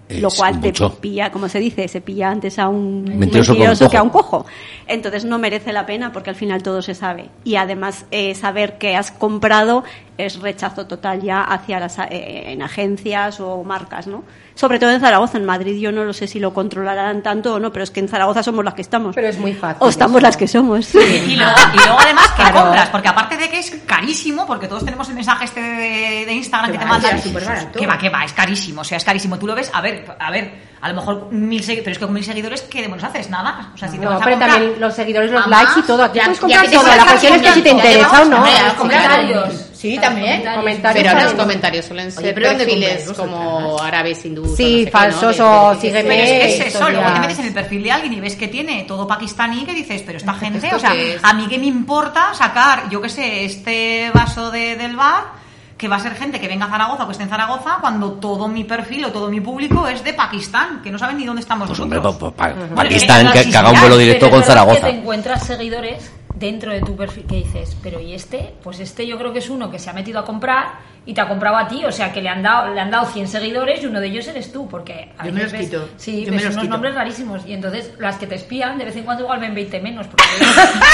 lo 0.09 0.29
cual 0.29 0.59
mucho. 0.59 0.91
te 0.91 0.97
pilla, 0.97 1.31
como 1.31 1.47
se 1.47 1.59
dice, 1.59 1.88
se 1.88 2.01
pilla 2.01 2.29
antes 2.29 2.59
a 2.59 2.67
un 2.67 3.05
Mentiroso 3.17 3.55
que 3.55 3.65
a 3.65 3.71
un 3.71 3.89
que 3.89 3.97
a 3.97 4.03
un 4.03 4.09
cojo. 4.09 4.29
cojo. 4.39 4.45
Entonces 4.86 5.25
no 5.25 5.39
merece 5.39 5.71
la 5.71 5.86
pena 5.86 6.11
porque 6.11 6.29
al 6.29 6.36
final 6.36 6.61
todo 6.61 6.81
se 6.81 6.93
sabe. 6.93 7.29
Y 7.45 7.55
además 7.55 8.05
eh, 8.11 8.36
saber 8.36 8.77
que 8.77 8.95
has 8.95 9.11
comprado 9.11 9.84
es 10.18 10.39
rechazo 10.39 10.86
total 10.86 11.22
ya 11.22 11.41
hacia 11.41 11.80
las 11.80 11.97
eh, 11.99 12.51
en 12.51 12.61
agencias 12.61 13.39
o 13.39 13.64
marcas, 13.64 14.07
¿no? 14.07 14.24
Sobre 14.55 14.78
todo 14.78 14.91
en 14.91 14.99
Zaragoza, 15.01 15.38
en 15.39 15.45
Madrid 15.45 15.80
yo 15.80 15.91
no 15.91 16.03
lo 16.03 16.14
sé 16.14 16.28
si 16.28 16.39
lo 16.39 16.53
controlarán 16.53 17.24
tanto 17.24 17.55
o 17.55 17.59
no, 17.59 17.74
pero 17.74 17.84
es 17.84 17.89
que 17.89 17.99
en 17.99 18.07
Zaragoza 18.07 18.43
somos 18.43 18.64
las 18.64 18.76
que 18.76 18.84
estamos. 18.84 19.16
Pero 19.16 19.28
es 19.30 19.39
muy 19.39 19.53
fácil 19.53 19.78
O 19.82 19.89
estamos 19.89 20.18
eso. 20.18 20.22
las 20.28 20.38
que 20.38 20.47
somos. 20.47 20.93
Y 20.93 21.36
luego, 21.36 21.51
y 21.74 21.78
luego 21.78 21.99
además 21.99 22.28
que 22.30 22.36
Claro. 22.43 22.61
compras, 22.61 22.89
porque 22.89 23.07
aparte 23.07 23.38
de 23.38 23.49
que 23.49 23.57
es 23.59 23.72
carísimo, 23.88 24.45
porque 24.45 24.68
todos 24.68 24.86
tenemos 24.86 25.09
el 25.09 25.16
mensaje 25.16 25.45
este 25.45 25.59
de, 25.61 26.26
de 26.28 26.34
Instagram 26.34 26.72
que, 26.72 26.78
Que 26.78 26.84
te 26.84 26.86
va, 26.86 26.91
mandan. 26.91 27.16
es 27.16 27.24
súper 27.24 27.45
barato. 27.45 27.80
Que 27.80 27.88
va, 27.88 27.97
que 27.97 28.09
va, 28.09 28.24
es 28.26 28.34
carísimo, 28.34 28.82
o 28.82 28.84
sea, 28.84 28.97
es 28.97 29.03
carísimo. 29.03 29.39
Tú 29.39 29.47
lo 29.47 29.55
ves, 29.55 29.72
a 29.74 29.82
ver, 29.82 30.05
a 30.20 30.30
ver, 30.30 30.51
a 30.84 30.89
lo 30.89 30.95
mejor 30.95 31.31
mil 31.31 31.63
seguidores, 31.63 31.84
pero 31.86 31.91
es 31.93 31.97
que 31.97 32.05
con 32.05 32.13
mil 32.13 32.25
seguidores, 32.25 32.61
¿qué 32.63 32.81
demonios 32.81 33.07
haces? 33.09 33.29
Nada. 33.29 33.71
O 33.73 33.77
sea, 33.77 33.88
si 33.88 33.97
te 33.97 34.03
No, 34.03 34.11
vas 34.11 34.21
a 34.21 34.25
pero 34.25 34.38
comprar- 34.38 34.51
también 34.59 34.81
los 34.81 34.93
seguidores, 34.93 35.31
los 35.31 35.41
Además, 35.41 35.63
likes 35.63 35.79
y 35.79 35.84
todo. 35.84 36.03
Aquí 36.03 36.17
ya- 36.17 36.23
puedes 36.25 36.39
comprar 36.41 36.65
todo. 36.69 36.84
La 36.88 37.05
cuestión 37.05 37.34
es 37.36 37.41
que 37.41 37.53
si 37.53 37.61
te 37.61 37.69
interesa 37.69 38.21
o 38.21 38.25
no. 38.25 38.39
Los 38.45 38.73
comentarios. 38.73 39.69
Sí, 39.73 39.97
también. 39.99 40.43
Comentarios 40.55 41.13
Pero 41.13 41.23
los 41.25 41.34
comentarios 41.34 41.86
suelen 41.86 42.07
Oye, 42.07 42.15
ser 42.15 42.34
pero 42.34 42.47
¿dónde 42.47 42.63
perfiles 42.65 43.11
como 43.11 43.79
árabes, 43.81 44.23
hindúes. 44.25 44.55
Sí, 44.55 44.63
o 44.63 44.67
no 44.67 44.77
sé 44.79 44.86
qué, 44.86 44.91
falsos 44.91 45.39
¿no? 45.39 45.63
o 45.67 45.75
sígueme. 45.75 46.01
Pero 46.09 46.23
es 46.23 46.29
que 46.29 46.45
es 46.67 46.75
eso, 46.75 46.89
luego 46.89 47.11
te 47.13 47.19
metes 47.19 47.39
en 47.39 47.45
el 47.47 47.53
perfil 47.53 47.84
de 47.84 47.91
alguien 47.91 48.13
y 48.13 48.19
ves 48.21 48.36
que 48.38 48.47
tiene 48.47 48.86
todo 48.88 49.05
pakistaní 49.07 49.65
que 49.65 49.73
dices, 49.73 50.01
pero 50.05 50.17
esta 50.19 50.34
gente, 50.36 50.65
¿Esto 50.67 50.77
o 50.77 50.79
sea, 50.79 50.93
a 51.21 51.34
mí 51.34 51.47
qué 51.49 51.57
me 51.57 51.65
importa 51.65 52.34
sacar, 52.34 52.89
yo 52.89 53.01
qué 53.01 53.09
sé, 53.09 53.43
este 53.45 54.09
vaso 54.13 54.51
de, 54.51 54.75
del 54.77 54.95
bar 54.95 55.42
que 55.84 55.89
va 55.89 55.97
a 55.97 55.99
ser 55.99 56.15
gente 56.15 56.39
que 56.39 56.47
venga 56.47 56.65
a 56.67 56.69
Zaragoza 56.69 57.03
o 57.03 57.07
que 57.07 57.11
esté 57.11 57.25
en 57.25 57.29
Zaragoza 57.29 57.77
cuando 57.81 58.13
todo 58.13 58.47
mi 58.47 58.63
perfil 58.63 59.03
o 59.03 59.11
todo 59.11 59.29
mi 59.29 59.41
público 59.41 59.86
es 59.86 60.01
de 60.01 60.13
Pakistán, 60.13 60.81
que 60.81 60.89
no 60.89 60.97
saben 60.97 61.17
ni 61.17 61.25
dónde 61.25 61.41
estamos 61.41 61.67
Pues 61.67 61.77
hombre, 61.81 61.99
nosotros. 61.99 62.31
pa- 62.31 62.47
pa- 62.47 62.53
Bueno, 62.53 62.73
Pakistán, 62.73 63.34
que, 63.34 63.49
que 63.51 63.57
haga 63.57 63.67
un 63.71 63.73
vuelo 63.81 63.88
pero 63.95 63.97
directo 63.97 64.25
Pero 64.27 64.36
con 64.38 64.43
Zaragoza. 64.45 64.75
Que 64.79 64.93
te 64.93 64.97
encuentras 64.99 65.45
seguidores 65.45 66.09
dentro 66.36 66.71
de 66.71 66.79
tu 66.79 66.95
perfil 66.95 67.25
que 67.25 67.36
dices, 67.36 67.75
pero 67.84 67.99
¿y 67.99 68.13
este? 68.13 68.53
Pues 68.63 68.79
este 68.79 69.05
yo 69.05 69.17
creo 69.17 69.34
que 69.34 69.39
es 69.39 69.49
uno 69.49 69.69
que 69.69 69.77
se 69.77 69.89
ha 69.89 69.93
metido 69.93 70.19
a 70.19 70.25
comprar 70.25 70.93
y 71.05 71.13
te 71.13 71.19
ha 71.19 71.27
comprado 71.27 71.57
a 71.57 71.67
ti, 71.67 71.84
o 71.84 71.91
sea 71.91 72.13
que 72.13 72.21
le 72.21 72.29
han 72.29 72.41
dado, 72.41 72.73
le 72.73 72.79
han 72.79 72.89
dado 72.89 73.05
100 73.07 73.27
seguidores 73.27 73.84
y 73.84 73.88
uno 73.88 73.99
de 73.99 74.07
ellos 74.07 74.25
eres 74.29 74.53
tú, 74.53 74.69
porque 74.69 75.11
a 75.17 75.25
Yo 75.27 75.34
me 75.34 75.43
los 75.43 75.51
ves- 75.51 75.65
quito. 75.65 75.89
Sí, 75.97 76.23
Yo 76.23 76.31
me 76.31 76.38
ves 76.38 76.45
los 76.45 76.53
unos 76.53 76.63
quito. 76.63 76.71
nombres 76.73 76.95
rarísimos 76.95 77.45
y 77.45 77.51
entonces 77.53 77.91
las 77.99 78.15
que 78.15 78.25
te 78.27 78.36
espían 78.36 78.77
de 78.77 78.86
vez 78.86 78.95
en 78.95 79.03
cuando 79.03 79.23
igual 79.23 79.41
ven 79.41 79.53
20 79.53 79.81
menos, 79.81 80.07
porque 80.07 80.23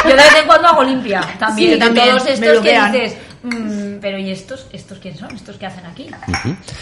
yo 0.05 0.09
de 0.09 0.15
vez 0.15 0.35
en 0.41 0.47
cuando 0.47 0.67
hago 0.67 0.83
limpia 0.83 1.21
también, 1.37 1.73
Sí, 1.73 1.73
de 1.75 1.85
también, 1.85 2.07
todos 2.09 2.23
me 2.25 2.31
estos 2.33 2.59
que 2.63 2.81
dices, 2.81 3.17
"Mm, 3.99 4.01
pero 4.01 4.17
¿y 4.17 4.29
estos? 4.31 4.67
¿Estos 4.71 4.99
quién 4.99 5.17
son? 5.17 5.35
¿Estos 5.35 5.57
qué 5.57 5.65
hacen 5.65 5.85
aquí? 5.85 6.07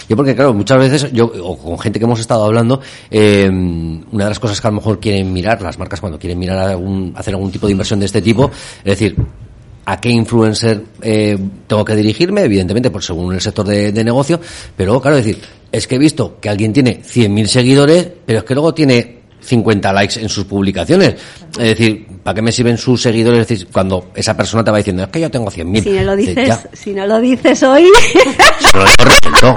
Yo 0.08 0.16
porque 0.16 0.36
claro, 0.36 0.54
muchas 0.54 0.78
veces 0.78 1.12
yo 1.12 1.26
o 1.26 1.58
con 1.58 1.80
gente 1.80 2.00
que 2.00 2.06
hemos 2.06 2.20
estado 2.20 2.46
hablando, 2.46 2.82
eh, 3.10 3.50
una 3.50 4.24
de 4.26 4.30
las 4.30 4.40
cosas 4.40 4.62
que 4.62 4.68
a 4.68 4.72
lo 4.72 4.78
mejor 4.78 5.00
quieren 5.00 5.32
mirar 5.34 5.62
las 5.62 5.78
marcas 5.78 6.00
cuando 6.00 6.20
quieren 6.20 6.40
mirar 6.40 6.60
algún, 6.60 7.14
hacer 7.16 7.34
algún 7.34 7.52
tipo 7.52 7.68
de 7.68 7.74
inversión 7.74 8.00
de 8.00 8.06
este 8.06 8.22
tipo, 8.22 8.50
es 8.80 9.00
decir, 9.00 9.16
a 9.86 10.02
qué 10.02 10.10
influencer 10.10 10.84
eh, 11.02 11.38
tengo 11.66 11.86
que 11.86 11.96
dirigirme, 11.96 12.42
evidentemente, 12.42 12.90
por 12.92 13.04
según 13.04 13.34
el 13.34 13.42
sector 13.42 13.66
de, 13.66 13.92
de 13.92 14.04
negocio, 14.04 14.40
pero 14.76 15.00
claro, 15.02 15.18
es 15.18 15.26
decir, 15.26 15.42
es 15.72 15.88
que 15.88 15.96
he 15.96 16.00
visto 16.00 16.40
que 16.40 16.50
alguien 16.50 16.74
tiene 16.74 17.02
100.000 17.02 17.46
seguidores, 17.46 18.08
pero 18.26 18.40
es 18.40 18.46
que 18.46 18.54
luego 18.54 18.74
tiene 18.74 19.17
50 19.48 19.94
likes 19.94 20.20
en 20.20 20.28
sus 20.28 20.44
publicaciones. 20.44 21.16
Es 21.58 21.78
decir, 21.78 22.06
¿para 22.22 22.36
qué 22.36 22.42
me 22.42 22.52
sirven 22.52 22.78
sus 22.78 23.02
seguidores? 23.02 23.42
Es 23.42 23.48
decir, 23.48 23.68
cuando 23.72 24.12
esa 24.14 24.36
persona 24.36 24.64
te 24.64 24.72
va 24.72 24.78
diciendo, 24.78 25.04
es 25.04 25.10
que 25.10 25.22
yo 25.22 25.32
tengo 25.32 25.50
100.000. 25.50 25.84
Si 25.84 25.90
no 25.92 26.04
lo 26.04 26.58
si 26.74 26.94
no 26.94 27.08
lo 27.08 27.22
dices 27.22 27.64
hoy, 27.64 27.86
No, 29.42 29.56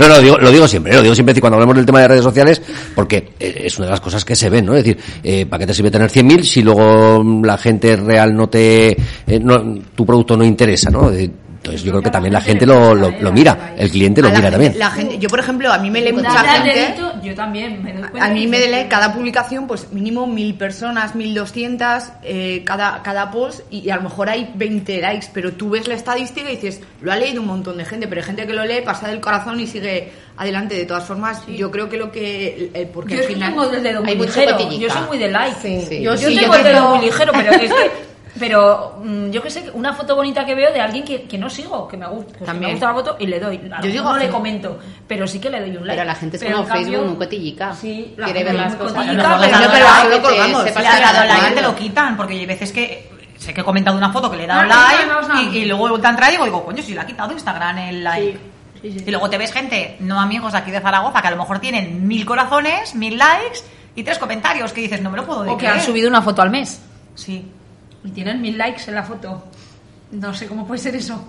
no, 0.00 0.08
no, 0.08 0.08
lo 0.08 0.20
digo, 0.20 0.38
lo 0.38 0.50
digo 0.50 0.66
siempre, 0.66 0.92
¿eh? 0.92 0.96
lo 0.96 1.02
digo 1.02 1.14
siempre 1.14 1.32
decir, 1.32 1.40
cuando 1.40 1.56
hablamos 1.56 1.76
del 1.76 1.86
tema 1.86 2.00
de 2.00 2.08
redes 2.08 2.24
sociales, 2.24 2.60
porque 2.94 3.32
eh, 3.38 3.62
es 3.64 3.78
una 3.78 3.86
de 3.86 3.90
las 3.92 4.00
cosas 4.00 4.24
que 4.24 4.34
se 4.34 4.50
ven, 4.50 4.66
¿no? 4.66 4.74
Es 4.74 4.84
decir, 4.84 5.00
eh, 5.22 5.46
¿para 5.46 5.60
qué 5.60 5.66
te 5.66 5.74
sirve 5.74 5.90
tener 5.90 6.10
100.000 6.10 6.42
si 6.42 6.62
luego 6.62 7.22
la 7.44 7.56
gente 7.58 7.96
real 7.96 8.34
no 8.34 8.48
te, 8.48 8.90
eh, 8.90 9.40
no, 9.40 9.78
tu 9.94 10.04
producto 10.04 10.36
no 10.36 10.44
interesa, 10.44 10.90
¿no? 10.90 11.10
Eh, 11.56 11.68
Entonces 11.68 11.82
yo 11.82 11.90
creo 11.92 12.02
que 12.02 12.10
también 12.10 12.32
la 12.32 12.40
gente 12.40 12.66
lo, 12.66 12.94
lo, 12.94 13.10
lo 13.10 13.32
mira, 13.32 13.74
el 13.76 13.90
cliente 13.90 14.22
lo 14.22 14.28
mira 14.30 14.50
también. 14.50 14.78
La 14.78 14.90
gente, 14.90 15.18
yo, 15.18 15.28
por 15.28 15.40
ejemplo, 15.40 15.72
a 15.72 15.78
mí 15.78 15.90
me 15.90 16.00
lee 16.00 16.12
mucha 16.12 16.30
gente. 16.44 16.94
yo 17.22 17.34
también 17.34 17.82
me 17.82 17.92
doy 17.92 18.02
cuenta 18.02 18.24
A 18.24 18.30
mí 18.30 18.46
me 18.46 18.58
lee 18.68 18.86
cada 18.88 19.12
publicación, 19.12 19.66
pues 19.66 19.92
mínimo 19.92 20.26
mil 20.26 20.54
personas, 20.54 21.14
mil 21.14 21.34
doscientas, 21.34 22.12
eh, 22.22 22.62
cada, 22.64 23.02
cada 23.02 23.30
post, 23.30 23.60
y, 23.70 23.80
y 23.80 23.90
a 23.90 23.96
lo 23.96 24.02
mejor 24.02 24.28
hay 24.28 24.50
20 24.54 25.00
likes, 25.00 25.26
pero 25.32 25.52
tú 25.54 25.70
ves 25.70 25.88
la 25.88 25.94
estadística 25.94 26.48
y 26.50 26.56
dices, 26.56 26.80
lo 27.00 27.10
ha 27.12 27.16
leído 27.16 27.40
un 27.40 27.48
montón 27.48 27.78
de 27.78 27.84
gente, 27.84 28.06
pero 28.06 28.20
hay 28.20 28.26
gente 28.26 28.46
que 28.46 28.52
lo 28.52 28.64
lee, 28.64 28.82
pasa 28.84 29.08
del 29.08 29.20
corazón 29.20 29.58
y 29.58 29.66
sigue 29.66 30.12
adelante. 30.36 30.74
De 30.76 30.84
todas 30.86 31.04
formas, 31.04 31.42
yo 31.46 31.70
creo 31.70 31.88
que 31.88 31.96
lo 31.96 32.12
que. 32.12 32.70
eh, 32.74 32.88
porque 32.92 33.14
Yo 33.16 33.20
al 33.22 33.26
final. 33.26 33.50
tengo 33.50 33.72
el 33.72 33.82
dedo 33.82 34.02
muy 34.02 34.14
ligero. 34.14 34.58
Yo 34.78 34.90
soy 34.90 35.02
muy 35.08 35.18
de 35.18 35.28
like. 35.30 35.56
Sí. 35.62 35.84
Sí. 35.88 36.02
Yo, 36.02 36.16
Sí, 36.16 36.36
tengo 36.36 36.52
yo 36.52 36.54
el 36.58 36.64
dedo 36.64 36.76
tengo- 36.76 36.96
muy 36.96 37.06
ligero, 37.06 37.32
pero 37.32 37.52
es 37.52 37.72
que. 37.72 37.90
Pero 38.38 38.98
mm, 39.02 39.30
yo 39.30 39.42
que 39.42 39.50
sé, 39.50 39.70
una 39.74 39.92
foto 39.94 40.14
bonita 40.16 40.44
que 40.44 40.54
veo 40.54 40.72
de 40.72 40.80
alguien 40.80 41.04
que, 41.04 41.22
que 41.22 41.38
no 41.38 41.48
sigo, 41.50 41.86
que 41.88 41.96
me 41.96 42.06
gusta, 42.06 42.32
pues 42.38 42.44
También. 42.46 42.68
me 42.68 42.74
gusta 42.74 42.88
la 42.88 42.94
foto 42.94 43.16
y 43.18 43.26
le 43.26 43.40
doy. 43.40 43.60
A 43.72 43.80
Yo 43.80 43.90
digo 43.90 44.04
no 44.04 44.16
le 44.18 44.28
comento, 44.28 44.78
pero 45.06 45.26
sí 45.26 45.38
que 45.40 45.50
le 45.50 45.60
doy 45.60 45.70
un 45.76 45.86
like. 45.86 45.92
Pero 46.00 46.04
la 46.04 46.14
gente 46.14 46.36
es 46.36 46.42
Pero 46.42 46.56
como 46.58 46.68
cambio- 46.68 46.86
Facebook, 46.86 47.06
muy 47.08 47.16
cotillica. 47.16 47.74
Sí, 47.74 48.14
la 48.16 48.24
Quiere 48.26 48.40
gente 48.40 48.52
ver 48.52 48.62
las 48.62 48.72
muy 48.76 48.78
cosas. 48.86 48.96
cotillica, 48.96 49.38
pero 49.40 49.88
solo 50.02 50.16
te 50.16 50.22
colgamos. 50.22 50.64
dado 50.74 50.78
actuar. 50.78 51.26
like 51.26 51.54
te 51.54 51.62
lo 51.62 51.74
quitan, 51.76 52.16
porque 52.16 52.34
hay 52.34 52.46
veces 52.46 52.72
que 52.72 53.10
sé 53.38 53.52
que 53.54 53.60
he 53.60 53.64
comentado 53.64 53.96
una 53.96 54.10
foto 54.12 54.30
que 54.30 54.36
le 54.38 54.44
he 54.44 54.46
dado 54.46 54.62
Ah, 54.72 54.92
sí, 54.98 55.04
no, 55.06 55.20
no, 55.20 55.28
like 55.28 55.44
no. 55.46 55.52
y, 55.52 55.58
y 55.58 55.64
luego 55.66 55.86
he 55.86 55.90
vuelto 55.90 56.06
a 56.06 56.10
entrar 56.10 56.32
y 56.32 56.36
digo, 56.36 56.64
coño, 56.64 56.82
si 56.82 56.94
le 56.94 57.00
ha 57.00 57.06
quitado 57.06 57.32
Instagram 57.32 57.78
el 57.78 58.02
like. 58.04 58.38
Sí, 58.82 58.92
sí, 58.92 58.98
sí. 58.98 59.04
Y 59.06 59.10
luego 59.10 59.28
te 59.30 59.38
ves 59.38 59.52
gente, 59.52 59.96
no 60.00 60.20
amigos 60.20 60.52
de 60.52 60.58
aquí 60.58 60.70
de 60.70 60.80
Zaragoza, 60.80 61.20
que 61.22 61.28
a 61.28 61.30
lo 61.30 61.36
mejor 61.38 61.58
tienen 61.60 62.06
mil 62.06 62.24
corazones, 62.26 62.94
mil 62.94 63.16
likes 63.18 63.60
y 63.94 64.02
tres 64.02 64.18
comentarios 64.18 64.72
que 64.72 64.82
dices, 64.82 65.00
no 65.00 65.10
me 65.10 65.16
lo 65.16 65.24
puedo 65.26 65.50
O 65.50 65.56
que 65.56 65.66
han 65.66 65.80
subido 65.80 66.08
una 66.08 66.20
foto 66.22 66.42
al 66.42 66.50
mes 66.50 66.80
Sí. 67.14 67.50
Y 68.06 68.10
tienen 68.10 68.40
mil 68.40 68.56
likes 68.56 68.82
en 68.88 68.94
la 68.94 69.02
foto. 69.02 69.42
No 70.12 70.32
sé 70.32 70.46
cómo 70.46 70.66
puede 70.66 70.80
ser 70.80 70.94
eso. 70.96 71.22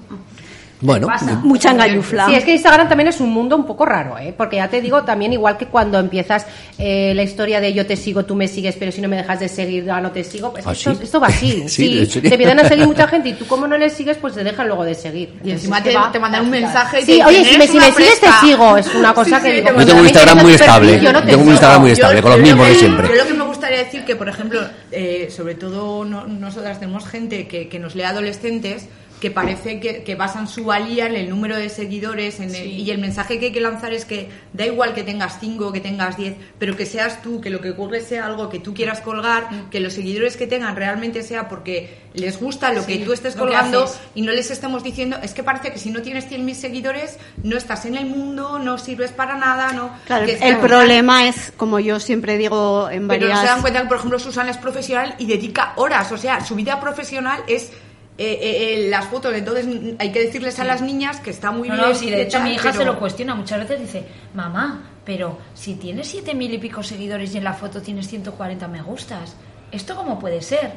Bueno, 0.79 1.07
pasa? 1.07 1.41
mucha 1.43 1.71
engañufla. 1.71 2.27
Sí, 2.27 2.35
es 2.35 2.43
que 2.43 2.51
Instagram 2.51 2.87
también 2.87 3.07
es 3.07 3.19
un 3.19 3.31
mundo 3.31 3.55
un 3.55 3.65
poco 3.65 3.83
raro, 3.83 4.15
¿eh? 4.19 4.31
Porque 4.37 4.57
ya 4.57 4.67
te 4.67 4.79
digo, 4.79 5.01
también 5.01 5.33
igual 5.33 5.57
que 5.57 5.65
cuando 5.65 5.97
empiezas 5.97 6.45
eh, 6.77 7.13
la 7.15 7.23
historia 7.23 7.59
de 7.59 7.73
yo 7.73 7.87
te 7.87 7.95
sigo, 7.95 8.25
tú 8.25 8.35
me 8.35 8.47
sigues, 8.47 8.75
pero 8.77 8.91
si 8.91 9.01
no 9.01 9.07
me 9.09 9.15
dejas 9.15 9.39
de 9.39 9.49
seguir, 9.49 9.85
ya 9.85 9.99
no 9.99 10.11
te 10.11 10.23
sigo, 10.23 10.51
pues 10.51 10.67
¿Ah, 10.67 10.73
esto, 10.73 10.93
sí? 10.93 10.99
esto 11.01 11.19
va 11.19 11.27
así. 11.29 11.63
Sí, 11.67 12.05
Sí, 12.05 12.21
te 12.21 12.27
empiezan 12.31 12.59
a 12.59 12.65
seguir 12.67 12.85
mucha 12.85 13.07
gente 13.07 13.29
y 13.29 13.33
tú 13.33 13.47
como 13.47 13.65
no 13.65 13.75
les 13.75 13.91
sigues, 13.93 14.17
pues 14.17 14.35
te 14.35 14.43
dejan 14.43 14.67
luego 14.67 14.85
de 14.85 14.93
seguir. 14.93 15.29
Y 15.29 15.31
Entonces, 15.49 15.53
encima 15.61 15.77
es 15.79 15.83
que 15.83 15.89
te, 15.89 15.95
va- 15.95 16.11
te 16.11 16.19
mandan 16.19 16.43
un 16.43 16.51
mensaje 16.51 17.01
y 17.01 17.05
Sí, 17.05 17.17
te 17.17 17.25
oye, 17.25 17.37
si 17.43 17.43
me, 17.49 17.55
"Eres 17.55 17.71
si 17.71 17.77
me 17.79 17.83
sigues 17.91 18.19
te 18.19 18.27
fresca". 18.27 18.39
sigo, 18.41 18.77
es 18.77 18.93
una 18.93 19.13
cosa 19.15 19.37
Sí, 19.39 19.45
que 19.47 19.49
sí, 19.49 19.61
digo. 19.65 19.79
Yo 19.79 19.85
tengo 19.87 19.99
un 20.01 20.05
Instagram 20.05 20.37
muy 20.43 20.53
estable. 20.53 20.99
yo 21.01 21.11
no 21.11 21.21
te 21.21 21.27
Tengo 21.31 21.41
un. 21.41 21.49
Instagram 21.49 21.81
muy 21.81 21.91
estable, 21.91 22.21
con 22.21 22.31
los 22.33 22.39
mismos 22.41 22.67
de 22.67 22.75
siempre. 22.75 23.07
Yo 23.07 23.15
lo 23.15 23.27
que 23.27 23.33
gustaría 23.57 23.83
decir 23.83 24.05
que, 24.05 24.15
por 24.15 24.29
ejemplo, 24.29 24.61
eh, 24.91 25.29
sobre 25.35 25.55
todo 25.55 26.05
no- 26.05 26.27
nosotras 26.27 26.79
tenemos 26.79 27.07
gente 27.07 27.47
que, 27.47 27.67
que 27.69 27.79
nos 27.79 27.95
lee 27.95 28.03
adolescentes, 28.03 28.87
que 29.19 29.31
parece 29.31 29.79
que, 29.79 30.03
que 30.03 30.15
basan 30.15 30.47
su 30.47 30.63
valía 30.65 31.07
en 31.07 31.15
el 31.15 31.29
número 31.29 31.57
de 31.57 31.69
seguidores 31.69 32.39
en 32.39 32.53
el- 32.53 32.67
y 32.67 32.91
el 32.91 32.99
mensaje 32.99 33.39
que 33.39 33.47
hay 33.47 33.51
que 33.51 33.61
lanzar 33.61 33.91
es 33.93 34.05
que 34.05 34.29
da 34.53 34.65
igual 34.65 34.93
que 34.93 35.03
tengas 35.03 35.39
5 35.39 35.71
que 35.71 35.79
tengas 35.79 36.17
10 36.17 36.35
pero 36.59 36.75
que 36.77 36.85
seas 36.85 37.21
tú 37.23 37.41
que 37.41 37.49
lo 37.49 37.59
que 37.59 37.71
ocurre 37.71 38.01
sea 38.01 38.25
algo 38.27 38.47
que 38.49 38.59
tú 38.59 38.73
quieras 38.73 39.01
colgar 39.01 39.51
Mm. 39.51 39.69
que 39.69 39.79
los 39.79 39.93
seguidores 39.93 40.37
que 40.37 40.45
tengan 40.45 40.75
realmente 40.75 41.23
sea 41.23 41.47
porque 41.49 41.97
les 42.13 42.39
gusta 42.39 42.71
lo 42.73 42.85
que 42.85 42.97
tú 42.99 43.11
estés 43.13 43.35
colgando 43.35 43.91
y 44.15 44.21
no 44.21 44.31
les 44.31 44.51
estemos 44.51 44.83
diciendo 44.83 45.17
es 45.23 45.33
que 45.33 45.43
parece 45.43 45.71
que 45.71 45.79
si 45.79 45.89
no 45.89 46.01
tienes 46.01 46.29
100.000 46.29 46.53
seguidores 46.55 47.17
no 47.43 47.57
estás 47.57 47.85
en 47.85 47.95
el 47.95 48.05
mundo 48.05 48.59
no 48.59 48.77
sirves 48.77 49.11
para 49.11 49.35
nada 49.35 49.71
no 49.73 49.91
Claro, 50.05 50.25
que 50.27 50.33
el 50.33 50.55
como- 50.57 50.67
problema 50.67 51.27
es, 51.27 51.51
como 51.57 51.79
yo 51.79 51.99
siempre 51.99 52.37
digo 52.37 52.89
en 52.91 53.07
pero 53.07 53.21
no 53.27 53.27
varias... 53.33 53.39
se 53.41 53.47
dan 53.47 53.61
cuenta 53.61 53.81
que, 53.81 53.87
por 53.87 53.97
ejemplo, 53.97 54.19
Susana 54.19 54.51
es 54.51 54.57
profesional 54.57 55.15
y 55.17 55.25
dedica 55.25 55.73
horas. 55.77 56.11
O 56.11 56.17
sea, 56.17 56.43
su 56.43 56.55
vida 56.55 56.79
profesional 56.79 57.41
es 57.47 57.71
eh, 58.17 58.39
eh, 58.41 58.73
eh, 58.85 58.89
las 58.89 59.05
fotos. 59.05 59.33
Entonces, 59.33 59.67
hay 59.99 60.11
que 60.11 60.21
decirles 60.23 60.59
a 60.59 60.63
las 60.63 60.81
niñas 60.81 61.19
que 61.19 61.29
está 61.29 61.51
muy 61.51 61.69
No, 61.69 61.75
bien. 61.75 61.87
no, 61.89 61.95
sí, 61.95 62.09
de 62.09 62.23
hecho 62.23 62.37
tal, 62.39 62.43
mi 62.47 62.53
hija 62.55 62.69
pero- 62.71 62.77
se 62.77 62.85
lo 62.85 62.99
cuestiona 62.99 63.35
muchas 63.35 63.59
veces, 63.59 63.79
dice, 63.79 64.07
mamá, 64.33 64.83
pero 65.05 65.37
si 65.53 65.75
tienes 65.75 66.07
siete 66.07 66.33
mil 66.33 66.53
y 66.53 66.57
pico 66.57 66.83
seguidores 66.83 67.33
y 67.33 67.37
en 67.37 67.43
la 67.43 67.53
foto 67.53 67.81
tienes 67.81 68.07
140 68.07 68.67
me 68.67 68.81
gustas, 68.81 69.35
¿esto 69.71 69.95
cómo 69.95 70.19
puede 70.19 70.41
ser? 70.41 70.71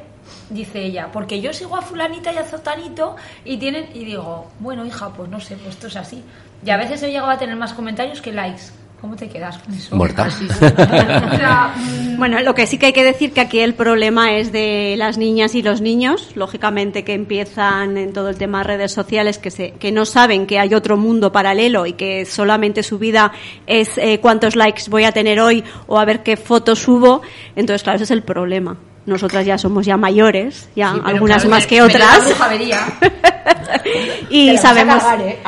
Dice 0.50 0.82
ella, 0.82 1.08
porque 1.12 1.40
yo 1.40 1.52
sigo 1.52 1.76
a 1.76 1.82
fulanita 1.82 2.32
y 2.32 2.36
a 2.36 2.44
zotanito 2.44 3.16
y 3.44 3.56
tienen, 3.56 3.88
y 3.94 4.04
digo, 4.04 4.48
bueno 4.60 4.84
hija, 4.84 5.08
pues 5.12 5.28
no 5.30 5.40
sé, 5.40 5.56
pues 5.56 5.74
esto 5.74 5.86
es 5.86 5.96
así. 5.96 6.22
Y 6.64 6.70
a 6.70 6.76
veces 6.76 7.02
he 7.02 7.08
llegado 7.10 7.30
a 7.30 7.38
tener 7.38 7.56
más 7.56 7.72
comentarios 7.72 8.20
que 8.20 8.32
likes. 8.32 8.64
¿Cómo 9.00 9.16
te 9.16 9.28
quedas 9.28 9.56
con 9.58 9.72
eso? 9.74 9.96
Muerta. 9.96 10.24
Así, 10.24 10.46
sí. 10.46 10.54
O 10.64 11.36
sea, 11.36 11.72
mm, 11.74 12.18
Bueno, 12.18 12.38
lo 12.40 12.54
que 12.54 12.66
sí 12.66 12.76
que 12.76 12.86
hay 12.86 12.92
que 12.92 13.02
decir 13.02 13.32
que 13.32 13.40
aquí 13.40 13.60
el 13.60 13.72
problema 13.74 14.34
es 14.34 14.52
de 14.52 14.94
las 14.98 15.16
niñas 15.16 15.54
y 15.54 15.62
los 15.62 15.80
niños, 15.80 16.32
lógicamente 16.34 17.02
que 17.02 17.14
empiezan 17.14 17.96
en 17.96 18.12
todo 18.12 18.28
el 18.28 18.36
tema 18.36 18.58
de 18.58 18.64
redes 18.64 18.92
sociales, 18.92 19.38
que, 19.38 19.50
se, 19.50 19.72
que 19.72 19.90
no 19.90 20.04
saben 20.04 20.46
que 20.46 20.58
hay 20.58 20.74
otro 20.74 20.98
mundo 20.98 21.32
paralelo 21.32 21.86
y 21.86 21.94
que 21.94 22.26
solamente 22.26 22.82
su 22.82 22.98
vida 22.98 23.32
es 23.66 23.96
eh, 23.96 24.18
cuántos 24.20 24.54
likes 24.54 24.82
voy 24.90 25.04
a 25.04 25.12
tener 25.12 25.40
hoy 25.40 25.64
o 25.86 25.98
a 25.98 26.04
ver 26.04 26.22
qué 26.22 26.36
fotos 26.36 26.80
subo. 26.80 27.22
Entonces, 27.56 27.82
claro, 27.82 27.96
ese 27.96 28.04
es 28.04 28.10
el 28.10 28.22
problema. 28.22 28.76
Nosotras 29.06 29.46
ya 29.46 29.56
somos 29.56 29.86
ya 29.86 29.96
mayores, 29.96 30.68
ya 30.76 30.92
Sí, 30.92 31.00
algunas 31.06 31.38
claro, 31.38 31.50
más 31.50 31.62
me- 31.62 31.68
que 31.68 31.76
me 31.76 31.82
otras, 31.82 32.20
y 34.30 34.56
sabemos 34.58 35.02
¿eh? 35.18 35.38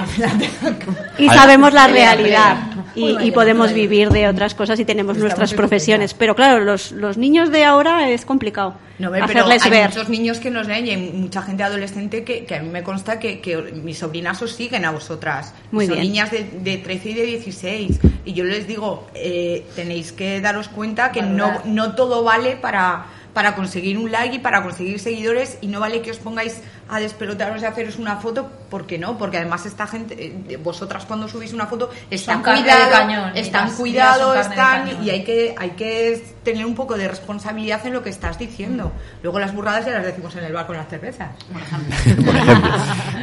y 1.19 1.29
Al- 1.29 1.37
sabemos 1.39 1.73
la 1.75 1.87
realidad. 1.87 2.57
Y, 2.95 3.17
y 3.23 3.31
podemos 3.31 3.73
vivir 3.73 4.11
de 4.11 4.29
otras 4.29 4.55
cosas 4.55 4.79
y 4.81 4.85
tenemos 4.85 5.17
Estamos 5.17 5.23
nuestras 5.39 5.55
profesiones. 5.55 6.15
Pero 6.15 6.35
claro, 6.35 6.65
los, 6.65 6.93
los 6.93 7.17
niños 7.17 7.51
de 7.51 7.65
ahora 7.65 8.11
es 8.11 8.25
complicado 8.25 8.75
No, 8.99 9.11
pero 9.11 9.25
hacerles 9.25 9.65
hay 9.65 9.71
ver. 9.71 9.89
muchos 9.89 10.09
niños 10.09 10.39
que 10.39 10.51
nos 10.51 10.67
leen 10.67 10.87
y 10.87 10.91
hay 10.91 11.13
mucha 11.13 11.43
gente 11.43 11.63
adolescente 11.63 12.25
que, 12.25 12.45
que 12.45 12.55
a 12.57 12.63
mí 12.63 12.69
me 12.69 12.83
consta 12.83 13.19
que, 13.19 13.41
que 13.41 13.57
mis 13.57 13.99
sobrinas 13.99 14.41
os 14.43 14.53
siguen 14.55 14.85
a 14.85 14.91
vosotras. 14.91 15.55
Muy 15.71 15.87
Son 15.87 15.95
bien. 15.97 16.07
niñas 16.09 16.31
de, 16.31 16.45
de 16.45 16.79
13 16.79 17.11
y 17.11 17.15
de 17.15 17.27
16. 17.27 18.01
Y 18.25 18.33
yo 18.35 18.45
les 18.45 18.67
digo, 18.67 19.07
eh, 19.15 19.65
tenéis 19.75 20.13
que 20.13 20.41
daros 20.41 20.69
cuenta 20.69 21.13
que 21.13 21.23
no, 21.23 21.61
no 21.65 21.95
todo 21.95 22.23
vale 22.23 22.57
para, 22.57 23.07
para 23.33 23.55
conseguir 23.55 23.99
un 23.99 24.11
like 24.13 24.37
y 24.37 24.39
para 24.39 24.63
conseguir 24.63 24.99
seguidores 25.01 25.59
y 25.61 25.67
no 25.67 25.81
vale 25.81 26.03
que 26.03 26.11
os 26.11 26.19
pongáis 26.19 26.61
a 26.89 27.01
despelotaros 27.01 27.63
y 27.63 27.65
a 27.65 27.69
haceros 27.69 27.97
una 27.99 28.17
foto, 28.17 28.49
porque 28.71 28.99
no, 28.99 29.17
porque 29.17 29.39
además 29.39 29.65
esta 29.67 29.87
gente, 29.87 30.15
eh, 30.49 30.57
vosotras 30.57 31.05
cuando 31.07 31.29
subís 31.29 31.53
una 31.53 31.67
foto 31.67 31.91
están 32.11 32.43
cuidado, 32.43 32.91
cañón, 32.91 33.33
están 33.35 33.69
las 33.69 33.77
cuidado, 33.77 34.33
vías 34.33 34.47
son 34.47 34.55
carne 34.55 34.85
de 34.85 34.91
están 34.91 35.05
y 35.05 35.11
hay 35.11 35.25
que 35.25 35.55
hay 35.57 35.71
que 35.71 36.25
tener 36.43 36.67
un 36.67 36.75
poco 36.75 36.97
de 36.97 37.09
responsabilidad 37.09 37.87
en 37.87 37.95
lo 37.95 38.03
que 38.03 38.11
estás 38.11 38.39
diciendo. 38.39 38.93
Luego 39.23 39.39
las 39.39 39.55
burradas 39.55 39.87
ya 39.87 39.93
las 39.93 40.05
decimos 40.05 40.35
en 40.37 40.45
el 40.45 40.53
bar 40.53 40.67
con 40.67 40.77
las 40.77 40.89
cervezas. 40.89 41.31
por 41.53 41.63
ejemplo. 41.63 42.25
por 42.25 42.37
ejemplo. 42.37 42.71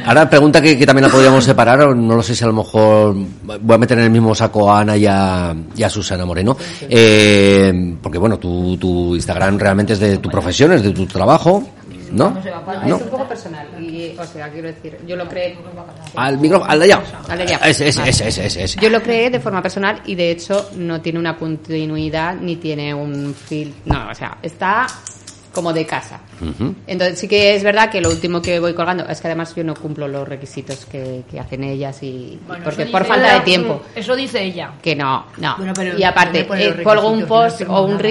Ahora, 0.06 0.28
pregunta 0.28 0.60
que, 0.60 0.78
que 0.78 0.86
también 0.86 1.06
la 1.06 1.12
podríamos 1.12 1.44
separar, 1.44 1.80
o 1.82 1.94
no 1.94 2.16
lo 2.16 2.22
sé 2.22 2.34
si 2.34 2.44
a 2.44 2.46
lo 2.46 2.54
mejor 2.54 3.14
voy 3.14 3.74
a 3.74 3.78
meter 3.78 3.98
en 3.98 4.04
el 4.04 4.10
mismo 4.10 4.34
saco 4.34 4.70
a 4.70 4.80
Ana 4.80 4.96
y 4.96 5.06
a, 5.06 5.54
y 5.76 5.82
a 5.82 5.90
Susana 5.90 6.24
Moreno, 6.24 6.56
Eh, 6.88 7.96
porque 8.02 8.18
bueno, 8.18 8.38
tu, 8.38 8.76
tu 8.76 9.14
Instagram 9.14 9.58
realmente 9.58 9.92
es 9.92 10.00
de 10.00 10.18
tu 10.18 10.28
profesión, 10.30 10.72
es 10.72 10.82
de 10.82 10.92
tu 10.92 11.06
trabajo, 11.06 11.62
¿no? 12.12 12.30
No, 12.30 12.86
¿No? 12.86 12.96
Es 12.96 13.02
un 13.02 13.08
poco 13.08 13.28
personal. 13.28 13.66
Y, 13.80 14.16
o 14.18 14.24
sea, 14.24 14.48
quiero 14.50 14.68
decir, 14.68 14.98
yo 15.06 15.16
lo 15.16 15.28
creé. 15.28 15.56
Al 16.16 16.38
micrófono, 16.38 16.70
al 16.70 16.78
de 16.78 16.84
allá. 16.86 17.02
Al 17.28 17.38
de 17.38 17.44
allá. 17.44 17.56
Ese, 17.64 17.88
ese, 17.88 17.98
Vale. 17.98 18.10
ese, 18.10 18.28
ese, 18.28 18.46
ese, 18.46 18.64
ese. 18.64 18.80
Yo 18.80 18.90
lo 18.90 19.02
creé 19.02 19.30
de 19.30 19.40
forma 19.40 19.62
personal 19.62 20.02
y 20.06 20.14
de 20.14 20.30
hecho 20.30 20.70
no 20.76 21.00
tiene 21.00 21.18
una 21.18 21.36
continuidad 21.36 22.36
ni 22.36 22.56
tiene 22.56 22.94
un 22.94 23.34
feel. 23.34 23.74
No, 23.84 24.10
o 24.10 24.14
sea, 24.14 24.38
está 24.42 24.86
como 25.52 25.72
de 25.72 25.84
casa. 25.84 26.20
Entonces 26.86 27.18
sí 27.18 27.28
que 27.28 27.54
es 27.54 27.62
verdad 27.62 27.90
que 27.90 28.00
lo 28.00 28.08
último 28.08 28.40
que 28.40 28.60
voy 28.60 28.72
colgando 28.74 29.06
es 29.06 29.20
que 29.20 29.26
además 29.28 29.54
yo 29.54 29.64
no 29.64 29.74
cumplo 29.74 30.06
los 30.08 30.26
requisitos 30.26 30.86
que, 30.86 31.24
que 31.30 31.40
hacen 31.40 31.64
ellas 31.64 32.02
y 32.02 32.38
bueno, 32.46 32.64
porque 32.64 32.86
por 32.86 33.04
falta 33.04 33.28
ella, 33.28 33.38
de 33.38 33.44
tiempo. 33.44 33.82
Eso 33.94 34.14
dice 34.14 34.42
ella. 34.42 34.72
Que 34.80 34.94
no, 34.94 35.26
no. 35.38 35.56
Bueno, 35.56 35.72
pero 35.74 35.98
y 35.98 36.04
aparte, 36.04 36.44
¿dónde 36.44 36.48
pone 36.48 36.70
los 36.70 36.78
eh, 36.78 36.82
colgo 36.82 37.10
un 37.10 37.26
post 37.26 37.62
no 37.62 37.74
o 37.74 37.82
un 37.82 37.92
nada. 37.92 38.02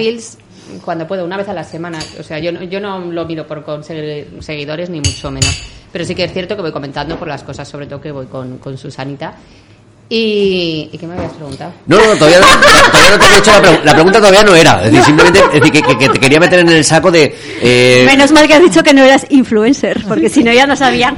Cuando 0.84 1.06
puedo, 1.06 1.24
una 1.24 1.36
vez 1.36 1.48
a 1.48 1.54
la 1.54 1.64
semana. 1.64 1.98
O 2.18 2.22
sea, 2.22 2.38
yo 2.38 2.50
yo 2.64 2.80
no 2.80 3.00
lo 3.00 3.24
miro 3.24 3.46
por 3.46 3.64
conseguir 3.64 4.38
seguidores 4.40 4.90
ni 4.90 4.98
mucho 4.98 5.30
menos. 5.30 5.62
Pero 5.92 6.04
sí 6.04 6.14
que 6.14 6.24
es 6.24 6.32
cierto 6.32 6.56
que 6.56 6.62
voy 6.62 6.72
comentando 6.72 7.16
por 7.16 7.28
las 7.28 7.42
cosas, 7.42 7.68
sobre 7.68 7.86
todo 7.86 8.00
que 8.00 8.12
voy 8.12 8.26
con, 8.26 8.58
con 8.58 8.78
Susanita. 8.78 9.34
Y, 10.12 10.90
¿Y 10.92 10.98
qué 10.98 11.06
me 11.06 11.14
habías 11.14 11.32
preguntado? 11.34 11.72
No, 11.86 11.96
no, 11.96 12.04
no, 12.08 12.14
todavía, 12.16 12.40
no- 12.40 12.46
todavía 12.90 13.10
no 13.12 13.18
te 13.20 13.26
he 13.26 13.38
hecho 13.38 13.50
la, 13.52 13.60
pregunta. 13.60 13.84
la 13.84 13.92
pregunta 13.94 14.18
todavía 14.18 14.42
no 14.42 14.54
era. 14.56 14.78
Es 14.84 14.90
decir, 14.90 15.04
simplemente 15.04 15.38
es 15.38 15.52
decir, 15.60 15.70
que, 15.72 15.82
que- 15.82 15.98
que 15.98 16.08
te 16.08 16.18
quería 16.18 16.40
meter 16.40 16.58
en 16.58 16.68
el 16.68 16.84
saco 16.84 17.12
de... 17.12 17.32
eh, 17.62 18.02
Menos 18.06 18.32
mal 18.32 18.48
que 18.48 18.54
has 18.54 18.60
dicho 18.62 18.82
que 18.82 18.92
no 18.92 19.04
eras 19.04 19.24
influencer, 19.30 20.02
porque 20.08 20.28
si 20.28 20.42
no 20.42 20.52
ya 20.52 20.66
no 20.66 20.74
sabía. 20.74 21.14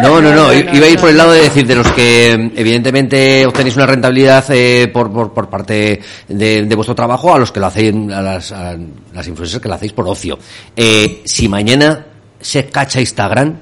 No, 0.00 0.20
no, 0.20 0.32
no, 0.32 0.52
iba 0.52 0.86
a 0.86 0.88
ir 0.88 0.98
por 1.00 1.10
el 1.10 1.16
lado 1.16 1.32
de 1.32 1.40
decir 1.42 1.66
de 1.66 1.74
los 1.74 1.90
que 1.90 2.30
evidentemente 2.54 3.44
obtenéis 3.46 3.74
una 3.74 3.86
rentabilidad 3.86 4.44
eh, 4.50 4.88
por, 4.92 5.12
por, 5.12 5.32
por 5.34 5.50
parte 5.50 6.00
de, 6.28 6.62
de 6.66 6.74
vuestro 6.76 6.94
trabajo 6.94 7.34
a 7.34 7.38
los 7.40 7.50
que 7.50 7.58
lo 7.58 7.66
hacéis, 7.66 7.92
a 8.12 8.22
las, 8.22 8.52
a 8.52 8.76
las 9.12 9.26
influencers 9.26 9.60
que 9.60 9.68
lo 9.68 9.74
hacéis 9.74 9.92
por 9.92 10.06
ocio. 10.08 10.38
Eh, 10.76 11.22
si 11.24 11.48
mañana 11.48 12.06
se 12.40 12.66
cacha 12.66 13.00
Instagram, 13.00 13.58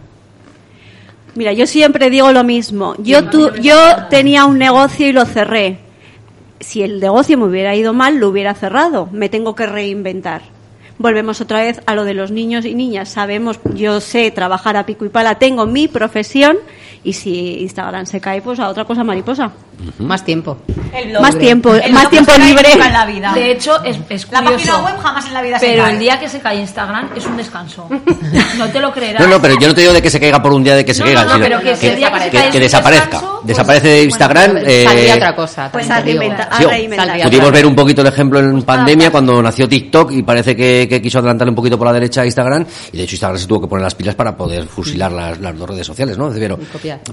Mira, 1.35 1.53
yo 1.53 1.67
siempre 1.67 2.11
digo 2.11 2.31
lo 2.33 2.45
mismo. 2.45 2.95
Yo, 2.99 3.29
tu, 3.31 3.55
yo 3.55 3.75
tenía 4.11 4.45
un 4.45 4.59
negocio 4.59 5.09
y 5.09 5.13
lo 5.13 5.25
cerré. 5.25 5.79
Si 6.61 6.83
el 6.83 7.01
negocio 7.01 7.39
me 7.39 7.45
hubiera 7.45 7.75
ido 7.75 7.93
mal, 7.93 8.19
lo 8.19 8.29
hubiera 8.29 8.55
cerrado. 8.55 9.09
Me 9.13 9.29
tengo 9.29 9.55
que 9.55 9.67
reinventar. 9.67 10.43
Volvemos 10.99 11.41
otra 11.41 11.61
vez 11.63 11.81
a 11.87 11.95
lo 11.95 12.05
de 12.05 12.15
los 12.15 12.31
niños 12.31 12.65
y 12.65 12.75
niñas. 12.75 13.09
Sabemos, 13.09 13.59
yo 13.75 14.01
sé 14.01 14.31
trabajar 14.31 14.77
a 14.77 14.87
pico 14.87 15.05
y 15.05 15.09
pala, 15.09 15.37
tengo 15.37 15.67
mi 15.67 15.89
profesión 15.89 16.57
y 17.05 17.15
si 17.15 17.61
Instagram 17.63 18.07
se 18.07 18.21
cae, 18.21 18.41
pues 18.43 18.61
a 18.61 18.69
otra 18.69 18.85
cosa 18.85 19.03
mariposa. 19.03 19.51
Más 19.99 20.25
tiempo. 20.25 20.59
El 20.95 21.09
blog. 21.11 21.23
Más 21.23 21.37
tiempo, 21.37 21.75
El 21.75 21.93
más 21.93 22.09
tiempo 22.09 22.31
se 22.31 22.39
libre. 22.39 22.71
en 22.73 22.79
la 22.93 23.05
vida. 23.05 23.33
De 23.35 23.51
hecho, 23.51 23.83
es, 23.83 23.97
es 24.09 24.31
la 24.31 24.41
curioso. 24.43 24.67
página 24.67 24.79
web 24.85 24.95
jamás 25.03 25.27
en 25.27 25.35
la 25.35 25.43
vida 25.43 25.59
se 25.59 25.67
Pero 25.67 25.83
cae. 25.83 25.93
el 25.95 25.99
día 25.99 26.21
que 26.21 26.29
se 26.29 26.39
cae 26.41 26.61
Instagram 26.61 27.09
es 27.17 27.27
un 27.27 27.37
descanso. 27.37 27.89
No 28.59 28.69
te 28.69 28.79
lo 28.81 28.93
creerás. 28.93 29.21
no, 29.23 29.27
no, 29.27 29.43
pero 29.43 29.59
yo 29.59 29.67
no 29.67 29.75
te 29.75 29.81
digo 29.81 29.93
de 29.93 30.01
que 30.03 30.11
se 30.11 30.21
caiga 30.21 30.41
por 30.41 30.53
un 30.53 30.63
día 30.63 30.77
de 30.77 30.85
que 30.85 30.95
se 30.95 31.01
No, 31.01 31.07
caiga, 31.07 31.23
no, 31.25 31.29
no, 31.31 31.35
sino 31.35 31.45
pero 31.47 31.59
que 31.59 31.65
que 31.71 31.77
se 31.77 31.81
cae 32.01 32.49
es 32.49 32.55
un 32.55 32.61
desaparezca. 32.61 33.05
descanso, 33.07 33.33
pues, 33.43 33.47
Desaparece 33.47 33.89
de 33.89 33.95
bueno, 33.95 34.05
Instagram. 34.11 34.57
eh, 34.59 34.85
Saldría 34.85 35.15
otra 35.17 35.35
cosa. 35.35 35.69
Pues 35.73 35.91
a 35.91 36.01
reinventar. 36.01 36.49
Sí, 36.59 36.65
Pudimos 37.25 37.51
ver 37.51 37.67
un 37.67 37.75
poquito 37.75 38.03
el 38.03 38.07
ejemplo 38.09 38.39
en 38.39 38.63
pandemia 38.63 39.11
cuando 39.11 39.43
nació 39.43 39.69
TikTok 39.69 40.13
y 40.13 40.23
parece 40.23 40.55
que, 40.55 40.82
que 40.89 41.01
quiso 41.03 41.19
adelantarle 41.19 41.51
un 41.51 41.57
poquito 41.57 41.79
por 41.79 41.87
la 41.87 41.93
derecha 41.93 42.23
a 42.23 42.27
Instagram 42.27 42.67
y 42.93 42.97
de 42.97 43.03
hecho 43.05 43.15
Instagram 43.15 43.39
se 43.39 43.47
tuvo 43.47 43.63
que 43.63 43.67
poner 43.67 43.85
las 43.85 43.95
pilas 43.95 44.15
para 44.15 44.37
poder 44.37 44.67
fusilar 44.67 45.13
las, 45.13 45.41
las 45.41 45.59
dos 45.59 45.69
redes 45.69 45.87
sociales, 45.87 46.17
¿no? 46.19 46.31
Pero, 46.31 46.59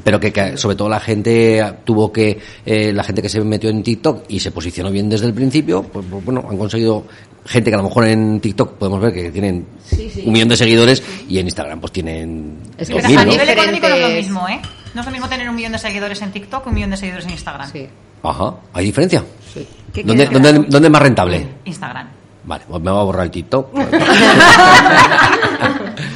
pero 0.04 0.20
que, 0.20 0.32
que 0.32 0.58
sobre 0.58 0.76
todo 0.76 0.90
la 0.90 1.00
gente 1.00 1.64
tuvo 1.84 2.12
que, 2.12 2.40
eh, 2.66 2.92
la 2.94 3.04
gente 3.04 3.22
que 3.22 3.30
se 3.30 3.42
metió 3.42 3.70
en 3.70 3.84
TikTok 3.84 4.26
y 4.28 4.40
se 4.40 4.52
posicionó 4.52 4.92
bien 4.92 5.10
desde 5.10 5.26
el 5.28 5.34
principio, 5.34 5.84
pues, 5.84 6.06
pues, 6.10 6.26
bueno, 6.26 6.46
han 6.50 6.58
conseguido 6.58 7.06
gente 7.46 7.70
que 7.72 7.76
a 7.76 7.78
lo 7.78 7.84
mejor 7.84 8.06
en 8.06 8.40
TikTok 8.40 8.74
podemos 8.74 9.02
ver 9.02 9.14
que 9.14 9.32
tienen 9.32 9.66
un 10.26 10.32
millón 10.34 10.50
de 10.50 10.58
seguidores 10.58 11.02
y 11.28 11.40
en 11.40 11.48
Instagram 11.48 11.80
pues 11.80 11.92
tienen 11.92 12.58
Es 12.78 12.90
que 12.90 13.00
a 13.00 13.02
¿no? 13.02 13.26
nivel 13.26 13.50
económico 13.50 13.90
no 13.90 13.96
es 13.96 14.02
lo 14.02 14.10
mismo, 14.10 14.48
¿eh? 14.48 14.60
No 14.94 15.02
es 15.02 15.06
lo 15.06 15.12
mismo 15.12 15.30
tener 15.30 15.50
un 15.50 15.56
millón 15.56 15.72
de 15.72 15.80
seguidores 15.80 16.22
en 16.22 16.32
TikTok 16.32 16.64
que 16.64 16.70
un 16.70 16.76
millón 16.76 16.92
de 16.92 16.98
seguidores 16.98 17.26
en 17.26 17.32
Instagram. 17.32 17.72
Sí. 17.72 17.88
Ajá, 18.24 18.56
¿hay 18.74 18.86
diferencia? 18.86 19.24
¿Qué 19.94 20.04
¿Dónde, 20.04 20.28
quieres? 20.28 20.44
dónde, 20.44 20.68
¿Dónde 20.70 20.88
es 20.88 20.92
más 20.92 21.02
rentable? 21.02 21.48
Instagram. 21.66 22.19
Vale, 22.50 22.64
pues 22.68 22.82
me 22.82 22.90
voy 22.90 23.00
a 23.00 23.04
borrar 23.04 23.26
el 23.26 23.32
TikTok. 23.32 23.70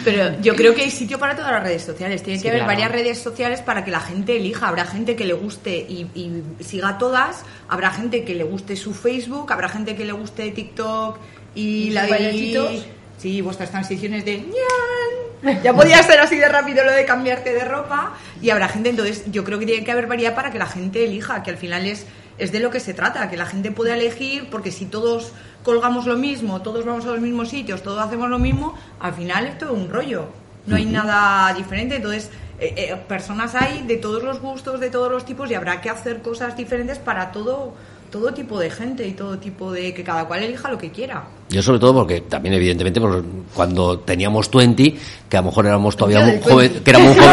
Pero 0.03 0.41
yo 0.41 0.55
creo 0.55 0.73
que 0.73 0.81
hay 0.81 0.89
sitio 0.89 1.19
para 1.19 1.35
todas 1.35 1.51
las 1.51 1.61
redes 1.61 1.83
sociales. 1.83 2.23
Tiene 2.23 2.39
Sí, 2.39 2.43
que 2.43 2.49
haber 2.49 2.61
claro. 2.63 2.73
varias 2.73 2.91
redes 2.91 3.19
sociales 3.21 3.61
para 3.61 3.85
que 3.85 3.91
la 3.91 3.99
gente 3.99 4.35
elija. 4.35 4.67
Habrá 4.67 4.85
gente 4.85 5.15
que 5.15 5.25
le 5.25 5.33
guste 5.33 5.75
y, 5.77 6.07
y 6.15 6.41
siga 6.63 6.97
todas. 6.97 7.45
Habrá 7.69 7.91
gente 7.91 8.23
que 8.23 8.33
le 8.33 8.45
guste 8.45 8.75
su 8.75 8.95
Facebook. 8.95 9.53
Habrá 9.53 9.69
gente 9.69 9.95
que 9.95 10.05
le 10.05 10.13
guste 10.13 10.49
TikTok 10.49 11.19
y, 11.53 11.61
¿Y 11.61 11.89
la 11.91 12.07
de... 12.07 12.83
Sí, 13.19 13.41
vuestras 13.41 13.69
transiciones 13.69 14.25
de... 14.25 14.37
ñan. 14.39 15.59
Ya 15.63 15.71
podía 15.73 16.01
ser 16.01 16.19
así 16.19 16.37
de 16.37 16.47
rápido 16.47 16.83
lo 16.83 16.91
de 16.93 17.05
cambiarte 17.05 17.53
de 17.53 17.63
ropa. 17.63 18.13
Y 18.41 18.49
habrá 18.49 18.69
gente, 18.69 18.89
entonces 18.89 19.25
yo 19.31 19.43
creo 19.43 19.59
que 19.59 19.67
tiene 19.67 19.83
que 19.85 19.91
haber 19.91 20.07
variedad 20.07 20.33
para 20.33 20.51
que 20.51 20.57
la 20.57 20.65
gente 20.65 21.03
elija, 21.03 21.43
que 21.43 21.51
al 21.51 21.57
final 21.57 21.85
es, 21.85 22.07
es 22.37 22.51
de 22.51 22.59
lo 22.59 22.69
que 22.69 22.79
se 22.79 22.93
trata, 22.93 23.29
que 23.29 23.37
la 23.37 23.45
gente 23.45 23.71
pueda 23.71 23.95
elegir, 23.95 24.49
porque 24.49 24.71
si 24.71 24.85
todos 24.85 25.31
colgamos 25.63 26.05
lo 26.05 26.17
mismo, 26.17 26.61
todos 26.61 26.85
vamos 26.85 27.05
a 27.05 27.11
los 27.11 27.21
mismos 27.21 27.49
sitios, 27.49 27.83
todos 27.83 27.99
hacemos 27.99 28.29
lo 28.29 28.39
mismo, 28.39 28.75
al 28.99 29.13
final 29.13 29.47
es 29.47 29.69
un 29.69 29.89
rollo. 29.89 30.27
No 30.65 30.77
hay 30.77 30.85
nada 30.85 31.53
diferente, 31.53 31.97
entonces 31.97 32.29
eh, 32.59 32.73
eh, 32.77 32.95
personas 33.07 33.53
hay 33.55 33.83
de 33.85 33.97
todos 33.97 34.23
los 34.23 34.39
gustos, 34.39 34.79
de 34.79 34.89
todos 34.89 35.11
los 35.11 35.25
tipos 35.25 35.51
y 35.51 35.55
habrá 35.55 35.81
que 35.81 35.89
hacer 35.89 36.21
cosas 36.21 36.55
diferentes 36.55 36.99
para 36.99 37.31
todo 37.31 37.73
todo 38.13 38.31
tipo 38.31 38.59
de 38.59 38.69
gente 38.69 39.07
y 39.07 39.13
todo 39.13 39.39
tipo 39.39 39.71
de 39.71 39.91
que 39.95 40.03
cada 40.03 40.25
cual 40.25 40.43
elija 40.43 40.69
lo 40.69 40.77
que 40.77 40.91
quiera. 40.91 41.23
Yo 41.53 41.61
sobre 41.61 41.79
todo 41.79 41.93
porque 41.93 42.21
también 42.21 42.55
evidentemente 42.55 42.99
pues, 42.99 43.23
cuando 43.53 43.99
teníamos 43.99 44.49
20, 44.49 44.95
que 45.29 45.37
a 45.37 45.41
lo 45.41 45.47
mejor 45.47 45.67
éramos 45.67 45.95
todavía 45.95 46.25
muy 46.25 46.39
joven, 46.41 46.81
que 46.83 46.89
éramos. 46.89 47.15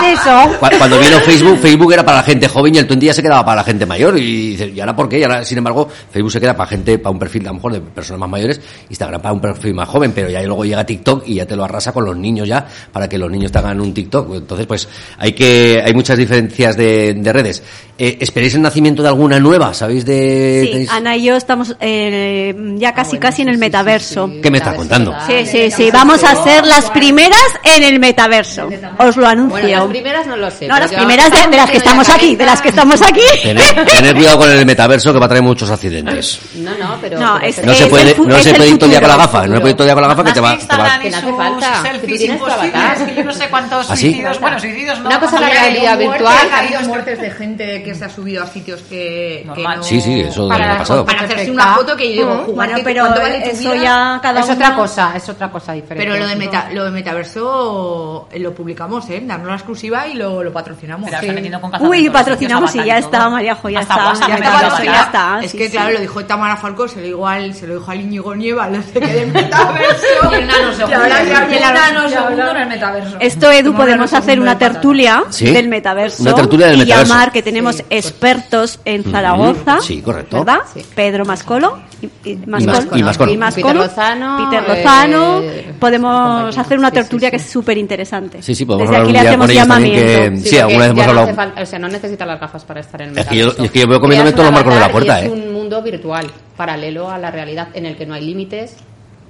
¿Qué 0.00 0.12
es 0.12 0.20
eso? 0.20 0.58
Cu- 0.58 0.66
Cuando 0.78 0.98
vino 0.98 1.18
Facebook, 1.20 1.58
Facebook 1.58 1.92
era 1.92 2.04
para 2.04 2.18
la 2.18 2.22
gente 2.24 2.48
joven 2.48 2.74
y 2.74 2.78
el 2.78 2.86
20 2.86 3.06
ya 3.06 3.14
se 3.14 3.22
quedaba 3.22 3.44
para 3.44 3.56
la 3.56 3.64
gente 3.64 3.86
mayor. 3.86 4.18
Y 4.18 4.54
¿y 4.74 4.80
ahora 4.80 4.94
por 4.96 5.08
qué? 5.08 5.18
Y 5.18 5.22
ahora, 5.22 5.44
sin 5.44 5.58
embargo, 5.58 5.88
Facebook 6.10 6.32
se 6.32 6.40
queda 6.40 6.56
para 6.56 6.68
gente, 6.68 6.98
para 6.98 7.10
un 7.12 7.18
perfil 7.18 7.42
a 7.46 7.48
lo 7.50 7.54
mejor 7.54 7.72
de 7.72 7.80
personas 7.80 8.20
más 8.20 8.28
mayores, 8.28 8.60
Instagram 8.88 9.20
para 9.22 9.32
un 9.34 9.40
perfil 9.40 9.74
más 9.74 9.88
joven, 9.88 10.12
pero 10.14 10.28
ya 10.28 10.42
luego 10.42 10.64
llega 10.64 10.84
TikTok 10.84 11.22
y 11.26 11.36
ya 11.36 11.46
te 11.46 11.56
lo 11.56 11.64
arrasa 11.64 11.92
con 11.92 12.04
los 12.04 12.16
niños 12.16 12.48
ya, 12.48 12.66
para 12.92 13.08
que 13.08 13.16
los 13.18 13.30
niños 13.30 13.50
te 13.52 13.58
hagan 13.58 13.80
un 13.80 13.94
TikTok. 13.94 14.34
Entonces, 14.34 14.66
pues, 14.66 14.88
hay 15.18 15.32
que, 15.32 15.82
hay 15.84 15.94
muchas 15.94 16.18
diferencias 16.18 16.76
de, 16.76 17.14
de 17.14 17.32
redes. 17.32 17.62
Eh, 17.96 18.18
¿Esperéis 18.20 18.54
el 18.54 18.62
nacimiento 18.62 19.02
de 19.02 19.08
alguna 19.08 19.38
nueva? 19.38 19.72
¿Sabéis 19.74 20.04
de...? 20.04 20.62
Sí, 20.66 20.72
tenéis- 20.72 20.90
Ana 20.90 21.16
y 21.16 21.24
yo 21.24 21.36
estamos 21.36 21.76
eh, 21.80 22.54
ya 22.76 22.92
casi 22.92 23.03
casi 23.20 23.42
en 23.42 23.48
el 23.48 23.58
metaverso. 23.58 24.30
¿Qué 24.42 24.50
me 24.50 24.58
estás 24.58 24.74
contando? 24.74 25.14
Sí, 25.26 25.46
sí, 25.46 25.70
sí, 25.70 25.90
vamos 25.90 26.22
a 26.24 26.42
ser 26.44 26.66
las 26.66 26.90
primeras 26.90 27.38
en 27.62 27.82
el 27.84 27.98
metaverso. 27.98 28.68
Os 28.98 29.16
lo 29.16 29.26
anuncio. 29.26 29.50
Bueno, 29.60 29.68
las 29.78 29.86
primeras 29.88 30.26
no 30.26 30.36
lo 30.36 30.50
sé. 30.50 30.66
No, 30.68 30.78
las 30.78 30.92
primeras 30.92 31.30
de, 31.30 31.46
de 31.50 31.56
las 31.56 31.70
que 31.70 31.76
estamos 31.78 32.08
aquí, 32.08 32.36
de 32.36 32.46
las 32.46 32.60
que 32.60 32.68
estamos 32.68 33.00
aquí. 33.02 33.20
Tener, 33.42 33.84
tener 33.86 34.14
cuidado 34.14 34.38
con 34.38 34.50
el 34.50 34.66
metaverso 34.66 35.12
que 35.12 35.18
va 35.18 35.26
a 35.26 35.28
traer 35.28 35.42
muchos 35.44 35.70
accidentes. 35.70 36.40
No, 36.56 36.70
no, 36.78 36.96
pero... 37.00 37.18
No, 37.18 37.38
es- 37.40 37.62
No 37.64 37.74
se 37.74 37.86
puede, 37.86 38.12
el 38.12 38.28
no 38.28 38.36
es 38.36 38.42
se 38.44 38.50
el 38.50 38.56
puede 38.56 38.70
ir 38.70 38.78
todo 38.78 38.86
el 38.86 38.90
día 38.90 39.00
con 39.00 39.08
la 39.10 39.16
gafa, 39.16 39.46
no 39.46 39.54
se 39.54 39.60
puede 39.60 39.70
ir 39.70 39.76
todo 39.76 39.84
el 39.84 39.88
día 39.88 39.94
con 39.94 40.02
la 40.02 40.08
gafa 40.08 40.24
que 40.24 40.32
te 40.32 40.40
va, 40.40 40.56
que 40.58 40.64
te 40.66 40.76
va- 40.76 40.98
Que 41.00 41.10
no 41.10 41.16
hace 41.16 41.32
falta, 41.32 41.82
que 41.82 41.88
selfies 41.90 42.20
imposibles, 42.22 43.16
yo 43.16 43.24
no 43.24 43.32
sé 43.32 43.48
cuántos 43.48 43.90
¿Ah, 43.90 43.96
sí? 43.96 44.02
suicidios, 44.06 44.40
bueno, 44.40 44.60
suicidios 44.60 44.98
no. 45.00 45.06
Una 45.08 45.20
cosa 45.20 45.40
la 45.40 45.48
realidad 45.50 45.94
muertes, 45.96 46.10
virtual, 46.10 46.48
Ha 46.52 46.58
habido 46.58 46.80
muertes 46.82 47.20
de 47.20 47.30
gente 47.30 47.82
que 47.82 47.94
se 47.94 48.04
ha 48.04 48.08
subido 48.08 48.42
a 48.42 48.46
sitios 48.46 48.80
que, 48.82 49.40
que 49.42 49.44
Normal. 49.46 49.78
no... 49.78 49.82
Sí, 49.84 50.00
sí, 50.00 50.20
eso 50.20 50.48
Para 50.48 50.74
ha 50.74 50.78
pasado. 50.78 51.04
Para 51.04 51.20
hacerse 51.22 51.50
una 51.50 51.74
foto 51.76 51.96
que 51.96 52.14
yo 52.14 52.22
digo, 52.22 52.34
Ujú. 52.34 52.44
jugar, 52.52 52.68
Bueno, 52.68 52.76
¿qué- 52.76 52.83
pero 52.84 53.04
¿cuánto 53.04 53.20
vale 53.22 53.40
tu 53.40 53.50
eso 53.50 53.72
vida? 53.72 53.82
ya 53.82 54.20
cada 54.22 54.40
es 54.40 54.50
otra 54.50 54.74
cosa, 54.76 55.12
es 55.16 55.28
otra 55.28 55.50
cosa 55.50 55.72
diferente. 55.72 56.06
Pero 56.08 56.22
lo 56.22 56.28
de, 56.28 56.36
meta, 56.36 56.68
lo 56.72 56.84
de 56.84 56.90
metaverso 56.90 58.28
eh, 58.30 58.38
lo 58.38 58.54
publicamos, 58.54 59.08
¿eh? 59.10 59.22
Darnos 59.24 59.48
la 59.48 59.54
exclusiva 59.54 60.06
y 60.06 60.14
lo, 60.14 60.42
lo 60.42 60.52
patrocinamos. 60.52 61.10
Pero 61.10 61.34
Sí. 61.34 61.50
con 61.60 61.86
Uy, 61.86 62.10
patrocinamos 62.10 62.74
y 62.74 62.84
ya 62.84 62.98
está, 62.98 63.18
todo. 63.20 63.30
Mariajo, 63.30 63.68
ya 63.68 63.80
Hasta 63.80 63.94
está. 63.94 64.06
WhatsApp 64.08 64.28
Ya 64.28 64.34
mete 64.34 64.46
está, 64.46 64.58
avatar. 64.66 64.84
ya 64.84 65.02
está. 65.02 65.40
Es 65.42 65.50
sí, 65.50 65.58
que, 65.58 65.64
sí. 65.66 65.70
claro, 65.72 65.92
lo 65.94 66.00
dijo 66.00 66.24
Tamara 66.24 66.56
Falcó, 66.56 66.88
se 66.88 67.00
lo 67.00 67.06
dijo 67.06 67.26
al, 67.26 67.54
se 67.54 67.66
lo 67.66 67.74
dijo 67.78 67.90
al 67.90 68.00
Íñigo 68.00 68.34
Nieva, 68.34 68.68
lo 68.68 68.82
sé 68.82 69.00
que 69.00 69.06
de 69.06 69.26
metaverso. 69.26 70.06
Y 70.30 70.34
el 70.34 70.46
nanosegundo. 70.46 72.50
En 72.50 72.56
el 72.56 72.68
metaverso. 72.68 73.16
Esto, 73.20 73.50
Edu, 73.50 73.74
podemos 73.74 74.12
hacer 74.12 74.40
una 74.40 74.58
tertulia 74.58 75.24
del 75.40 75.68
metaverso. 75.68 76.22
Una 76.22 76.34
tertulia 76.34 76.66
del 76.68 76.82
y 76.82 76.86
llamar 76.86 77.32
que 77.32 77.42
tenemos 77.42 77.82
expertos 77.90 78.80
en 78.84 79.04
Zaragoza. 79.04 79.80
Sí, 79.80 80.02
correcto. 80.02 80.38
¿Verdad? 80.44 80.60
Pedro 80.94 81.24
Mascolo. 81.24 81.78
Y, 82.24 82.30
y 82.30 82.36
Mas- 82.46 82.64
y 82.94 83.02
Mascolo. 83.02 83.32
y 83.32 83.36
Mascolo, 83.36 83.66
Peter 83.66 83.76
Lozano, 83.76 84.50
Peter 84.50 84.68
Lozano. 84.68 85.40
eh, 85.42 85.74
podemos 85.78 86.58
hacer 86.58 86.78
una 86.78 86.88
Sí, 86.90 86.94
sí, 86.96 87.00
tertulia 87.02 87.28
sí. 87.28 87.30
que 87.30 87.36
es 87.36 87.50
súper 87.50 87.78
interesante. 87.78 88.42
Sí, 88.42 88.54
sí, 88.54 88.64
podemos 88.64 88.88
Desde 88.88 88.96
hablar 88.96 89.02
aquí 89.02 89.08
un 89.08 89.12
le 89.14 89.20
día 89.20 89.30
hacemos 89.30 89.46
con 89.46 89.50
ellos 89.56 89.68
también 89.68 89.94
llamamiento. 90.06 90.42
que- 90.44 90.50
Sí, 90.50 90.58
alguna 90.58 90.78
vez 90.78 90.90
hemos 90.90 91.06
hablado. 91.06 91.34
falta- 91.34 91.62
o 91.62 91.66
sea, 91.66 91.78
no 91.78 91.88
necesita 91.88 92.26
las 92.26 92.40
gafas 92.40 92.64
para 92.64 92.80
estar 92.80 93.02
en 93.02 93.10
el 93.10 93.18
Es 93.18 93.26
que 93.26 93.36
yo- 93.36 93.48
es 93.58 93.70
que 93.70 93.78
yo 93.80 93.86
veo 93.88 94.00
comiéndome 94.00 94.32
todos 94.32 94.44
los 94.46 94.52
marcos 94.54 94.74
de 94.74 94.80
la 94.80 94.86
avatar 94.86 95.02
y 95.02 95.06
puerta, 95.06 95.20
Es 95.20 95.26
¿eh? 95.26 95.30
un 95.30 95.52
mundo 95.52 95.82
virtual, 95.82 96.26
paralelo 96.56 97.10
a 97.10 97.18
la 97.18 97.30
realidad, 97.30 97.68
en 97.74 97.86
el 97.86 97.96
que 97.96 98.06
no 98.06 98.14
hay 98.14 98.24
límites 98.24 98.76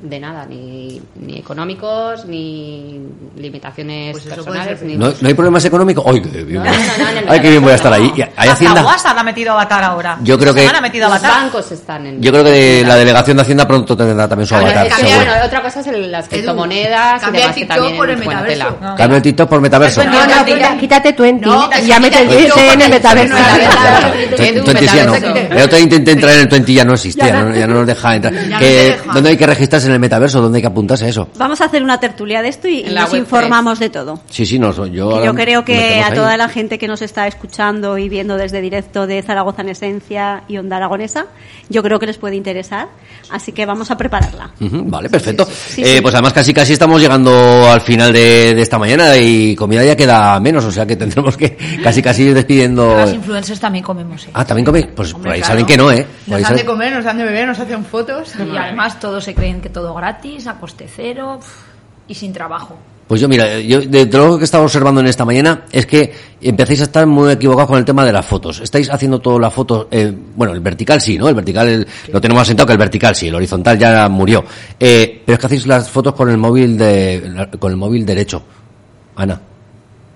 de 0.04 0.20
nada, 0.20 0.44
ni, 0.44 1.00
ni 1.16 1.38
económicos, 1.38 2.26
ni 2.26 3.00
limitaciones 3.38 4.12
Pues 4.12 4.24
personales. 4.24 4.82
Ni... 4.82 4.96
¿No, 4.98 5.06
no 5.18 5.28
hay 5.28 5.32
problemas 5.32 5.64
económicos? 5.64 6.04
¡Ay, 6.06 6.20
qué 6.20 6.44
bien! 6.44 6.62
No, 6.62 6.70
no, 6.70 7.30
¡Ay, 7.32 7.40
qué 7.40 7.48
bien 7.50 7.62
voy 7.62 7.72
a 7.72 7.76
estar 7.76 7.90
ahí! 7.90 8.12
metaverso 8.14 8.14
¿Y 8.14 8.20
¿Hay 8.20 8.28
Hasta 8.36 8.52
Hacienda? 8.52 8.84
WhatsApp 8.84 9.16
ha 9.18 9.22
metido 9.22 9.52
avatar 9.52 9.82
ahora. 9.82 10.18
Yo 10.22 10.38
creo 10.38 10.52
que- 10.52 10.60
metido 10.82 11.08
Los 11.08 11.18
avatar. 11.22 11.42
bancos 11.44 11.72
están 11.72 12.06
en. 12.06 12.20
Yo 12.20 12.30
creo 12.32 12.44
que 12.44 12.50
de 12.50 12.84
la 12.86 12.96
delegación 12.96 13.36
de 13.38 13.42
Hacienda 13.44 13.66
pronto 13.66 13.96
tendrá 13.96 14.28
también 14.28 14.46
su 14.46 14.54
avatar, 14.56 14.90
seguro. 14.92 15.16
bueno, 15.16 15.32
otra 15.46 15.62
cosa 15.62 15.80
es 15.80 15.86
el- 15.86 16.12
las 16.12 16.28
criptomonedas 16.28 17.22
y 17.22 17.24
cambia 17.24 17.40
demás 17.40 17.48
el 17.48 17.54
que 17.54 17.60
TikTok 17.60 17.76
también 17.76 17.96
por 17.96 18.10
el 18.10 18.18
metaverso. 18.18 18.76
Cambio 18.98 19.16
el 19.16 19.22
TikTok 19.22 19.48
por 19.48 19.60
metaverso. 19.62 20.04
No, 20.04 20.10
No, 20.12 20.26
no, 20.26 20.36
no, 20.36 20.44
quita- 20.44 20.76
quítate 20.78 21.12
20 21.14 21.46
No, 21.46 21.70
y 21.82 21.86
ya 21.86 21.98
mete 21.98 22.22
el 22.22 22.28
TikTok 22.28 22.58
en 22.58 22.82
el 22.82 22.90
porque 22.90 22.90
metaverso. 22.90 23.34
Twenty 24.64 24.86
ya 24.86 25.04
no. 25.06 25.14
El 25.14 25.62
otro 25.62 25.78
intenté 25.78 26.12
entrar 26.12 26.34
en 26.34 26.40
el 26.40 26.48
20 26.48 26.72
ya 26.74 26.84
no 26.84 26.94
existe, 26.94 27.26
ya 27.26 27.66
no, 27.66 27.74
nos 27.74 27.86
deja 27.86 28.14
entrar. 28.16 28.34
¿Dónde 29.14 29.30
hay 29.30 29.36
que 29.36 29.46
registrarse 29.46 29.86
en 29.88 29.93
el 29.94 30.00
metaverso? 30.00 30.40
¿Dónde 30.40 30.58
hay 30.58 30.62
que 30.62 30.68
apuntarse 30.68 31.06
a 31.06 31.08
eso? 31.08 31.28
Vamos 31.36 31.60
a 31.60 31.64
hacer 31.66 31.82
una 31.82 31.98
tertulia 32.00 32.42
de 32.42 32.48
esto 32.48 32.68
y, 32.68 32.80
y 32.80 32.94
nos 32.94 33.12
informamos 33.14 33.78
de 33.78 33.90
todo. 33.90 34.20
Sí, 34.30 34.44
sí, 34.46 34.58
no, 34.58 34.72
yo 34.86 35.24
yo 35.24 35.34
creo 35.34 35.64
que 35.64 36.00
a 36.02 36.08
ahí. 36.08 36.14
toda 36.14 36.36
la 36.36 36.48
gente 36.48 36.78
que 36.78 36.88
nos 36.88 37.02
está 37.02 37.26
escuchando 37.26 37.96
y 37.98 38.08
viendo 38.08 38.36
desde 38.36 38.60
directo 38.60 39.06
de 39.06 39.22
Zaragoza 39.22 39.62
en 39.62 39.70
Esencia 39.70 40.42
y 40.48 40.58
Onda 40.58 40.76
Aragonesa, 40.76 41.26
yo 41.68 41.82
creo 41.82 41.98
que 41.98 42.06
les 42.06 42.18
puede 42.18 42.36
interesar. 42.36 42.88
Así 43.30 43.52
que 43.52 43.64
vamos 43.66 43.90
a 43.90 43.96
prepararla. 43.96 44.50
Ujú, 44.60 44.82
Vale, 44.86 45.08
perfecto. 45.08 45.46
Sí, 45.46 45.82
Eh, 45.82 45.96
sí. 45.96 46.00
Pues 46.02 46.14
además 46.14 46.32
casi 46.34 46.52
casi 46.52 46.72
estamos 46.74 47.00
llegando 47.00 47.68
al 47.70 47.80
final 47.80 48.12
de, 48.12 48.54
de 48.54 48.62
esta 48.62 48.78
mañana 48.78 49.16
y 49.16 49.54
comida 49.56 49.82
ya 49.84 49.96
queda 49.96 50.38
menos, 50.40 50.64
o 50.64 50.70
sea 50.72 50.84
que 50.86 50.96
tendremos 51.04 51.36
que 51.36 51.56
casi 51.82 52.02
casi 52.02 52.24
ir 52.24 52.34
despidiendo. 52.34 52.94
Las 52.96 53.14
influencers 53.14 53.60
también 53.60 53.84
comemos, 53.84 54.24
¿eh? 54.26 54.30
Ah, 54.34 54.44
también 54.44 54.64
coméis. 54.66 54.86
Pues 54.94 55.08
por 55.10 55.16
Hombre, 55.16 55.32
ahí 55.32 55.38
claro. 55.40 55.52
saben 55.52 55.66
que 55.66 55.76
no, 55.76 55.90
¿eh? 55.90 56.06
Por 56.28 56.38
Nos 56.40 56.48
han 56.50 56.56
de 56.56 56.62
saben- 56.62 56.66
comer, 56.66 56.92
nos 56.92 57.06
han 57.06 57.18
de 57.18 57.24
beber, 57.24 57.48
nos 57.48 57.58
hacen 57.58 57.84
fotos. 57.84 58.32
Y 58.38 58.56
además 58.56 59.00
todos 59.00 59.24
se 59.24 59.34
creen 59.34 59.60
que 59.60 59.68
todo 59.74 59.92
gratis, 59.92 60.46
a 60.46 60.58
coste 60.58 60.88
cero 60.88 61.38
y 62.08 62.14
sin 62.14 62.32
trabajo. 62.32 62.78
Pues 63.06 63.20
yo, 63.20 63.28
mira, 63.28 63.60
yo 63.60 63.82
de 63.82 64.06
todo 64.06 64.28
lo 64.28 64.38
que 64.38 64.44
estaba 64.44 64.64
observando 64.64 65.02
en 65.02 65.06
esta 65.08 65.26
mañana 65.26 65.64
es 65.70 65.84
que 65.84 66.10
empezáis 66.40 66.80
a 66.80 66.84
estar 66.84 67.06
muy 67.06 67.30
equivocados 67.32 67.68
con 67.68 67.78
el 67.78 67.84
tema 67.84 68.02
de 68.02 68.12
las 68.14 68.24
fotos. 68.24 68.60
Estáis 68.60 68.88
haciendo 68.88 69.18
todas 69.18 69.38
las 69.42 69.52
fotos, 69.52 69.88
eh, 69.90 70.10
bueno, 70.34 70.54
el 70.54 70.60
vertical 70.60 71.02
sí, 71.02 71.18
¿no? 71.18 71.28
El 71.28 71.34
vertical 71.34 71.68
el- 71.68 71.86
lo 72.10 72.18
tenemos 72.18 72.40
asentado 72.42 72.66
que 72.66 72.72
el 72.72 72.78
vertical 72.78 73.14
sí, 73.14 73.28
el 73.28 73.34
horizontal 73.34 73.78
ya 73.78 74.08
murió. 74.08 74.42
Eh, 74.80 75.20
pero 75.26 75.34
es 75.34 75.38
que 75.38 75.46
hacéis 75.46 75.66
las 75.66 75.90
fotos 75.90 76.14
con 76.14 76.30
el 76.30 76.38
móvil 76.38 76.78
de, 76.78 77.30
la- 77.30 77.50
con 77.50 77.70
el 77.72 77.76
móvil 77.76 78.06
derecho. 78.06 78.42
Ana. 79.16 79.38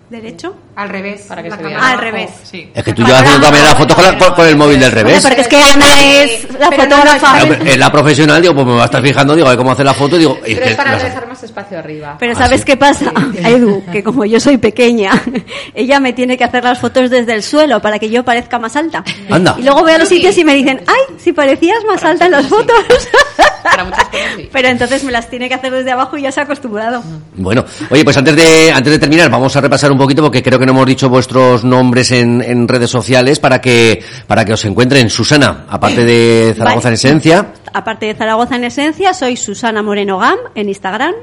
¿Derecho? 0.08 0.54
Al 0.78 0.88
revés. 0.90 1.22
Para 1.28 1.42
que 1.42 1.50
la 1.50 1.56
se 1.56 1.62
vea. 1.64 1.90
Al 1.90 1.98
revés. 1.98 2.30
Sí. 2.44 2.70
Es 2.72 2.84
que 2.84 2.92
tú 2.92 3.02
llevas 3.02 3.22
haciendo 3.22 3.42
también 3.42 3.64
las 3.64 3.74
fotos 3.74 3.96
con, 3.96 4.04
la- 4.04 4.16
con- 4.16 4.32
con 4.34 4.46
el 4.46 4.56
móvil 4.56 4.78
del 4.78 4.90
Bueno, 4.92 5.08
revés. 5.08 5.22
porque 5.24 5.40
es 5.40 5.48
que 5.48 5.56
Ana 5.60 6.00
es 6.04 6.52
la 6.56 6.70
Pero 6.70 6.82
fotógrafa. 6.84 7.44
no, 7.44 7.52
Es 7.68 7.76
la 7.76 7.90
profesional, 7.90 8.40
digo, 8.40 8.54
pues 8.54 8.64
me 8.66 8.74
va 8.76 8.82
a 8.82 8.84
estar 8.84 9.02
fijando, 9.02 9.34
digo, 9.34 9.48
a 9.48 9.50
ver 9.50 9.58
cómo 9.58 9.72
hace 9.72 9.82
la 9.82 9.92
foto, 9.94 10.16
digo, 10.16 10.38
y 10.46 10.52
es 10.52 10.54
Pero 10.54 10.62
que 10.66 10.70
es 10.70 10.76
para 10.76 10.92
las- 10.92 11.02
dejar 11.02 11.26
más 11.26 11.42
espacio 11.42 11.78
arriba. 11.80 12.16
Pero 12.20 12.32
Ah, 12.36 12.38
¿sabes 12.38 12.60
sí. 12.60 12.66
qué 12.66 12.76
pasa, 12.76 13.12
Edu? 13.44 13.82
Que 13.90 14.04
como 14.04 14.24
yo 14.24 14.38
soy 14.38 14.56
pequeña, 14.58 15.10
ella 15.74 15.98
me 15.98 16.12
tiene 16.12 16.38
que 16.38 16.44
hacer 16.44 16.62
las 16.62 16.78
fotos 16.78 17.10
desde 17.10 17.34
el 17.34 17.42
suelo 17.42 17.82
para 17.82 17.98
que 17.98 18.08
yo 18.08 18.22
parezca 18.24 18.60
más 18.60 18.76
alta. 18.76 19.02
Anda. 19.28 19.56
Y 19.58 19.62
luego 19.62 19.80
voy 19.80 19.90
a 19.92 19.98
los 19.98 20.08
sitios 20.08 20.38
y 20.38 20.44
me 20.44 20.54
dicen, 20.54 20.80
ay, 20.86 21.16
si 21.18 21.32
parecías 21.32 21.82
más 21.88 22.04
alta 22.04 22.26
en 22.26 22.30
las 22.32 22.46
fotos. 22.46 22.76
Para 23.64 23.84
muchas 23.84 24.04
cosas 24.04 24.26
sí. 24.36 24.48
Pero 24.50 24.68
entonces 24.68 25.02
me 25.04 25.12
las 25.12 25.28
tiene 25.28 25.48
que 25.48 25.54
hacer 25.54 25.70
desde 25.72 25.90
abajo 25.90 26.16
y 26.16 26.22
ya 26.22 26.32
se 26.32 26.40
ha 26.40 26.44
acostumbrado. 26.44 27.02
Bueno, 27.34 27.64
oye, 27.90 28.02
pues 28.04 28.16
antes 28.16 28.34
de, 28.34 28.72
antes 28.72 28.92
de 28.92 28.98
terminar, 28.98 29.28
vamos 29.28 29.54
a 29.56 29.60
repasar 29.60 29.92
un 29.92 29.98
poquito 29.98 30.22
porque 30.22 30.42
creo 30.42 30.58
que 30.58 30.64
no 30.68 30.74
hemos 30.74 30.86
dicho 30.86 31.08
vuestros 31.08 31.64
nombres 31.64 32.12
en, 32.12 32.42
en 32.42 32.68
redes 32.68 32.90
sociales 32.90 33.40
para 33.40 33.58
que, 33.58 34.04
para 34.26 34.44
que 34.44 34.52
os 34.52 34.62
encuentren. 34.66 35.08
Susana, 35.08 35.64
aparte 35.66 36.04
de 36.04 36.54
Zaragoza 36.56 36.88
en. 36.88 36.94
Esencia. 36.94 37.54
Aparte 37.72 38.04
de 38.04 38.14
Zaragoza 38.14 38.56
en 38.56 38.64
Esencia, 38.64 39.14
soy 39.14 39.38
Susana 39.38 39.82
Moreno 39.82 40.18
Gam 40.18 40.36
en 40.54 40.68
Instagram. 40.68 41.14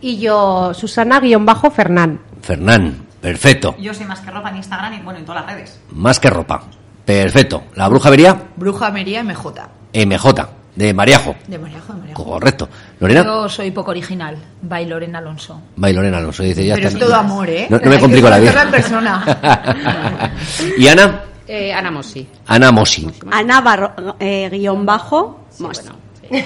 Y 0.00 0.18
yo, 0.18 0.72
Susana-Fernán. 0.74 2.20
Fernán, 2.40 3.06
perfecto. 3.20 3.74
Yo 3.80 3.92
soy 3.92 4.06
más 4.06 4.20
que 4.20 4.30
ropa 4.30 4.50
en 4.50 4.56
Instagram 4.58 4.94
y 4.94 5.02
bueno, 5.02 5.18
en 5.18 5.24
todas 5.24 5.44
las 5.44 5.52
redes. 5.52 5.80
Más 5.90 6.20
que 6.20 6.30
ropa. 6.30 6.62
Perfecto. 7.04 7.64
La 7.74 7.88
bruja 7.88 8.10
vería 8.10 8.44
Bruja 8.56 8.92
Mería 8.92 9.24
MJ. 9.24 9.68
MJ, 9.92 10.48
de 10.76 10.92
Mariajo. 10.94 11.34
De 11.46 11.58
Mariajo, 11.58 11.92
de 11.92 11.98
Mariajo. 12.00 12.24
Correcto. 12.24 12.68
Lorena, 13.00 13.22
Yo 13.24 13.48
soy 13.48 13.70
poco 13.70 13.90
original, 13.92 14.36
by 14.62 14.86
Lorena 14.86 15.18
Alonso. 15.18 15.60
va 15.82 15.90
y 15.90 15.92
Lorena 15.92 16.18
Alonso 16.18 16.42
dice 16.42 16.64
ya 16.66 16.74
Pero 16.74 16.88
está. 16.88 16.98
es 16.98 17.04
todo 17.04 17.14
amor, 17.14 17.48
¿eh? 17.48 17.66
No, 17.70 17.78
no 17.78 17.90
me 17.90 17.98
complico 17.98 18.28
la 18.28 18.38
vida. 18.38 18.68
persona. 18.70 20.30
y 20.78 20.86
Ana, 20.88 21.20
Eh, 21.46 21.72
Ana 21.72 21.90
Mossi. 21.90 22.26
Ana 22.46 22.72
Mosi. 22.72 23.06
Ana 23.30 23.60
barro, 23.60 24.16
eh, 24.18 24.48
guion 24.50 24.86
bajo. 24.86 25.46
Mos. 25.58 25.82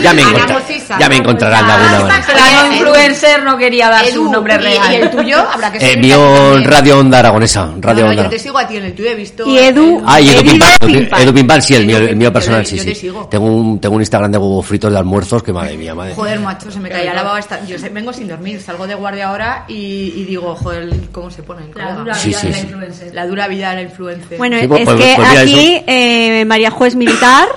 ya 0.01 0.13
me, 0.13 0.21
Ana 0.23 0.31
encontra- 0.31 0.59
Mosisa. 0.59 0.97
ya 0.99 1.09
me 1.09 1.15
encontrarán 1.17 1.65
de 1.67 1.73
alguna 1.73 1.99
manera. 2.01 2.33
La 2.35 2.63
no 2.67 2.73
influencer 2.73 3.43
no 3.43 3.57
quería 3.57 3.89
dar 3.89 4.05
su 4.07 4.31
nombre 4.31 4.57
real. 4.57 4.91
Y, 4.93 4.95
el 4.95 5.09
tuyo 5.11 5.37
habrá 5.51 5.71
que 5.71 5.77
Eh, 5.79 5.93
también. 5.93 6.63
Radio 6.63 6.99
Onda 6.99 7.19
Aragonesa. 7.19 7.71
Radio 7.79 8.01
No, 8.01 8.05
no, 8.07 8.09
Onda. 8.11 8.23
yo 8.23 8.29
te 8.29 8.39
sigo 8.39 8.57
a 8.57 8.67
ti 8.67 8.77
en 8.77 8.85
el 8.85 8.93
tuyo, 8.93 9.09
he 9.09 9.15
visto. 9.15 9.47
Y 9.47 9.57
Edu- 9.57 10.03
Ah, 10.05 10.19
y 10.21 10.29
Edu 10.29 10.43
Pimpal, 10.43 11.21
Edu, 11.21 11.33
Pimpal. 11.33 11.61
Sí, 11.61 11.75
el 11.75 11.85
mío, 11.85 11.97
el 11.97 12.15
mío 12.15 12.31
personal, 12.33 12.65
sí, 12.65 12.77
sí. 12.79 13.11
Tengo 13.29 13.45
un, 13.45 13.79
tengo 13.79 13.95
un 13.95 14.01
Instagram 14.01 14.31
de 14.31 14.37
huevos 14.37 14.65
fritos 14.65 14.91
de 14.91 14.97
almuerzos 14.97 15.41
que 15.43 15.53
madre 15.53 15.77
mía, 15.77 15.93
madre. 15.95 16.13
Joder, 16.15 16.39
macho, 16.39 16.71
se 16.71 16.79
me 16.79 16.89
caía 16.89 17.13
la 17.13 17.23
baba. 17.23 17.39
esta- 17.39 17.63
Yo 17.65 17.77
vengo 17.91 18.11
sin 18.13 18.27
dormir, 18.27 18.61
salgo 18.61 18.87
de 18.87 18.95
guardia 18.95 19.29
ahora 19.29 19.65
y, 19.67 20.13
y 20.15 20.25
digo, 20.25 20.55
joder, 20.55 20.89
¿cómo 21.11 21.29
se 21.29 21.43
pone 21.43 21.61
La 21.75 21.93
dura 21.93 22.15
vida 22.23 22.39
de 22.41 22.49
la 22.49 22.59
influencer. 22.59 23.13
La 23.15 23.25
dura 23.27 23.47
vida 23.47 23.69
de 23.71 23.75
la 23.77 23.81
influencer. 23.83 24.37
Bueno, 24.37 24.57
pues- 24.67 24.81
es 24.81 24.85
pues- 24.85 25.01
que 25.01 25.13
pues 25.15 25.37
aquí 25.37 25.83
eh, 25.87 26.45
María 26.45 26.71
Juez 26.71 26.95
Militar 26.95 27.47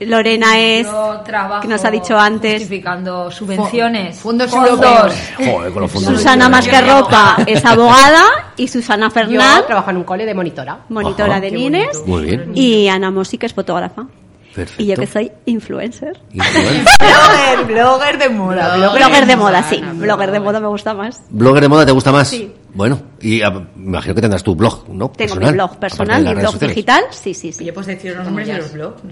Lorena 0.00 0.58
es, 0.58 0.86
Yo 0.86 1.22
que 1.60 1.68
nos 1.68 1.84
ha 1.84 1.90
dicho 1.90 2.18
antes. 2.18 2.54
justificando 2.54 3.30
subvenciones. 3.30 4.18
Fondos 4.18 4.50
fondos. 4.50 4.70
europeos. 4.70 5.14
Joder, 5.36 5.72
con 5.72 5.82
los 5.82 5.90
fondos 5.92 6.14
Susana 6.14 6.48
Más 6.48 6.66
que 6.66 6.80
Ropa 6.80 7.36
es 7.46 7.64
abogada 7.64 8.24
y 8.56 8.66
Susana 8.68 9.06
Yo 9.08 9.10
Fernán, 9.12 9.62
trabajo 9.66 9.90
en 9.90 9.96
un 9.98 10.04
cole 10.04 10.24
de 10.24 10.34
monitora. 10.34 10.80
monitora 10.88 11.32
Ajá. 11.34 11.40
de 11.40 11.50
Nines. 11.50 12.02
Muy 12.06 12.24
bien. 12.24 12.52
Y 12.54 12.88
Ana 12.88 13.10
Mosi, 13.10 13.36
que 13.38 13.46
es 13.46 13.54
fotógrafa. 13.54 14.06
Perfecto. 14.54 14.82
Y 14.82 14.86
yo 14.86 14.96
que 14.96 15.06
soy 15.06 15.30
influencer. 15.46 16.18
Influencer. 16.32 16.84
Blogger, 16.98 17.66
blogger 17.72 18.18
de 18.18 18.28
moda. 18.30 18.76
Blogger 18.94 19.26
de 19.26 19.36
moda, 19.36 19.62
sí. 19.62 19.80
Blogger 19.94 20.30
de 20.32 20.40
moda 20.40 20.58
me 20.58 20.66
gusta 20.66 20.92
más. 20.92 21.20
¿Blogger 21.30 21.62
de 21.62 21.68
moda 21.68 21.86
te 21.86 21.92
gusta 21.92 22.10
más? 22.10 22.26
Sí. 22.28 22.52
Bueno, 22.74 23.00
y 23.20 23.42
me 23.76 23.84
imagino 23.86 24.14
que 24.14 24.20
tendrás 24.20 24.42
tu 24.42 24.56
blog, 24.56 24.88
¿no? 24.88 25.08
Tengo 25.10 25.34
Personal, 25.34 25.50
mi 25.50 25.52
blog 25.54 25.76
personal, 25.78 26.22
mi 26.24 26.34
blog 26.34 26.52
sociales. 26.52 26.74
digital. 26.76 27.04
Sí, 27.10 27.32
sí, 27.34 27.52
sí. 27.52 27.62
Oye, 27.62 27.72
pues 27.72 27.86
decir 27.86 28.16
los 28.16 28.24
nombres 28.24 28.48
de 28.48 28.58
los 28.58 28.72
blogs. 28.72 29.02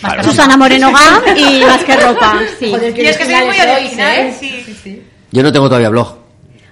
Claro. 0.00 0.22
Susana 0.24 0.56
Moreno 0.56 0.90
Gam 0.92 1.36
y 1.36 1.60
Más 1.64 1.82
que 1.84 1.96
Ropa. 1.96 2.38
Sí. 2.58 2.70
Joder, 2.70 2.96
Y 2.98 3.06
es 3.06 3.16
que 3.16 3.24
soy 3.24 3.34
muy 3.46 3.56
original, 3.60 4.16
¿eh? 4.18 4.36
sí. 4.38 4.62
Sí, 4.64 4.74
sí. 4.82 5.02
Yo 5.32 5.42
no 5.42 5.52
tengo 5.52 5.66
todavía 5.68 5.88
blog. 5.90 6.16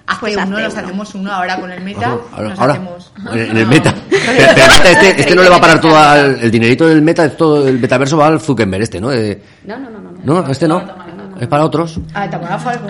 Hace 0.07 0.19
Pues 0.21 0.33
uno, 0.37 0.43
hace 0.43 0.63
nos 0.63 0.73
uno. 0.73 0.83
hacemos 0.85 1.15
uno 1.15 1.31
ahora 1.33 1.59
con 1.59 1.69
el 1.69 1.81
meta. 1.81 2.17
Ahora, 2.31 2.49
nos 2.49 2.59
ahora, 2.59 2.73
hacemos. 2.73 3.11
en 3.33 3.57
el 3.57 3.67
meta. 3.67 3.93
Pero, 4.09 4.73
meta 4.73 4.91
este, 4.91 5.21
este 5.21 5.35
no 5.35 5.43
le 5.43 5.49
va 5.49 5.57
a 5.57 5.61
parar 5.61 5.81
todo 5.81 5.97
al, 5.97 6.39
el 6.41 6.49
dinerito 6.49 6.87
del 6.87 7.01
meta, 7.01 7.25
es 7.25 7.35
todo 7.35 7.67
el 7.67 7.77
metaverso 7.79 8.15
va 8.15 8.27
al 8.27 8.39
Zuckerberg 8.39 8.83
este, 8.83 9.01
¿no? 9.01 9.11
Eh, 9.11 9.41
No, 9.65 9.77
no, 9.77 9.89
no, 9.89 9.99
no. 9.99 10.11
no. 10.23 10.41
no, 10.43 10.49
este 10.51 10.65
no. 10.67 10.79
Es 11.39 11.47
para 11.47 11.65
otros. 11.65 11.99
Ah, 12.13 12.27
Falco. 12.59 12.87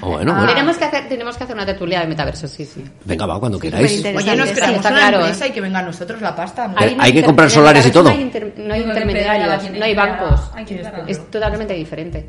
Oh, 0.00 0.10
bueno, 0.12 0.32
bueno. 0.32 0.46
Tenemos 0.48 0.76
que 0.76 0.84
hacer, 0.84 1.08
tenemos 1.08 1.36
que 1.36 1.44
hacer 1.44 1.56
una 1.56 1.66
tertulia 1.66 2.00
de 2.00 2.06
metaverso, 2.06 2.46
sí, 2.46 2.64
sí. 2.64 2.84
Venga, 3.04 3.26
va, 3.26 3.40
cuando 3.40 3.58
queráis. 3.58 3.96
superinteresante. 3.96 4.30
Oye, 4.30 4.38
nos 4.38 4.48
Sí, 4.48 4.54
creamos 4.54 4.76
está 4.76 4.88
una 4.90 4.98
claro, 4.98 5.18
empresa 5.20 5.44
¿eh? 5.44 5.48
y 5.48 5.52
que 5.52 5.60
venga 5.60 5.78
a 5.80 5.82
nosotros 5.82 6.20
la 6.20 6.36
pasta. 6.36 6.68
¿no? 6.68 6.74
Hay- 6.78 6.94
no 6.94 7.02
hay 7.02 7.12
que 7.12 7.22
comprar 7.24 7.50
solares 7.50 7.84
y 7.86 7.90
todo. 7.90 8.04
No 8.04 8.10
hay, 8.10 8.20
inter- 8.20 8.54
no 8.58 8.74
hay 8.74 8.82
intermediarios, 8.82 9.70
no 9.72 9.84
hay 9.84 9.94
bancos. 9.94 10.40
Hay. 10.54 10.66
Es 11.08 11.30
totalmente 11.30 11.74
diferente. 11.74 12.28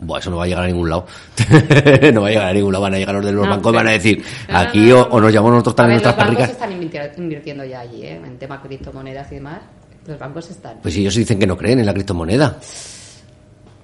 Buah, 0.00 0.18
eso 0.18 0.30
no 0.30 0.38
va 0.38 0.44
a 0.44 0.46
llegar 0.46 0.64
a 0.64 0.66
ningún 0.66 0.88
lado. 0.88 1.06
no 2.12 2.22
va 2.22 2.28
a 2.28 2.30
llegar 2.30 2.46
a 2.48 2.52
ningún 2.54 2.72
lado. 2.72 2.82
Van 2.82 2.94
a 2.94 2.98
llegar 2.98 3.14
los 3.14 3.24
de 3.24 3.32
los 3.32 3.44
No, 3.44 3.50
bancos 3.50 3.72
y 3.72 3.76
van 3.76 3.86
a 3.86 3.90
decir, 3.90 4.24
no, 4.48 4.54
no, 4.54 4.58
aquí 4.60 4.78
no, 4.80 5.00
o, 5.02 5.08
o 5.10 5.20
nos 5.20 5.32
llamamos 5.32 5.52
nosotros 5.52 5.76
también 5.76 5.98
ver, 5.98 6.06
los 6.06 6.16
nuestras 6.16 6.36
bancos 6.38 6.50
están 6.50 6.72
invirti- 6.80 7.18
invirtiendo 7.18 7.64
ya 7.66 7.80
allí, 7.80 8.02
¿eh? 8.04 8.20
En 8.24 8.38
tema 8.38 8.60
criptomonedas 8.62 9.30
y 9.30 9.34
demás. 9.36 9.58
Los 10.06 10.18
bancos 10.18 10.50
están. 10.50 10.78
Pues 10.82 10.94
si 10.94 11.02
ellos 11.02 11.14
dicen 11.14 11.38
que 11.38 11.46
no 11.46 11.56
creen 11.56 11.80
en 11.80 11.86
la 11.86 11.92
criptomoneda. 11.92 12.56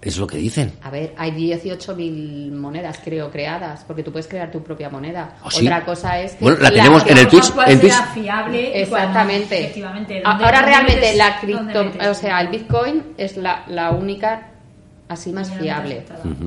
Es 0.03 0.19
lo 0.19 0.27
que 0.27 0.37
dicen. 0.37 0.73
A 0.83 0.91
ver, 0.91 1.15
hay 1.17 1.33
18.000 1.33 2.53
monedas, 2.53 3.01
creo, 3.03 3.31
creadas, 3.31 3.83
porque 3.85 4.03
tú 4.03 4.13
puedes 4.13 4.29
crear 4.29 4.51
tu 4.51 4.63
propia 4.63 4.89
moneda. 4.89 5.37
¿Ah, 5.43 5.49
sí? 5.51 5.65
Otra 5.67 5.85
cosa 5.85 6.21
es 6.21 6.33
que... 6.35 6.45
Bueno, 6.45 6.59
la 6.61 6.71
tenemos 6.71 7.07
en 7.07 7.19
el 7.19 7.29
Twitch. 7.29 7.51
¿Cuál 7.53 7.71
En 7.71 7.81
Twitch. 7.81 7.95
fiable? 8.15 8.83
Exactamente. 8.83 9.73
¿Dónde- 9.77 10.23
Ahora 10.25 10.63
realmente 10.63 11.01
metes- 11.01 11.17
la 11.17 11.41
cripto, 11.41 11.93
o 12.11 12.15
sea, 12.15 12.41
el 12.41 12.49
Bitcoin 12.49 13.03
es 13.17 13.37
la, 13.37 13.65
la 13.69 13.91
única 13.91 14.51
así 15.09 15.33
más 15.33 15.51
fiable, 15.53 16.05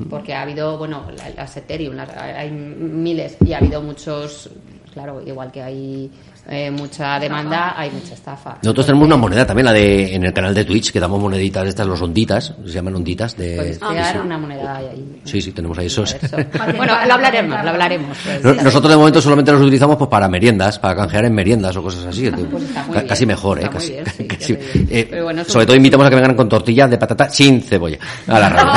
porque 0.08 0.34
ha 0.34 0.42
habido, 0.42 0.76
bueno, 0.78 1.06
la- 1.16 1.30
las 1.30 1.56
Ethereum, 1.56 1.94
las- 1.96 2.16
hay 2.16 2.50
miles 2.50 3.36
y 3.44 3.52
ha 3.52 3.58
habido 3.58 3.82
muchos, 3.82 4.50
claro, 4.92 5.22
igual 5.26 5.50
que 5.52 5.62
hay 5.62 6.10
eh, 6.48 6.70
mucha 6.70 7.18
demanda, 7.20 7.74
hay 7.78 7.90
mucha 7.90 8.14
estafa. 8.14 8.58
Nosotros 8.62 8.86
tenemos 8.86 9.06
una 9.06 9.16
moneda 9.16 9.46
también, 9.46 9.66
la 9.66 9.72
de 9.72 10.14
en 10.14 10.24
el 10.24 10.32
canal 10.32 10.54
de 10.54 10.64
Twitch, 10.64 10.90
que 10.92 10.98
damos 11.00 11.20
moneditas 11.20 11.66
estas, 11.68 11.86
los 11.86 12.00
onditas, 12.02 12.54
se 12.64 12.72
llaman 12.72 12.96
onditas 12.96 13.36
de... 13.36 13.56
Puedes 13.56 13.78
crear 13.78 14.20
una 14.20 14.38
moneda 14.38 14.76
ahí. 14.78 15.20
Sí, 15.24 15.40
sí, 15.40 15.52
tenemos 15.52 15.78
ahí 15.78 15.86
esos. 15.86 16.14
Eso. 16.14 16.36
Bueno, 16.76 16.94
lo 17.06 17.14
hablaremos, 17.14 17.62
lo 17.64 17.70
hablaremos. 17.70 18.16
pues. 18.24 18.42
No- 18.44 18.54
Nosotros 18.62 18.90
de 18.90 18.96
momento 18.96 19.20
solamente 19.20 19.52
los 19.52 19.60
utilizamos 19.60 19.96
pues 19.96 20.08
para 20.10 20.28
meriendas, 20.28 20.78
para 20.78 20.96
canjear 20.96 21.24
en 21.26 21.34
meriendas 21.34 21.76
o 21.76 21.82
cosas 21.82 22.04
así. 22.06 22.30
Pues 22.30 22.64
bien, 22.90 23.06
casi 23.06 23.26
mejor, 23.26 23.60
¿eh? 23.60 23.68
Casi, 23.72 23.92
bien, 23.92 24.04
sí, 24.16 24.24
casi- 24.26 24.58
eh, 24.90 25.20
bueno, 25.22 25.44
sobre 25.44 25.66
todo 25.66 25.76
invitamos 25.76 26.06
a 26.06 26.10
que 26.10 26.16
vengan 26.16 26.34
con 26.34 26.48
tortillas 26.48 26.90
de 26.90 26.98
patata 26.98 27.28
sin 27.28 27.62
cebolla. 27.62 27.98
A 28.26 28.38
la 28.38 28.48
radio. 28.48 28.72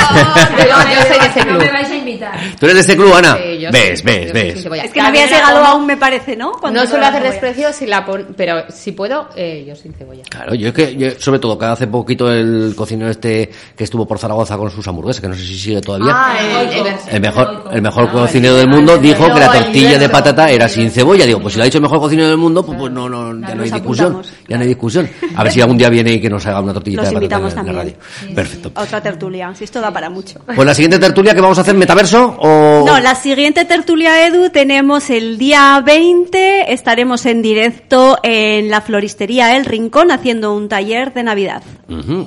Yo- 0.58 0.66
yo 0.66 1.02
soy 1.08 1.20
de 1.20 1.26
ese 1.28 1.40
No 1.46 1.46
club. 1.58 1.60
me 1.60 1.72
¿Tú 2.60 2.66
eres 2.66 2.76
de 2.76 2.82
este 2.82 2.96
club, 2.96 3.14
Ana? 3.14 3.38
Sí, 3.38 3.60
yo 3.60 3.72
ves, 3.72 4.00
sí, 4.00 4.06
ves, 4.06 4.28
yo 4.64 4.70
ves. 4.70 4.84
Es 4.86 4.92
que 4.92 5.02
no 5.02 5.10
la 5.12 5.26
llegado 5.26 5.58
como- 5.60 5.66
aún, 5.72 5.86
me 5.86 5.98
parece, 5.98 6.36
¿no? 6.36 6.52
Cuando 6.54 6.82
No 6.82 6.88
suelo 6.90 7.06
hacer 7.06 7.24
desprecio 7.24 7.72
si 7.74 7.86
la 7.86 8.06
pon, 8.06 8.28
pero 8.36 8.64
si 8.70 8.92
puedo, 8.92 9.30
eh, 9.36 9.66
yo 9.68 9.76
sin 9.76 9.94
cebolla. 9.94 10.24
Claro, 10.30 10.54
yo 10.56 10.70
es 10.70 10.74
que, 10.74 10.96
yo, 10.96 11.12
sobre 11.20 11.40
todo, 11.40 11.58
que 11.58 11.66
hace 11.66 11.88
poquito 11.88 12.32
el 12.32 12.74
cocinero 12.76 13.10
este 13.12 13.50
que 13.76 13.84
estuvo 13.84 14.06
por 14.06 14.20
Zaragoza 14.20 14.58
con 14.58 14.70
sus 14.72 14.88
hamburguesas, 14.88 15.22
que 15.22 15.28
no 15.28 15.36
sé 15.36 15.42
si 15.44 15.58
sigue 15.58 15.82
todavía. 15.82 16.12
Ah, 16.14 16.38
el- 16.40 16.88
el- 16.88 16.94
El 17.12 17.22
mejor, 17.22 17.64
el 17.72 17.82
mejor 17.82 18.08
Ah, 18.10 18.12
cocinero 18.12 18.56
el- 18.56 18.62
del 18.62 18.70
mundo 18.70 18.98
dijo 18.98 19.26
que 19.34 19.40
la 19.40 19.52
tortilla 19.52 19.98
de 19.98 20.10
patata 20.10 20.50
era 20.50 20.68
sin 20.68 20.90
cebolla. 20.92 21.26
Digo, 21.26 21.40
pues 21.40 21.54
si 21.54 21.58
lo 21.58 21.64
ha 21.64 21.66
dicho 21.66 21.78
el 21.78 21.84
mejor 21.84 22.00
cocinero 22.00 22.28
del 22.30 22.38
mundo, 22.38 22.66
pues, 22.66 22.78
pues 22.78 22.92
no, 22.92 23.10
no, 23.10 23.48
ya 23.48 23.56
no 23.56 23.64
hay 23.64 23.72
discusión. 23.72 24.22
Ya 24.48 24.58
no 24.58 24.62
hay 24.64 24.68
discusión. 24.70 25.10
A 25.36 25.44
ver 25.44 25.52
si 25.54 25.62
algún 25.62 25.78
día 25.78 25.90
viene 25.90 26.14
y 26.14 26.22
que 26.22 26.30
nos 26.30 26.46
haga 26.46 26.62
una 26.62 26.74
tortillita 26.74 27.04
de 27.04 27.12
patata 27.28 27.62
en, 27.62 27.66
la 27.68 27.74
radio. 27.74 27.94
Perfecto. 28.36 28.72
Otra 28.76 29.02
tertulia, 29.02 29.54
si 29.56 29.64
esto 29.64 29.80
da 29.82 29.92
para 29.92 30.10
mucho. 30.10 30.40
Pues 30.46 30.66
la 30.66 30.74
siguiente 30.74 31.00
tertulia 31.00 31.34
que 31.34 31.42
vamos 31.42 31.58
a 31.58 31.62
hacer, 31.62 31.74
metaverso 31.76 32.03
o... 32.14 32.84
No, 32.86 33.00
la 33.00 33.16
siguiente 33.16 33.66
tertulia 33.66 34.26
Edu 34.28 34.50
tenemos 34.50 35.10
el 35.10 35.38
día 35.38 35.82
20, 35.86 36.74
estaremos 36.74 37.26
en 37.26 37.42
directo 37.42 38.18
en 38.24 38.70
la 38.70 38.82
floristería 38.82 39.56
El 39.56 39.66
Rincón 39.66 40.12
haciendo 40.12 40.54
un 40.54 40.68
taller 40.68 41.14
de 41.14 41.24
Navidad. 41.24 41.64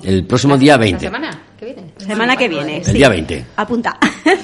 El 0.04 0.24
próximo 0.26 0.56
día 0.56 0.72
¿La 0.74 0.78
20. 0.78 1.00
semana 1.06 1.42
que 1.58 1.64
viene? 1.66 1.82
Semana 1.98 2.36
que 2.36 2.48
viene. 2.48 2.76
El 2.78 2.84
sí. 2.84 2.92
día 2.92 3.08
20. 3.08 3.46
Apunta. 3.56 3.98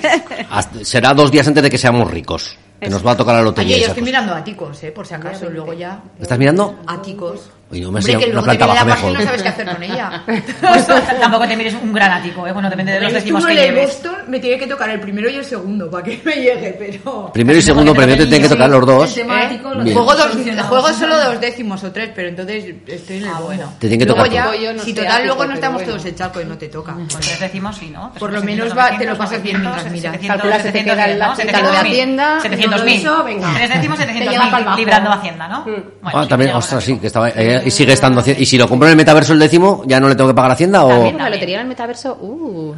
Hasta- 0.51 0.85
será 0.85 1.15
dos 1.15 1.31
días 1.31 1.47
antes 1.47 1.63
de 1.63 1.71
que 1.71 1.79
seamos 1.79 2.11
ricos. 2.11 2.59
Que 2.81 2.91
nos 2.91 3.07
va 3.07 3.13
a 3.13 3.17
tocar 3.17 3.37
la 3.37 3.43
lotería. 3.43 3.77
Oye, 3.77 3.83
yo 3.85 3.89
estoy 3.91 4.01
cosa. 4.03 4.11
mirando 4.11 4.35
áticos, 4.35 4.83
¿eh? 4.83 4.91
Por 4.91 5.07
si 5.07 5.15
acaso, 5.15 5.49
luego 5.49 5.73
ya. 5.73 6.03
¿Estás 6.21 6.37
mirando? 6.37 6.81
Áticos. 6.85 7.49
Oye, 7.73 7.81
no 7.81 7.91
me 7.91 7.99
Hombre, 8.01 8.13
que 8.13 8.17
una 8.19 8.27
luego 8.27 8.45
planta 8.45 8.65
te 8.65 8.69
baja 8.71 8.85
la 8.85 8.91
y 8.91 8.95
mejor. 8.95 9.13
no 9.19 9.23
sabes 9.25 9.43
qué 9.43 9.49
hacer 9.49 9.67
con 9.73 9.83
ella. 9.83 10.23
Pues 10.61 10.87
tampoco 11.21 11.49
te 11.49 11.57
mires 11.57 11.75
un 11.75 11.93
granático, 11.93 12.47
¿eh? 12.47 12.53
Bueno, 12.53 12.69
depende 12.71 12.93
de 12.93 13.01
los 13.01 13.09
Pero 13.11 13.21
décimos 13.21 13.41
esto 13.43 13.55
que 13.55 13.61
el 13.67 13.75
lleves. 13.75 13.87
Boston 14.03 14.17
me 14.29 14.39
tiene 14.41 14.59
que 14.59 14.67
tocar 14.67 14.91
el 14.91 15.01
primero 15.01 15.31
y 15.31 15.37
el 15.37 15.45
segundo 15.45 15.91
para 15.91 16.05
que 16.05 16.21
me 16.25 16.35
llegue, 16.37 16.77
pero... 16.79 17.31
Primero 17.33 17.59
y 17.59 17.63
segundo 17.63 17.95
premio 17.95 18.17
te 18.17 18.23
tienen 18.27 18.43
que 18.43 18.49
tocar 18.49 18.69
los 18.71 18.87
dos. 18.87 19.09
El 19.17 19.23
temático. 19.23 19.71
Juego, 19.71 20.15
dos, 20.15 20.29
juego 20.69 20.89
solo 20.93 21.17
dos 21.19 21.41
décimos 21.41 21.83
o 21.85 21.91
tres, 21.91 22.11
pero 22.15 22.29
entonces 22.29 22.65
estoy 22.87 23.17
en 23.19 23.25
el 23.25 23.33
bueno. 23.43 23.73
Te 23.79 23.89
tienen 23.89 23.99
que 24.01 24.05
luego 24.07 24.23
tocar 24.25 24.33
ya, 24.33 24.73
no 24.73 24.83
si 24.83 24.93
total 24.95 25.11
ático, 25.13 25.27
luego 25.27 25.43
no 25.43 25.47
pero 25.49 25.55
estamos 25.55 25.75
bueno. 25.83 25.93
todos 25.93 26.05
el 26.07 26.15
charco 26.15 26.41
y 26.41 26.45
no 26.45 26.59
te 26.59 26.69
toca. 26.69 26.93
Con 26.93 27.09
tres 27.09 27.41
décimos 27.41 27.77
sí, 27.77 27.89
¿no? 27.91 28.13
Por 28.19 28.33
lo 28.33 28.41
300, 28.41 28.45
menos 28.45 28.79
va- 28.79 28.99
te 28.99 29.05
lo 29.07 29.15
900, 29.15 29.19
pasas 29.19 29.43
bien 29.43 29.61
mientras 29.61 29.85
900, 29.87 29.93
miras. 29.93 30.13
700, 30.13 30.37
Calculas 30.37 30.63
que 30.63 30.73
te 30.73 30.79
700, 30.79 30.95
queda 30.95 31.07
lo 31.07 31.37
de 31.37 31.73
700.000. 31.73 31.81
Hacienda, 31.83 32.39
700.000. 32.43 32.95
eso, 32.95 33.25
venga. 33.25 33.55
Tres 33.55 33.69
décimos, 33.71 33.99
Te 33.99 34.07
lleva 34.07 34.45
700.000 34.45 34.51
pa'l 34.51 34.65
bajo. 34.65 34.79
librando 34.79 35.13
Hacienda, 35.13 35.49
¿no? 35.49 35.65
Bueno, 35.65 35.91
Ah, 36.05 36.27
también, 36.29 36.55
ostras, 36.55 36.85
sí, 36.85 36.99
que 36.99 37.07
estaba, 37.07 37.29
eh, 37.31 37.62
y 37.65 37.71
sigue 37.71 37.93
estando 37.93 38.23
Y 38.27 38.47
si 38.47 38.59
lo 38.59 38.69
compro 38.69 38.89
en 38.89 38.93
el 38.93 38.97
metaverso 38.97 39.33
el 39.33 39.39
décimo, 39.39 39.83
¿ya 39.87 40.01
no 40.01 40.09
le 40.09 40.15
tengo 40.15 40.31
que 40.31 40.35
pagar 40.35 40.51
a 40.51 40.55
Hacienda 40.55 40.85
o...? 40.85 40.89
También 40.89 41.19
la 41.19 41.31
lotería 41.31 41.57
en 41.57 41.63
el 41.63 41.69
metaverso. 41.69 42.17
Uh. 42.21 42.75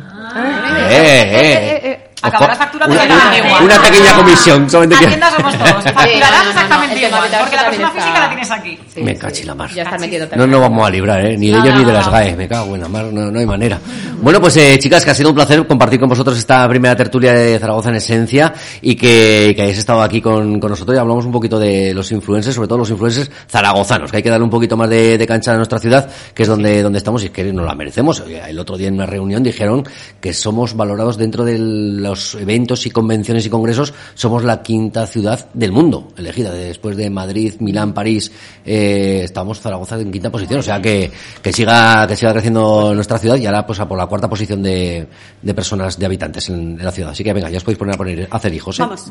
Eh, 0.91 1.80
eh. 1.85 2.01
Acabarás 2.29 2.59
facturando 2.59 2.95
una, 2.95 3.05
una- 3.05 3.39
igual. 3.39 3.64
una 3.64 3.83
pequeña 3.83 4.14
comisión. 4.16 4.70
solamente 4.70 5.07
que- 5.07 5.20
somos 5.20 5.59
todos. 5.59 5.85
Sí, 5.85 5.91
Facturarás 5.91 6.31
no, 6.31 6.39
no, 6.39 6.45
no, 6.45 6.51
exactamente 6.51 7.07
igual, 7.07 7.31
porque 7.41 7.57
la 7.57 7.64
persona 7.64 7.89
está- 7.89 8.01
física 8.01 8.20
la 8.20 8.29
tienes 8.29 8.51
aquí. 8.51 8.79
Sí, 8.95 9.03
Me 9.03 9.16
cachi 9.16 9.43
la 9.45 9.55
mar. 9.55 9.70
Ya 9.75 9.83
está 9.83 9.99
metido 9.99 10.25
No 10.25 10.31
también. 10.31 10.51
nos 10.51 10.61
vamos 10.61 10.87
a 10.87 10.91
librar, 10.91 11.27
¿eh? 11.27 11.37
Ni 11.37 11.47
de 11.49 11.53
No, 11.53 11.62
ellos 11.64 11.75
no, 11.75 11.81
ni 11.81 11.85
de 11.87 11.93
no, 11.93 11.99
las 11.99 12.07
no. 12.07 12.12
GAE. 12.12 12.37
Me 12.37 12.49
cago 12.49 12.75
en 12.75 12.81
la 12.81 12.89
mar, 12.89 13.05
no, 13.07 13.31
no 13.31 13.39
hay 13.39 13.47
manera. 13.47 13.79
Bueno, 14.20 14.41
pues 14.41 14.57
eh, 14.57 14.79
chicas, 14.79 15.05
que 15.05 15.11
ha 15.11 15.14
sido 15.14 15.29
un 15.31 15.35
placer 15.35 15.66
compartir 15.66 16.01
con 16.01 16.09
vosotros 16.09 16.39
esta 16.39 16.66
primera 16.68 16.97
tertulia 16.97 17.33
de 17.35 17.59
Zaragoza 17.59 17.91
en 17.91 17.97
esencia 17.97 18.53
y 18.81 18.95
que, 18.95 19.53
que 19.55 19.62
hayáis 19.62 19.79
estado 19.79 20.03
aquí 20.03 20.20
con, 20.20 20.59
con 20.61 20.70
nosotros 20.70 20.97
y 20.97 20.99
hablamos 21.01 21.25
un 21.27 21.33
poquito 21.33 21.59
de 21.59 21.93
los 21.93 22.11
influencers, 22.12 22.55
sobre 22.55 22.68
todo 22.68 22.79
los 22.79 22.91
influencers 22.91 23.31
zaragozanos, 23.51 24.11
que 24.11 24.18
hay 24.18 24.22
que 24.22 24.31
darle 24.31 24.45
un 24.45 24.51
poquito 24.51 24.77
más 24.77 24.89
de, 24.89 25.18
de 25.18 25.27
cancha 25.27 25.53
a 25.53 25.57
nuestra 25.57 25.79
ciudad, 25.79 26.09
que 26.35 26.43
es 26.45 26.49
donde, 26.49 26.83
donde 26.83 26.99
estamos 26.99 27.22
y 27.22 27.27
es 27.27 27.33
que 27.33 27.45
nos 27.53 27.66
la 27.66 27.75
merecemos. 27.75 28.22
El 28.27 28.59
otro 28.59 28.77
día 28.79 28.89
en 28.89 28.95
una 28.95 29.07
reunión 29.07 29.43
dijeron 29.43 29.85
que 30.20 30.33
somos 30.33 30.75
valorados 30.75 31.18
dentro 31.18 31.45
de 31.45 31.59
los 31.59 32.14
eventos 32.35 32.87
y 32.87 32.91
convenciones 32.91 33.45
y 33.47 33.51
congresos, 33.51 33.93
somos 34.15 34.45
la 34.45 34.62
quinta 34.62 35.07
ciudad 35.07 35.47
del 35.55 35.73
mundo 35.73 36.09
elegida, 36.17 36.51
después 36.53 36.97
de 36.97 37.11
Madrid, 37.11 37.55
Milán, 37.61 37.93
París, 37.93 38.33
eh, 38.65 39.23
estamos 39.25 39.61
Zaragoza 39.61 39.99
en 39.99 40.11
quinta 40.11 40.31
posición, 40.31 40.61
o 40.61 40.62
sea 40.62 40.81
que, 40.81 41.11
que 41.43 41.53
siga, 41.53 42.07
que 42.07 42.17
siga 42.17 42.33
creciendo 42.33 42.95
nuestra 42.95 43.19
ciudad 43.19 43.37
y 43.37 43.47
ahora 43.47 43.67
pues 43.67 43.81
a 43.81 43.89
por 43.89 43.99
la 43.99 44.07
cuarta 44.07 44.29
posición 44.29 44.62
de, 44.62 45.07
de 45.43 45.55
personas, 45.55 45.99
de 45.99 46.07
habitantes 46.07 46.49
en, 46.49 46.79
en 46.79 46.85
la 46.85 46.91
ciudad. 46.91 47.11
Así 47.11 47.23
que 47.25 47.33
venga, 47.33 47.51
ya 47.51 47.59
os 47.59 47.65
podéis 47.65 47.79
poner 47.79 47.95
a 47.95 47.99
poner, 47.99 48.29
a 48.31 48.37
hacer 48.37 48.55
hijos. 48.55 48.79
¿eh? 48.79 48.83
Vamos. 48.83 49.07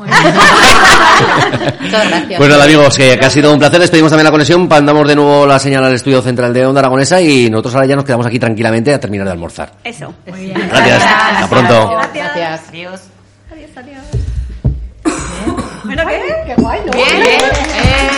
Muchas 1.82 2.10
gracias. 2.10 2.38
Pues 2.38 2.50
nada 2.50 2.64
amigos, 2.64 2.98
que, 2.98 3.18
que 3.18 3.26
ha 3.26 3.30
sido 3.30 3.54
un 3.54 3.60
placer, 3.60 3.80
despedimos 3.80 4.12
también 4.12 4.26
la 4.26 4.32
conexión, 4.32 4.68
mandamos 4.68 5.08
de 5.08 5.16
nuevo 5.16 5.46
la 5.46 5.60
señal 5.60 5.84
al 5.84 5.94
estudio 5.94 6.22
central 6.22 6.54
de 6.54 6.66
Onda 6.66 6.80
Aragonesa 6.80 7.22
y 7.22 7.50
nosotros 7.50 7.76
ahora 7.76 7.88
ya 7.88 7.96
nos 7.96 8.06
quedamos 8.06 8.26
aquí 8.26 8.40
tranquilamente 8.40 8.94
a 8.94 9.00
terminar 9.00 9.26
de 9.26 9.32
almorzar. 9.32 9.74
Eso. 9.84 10.14
Gracias, 10.26 11.04
hasta 11.04 11.50
pronto. 11.50 11.92
Gracias. 12.14 12.62
Adiós, 12.70 12.93
salido. 13.84 14.02
Bueno, 15.84 16.04
¿qué? 16.08 16.44
Qué 16.46 16.56
guay, 16.62 16.82
¿no? 16.86 18.13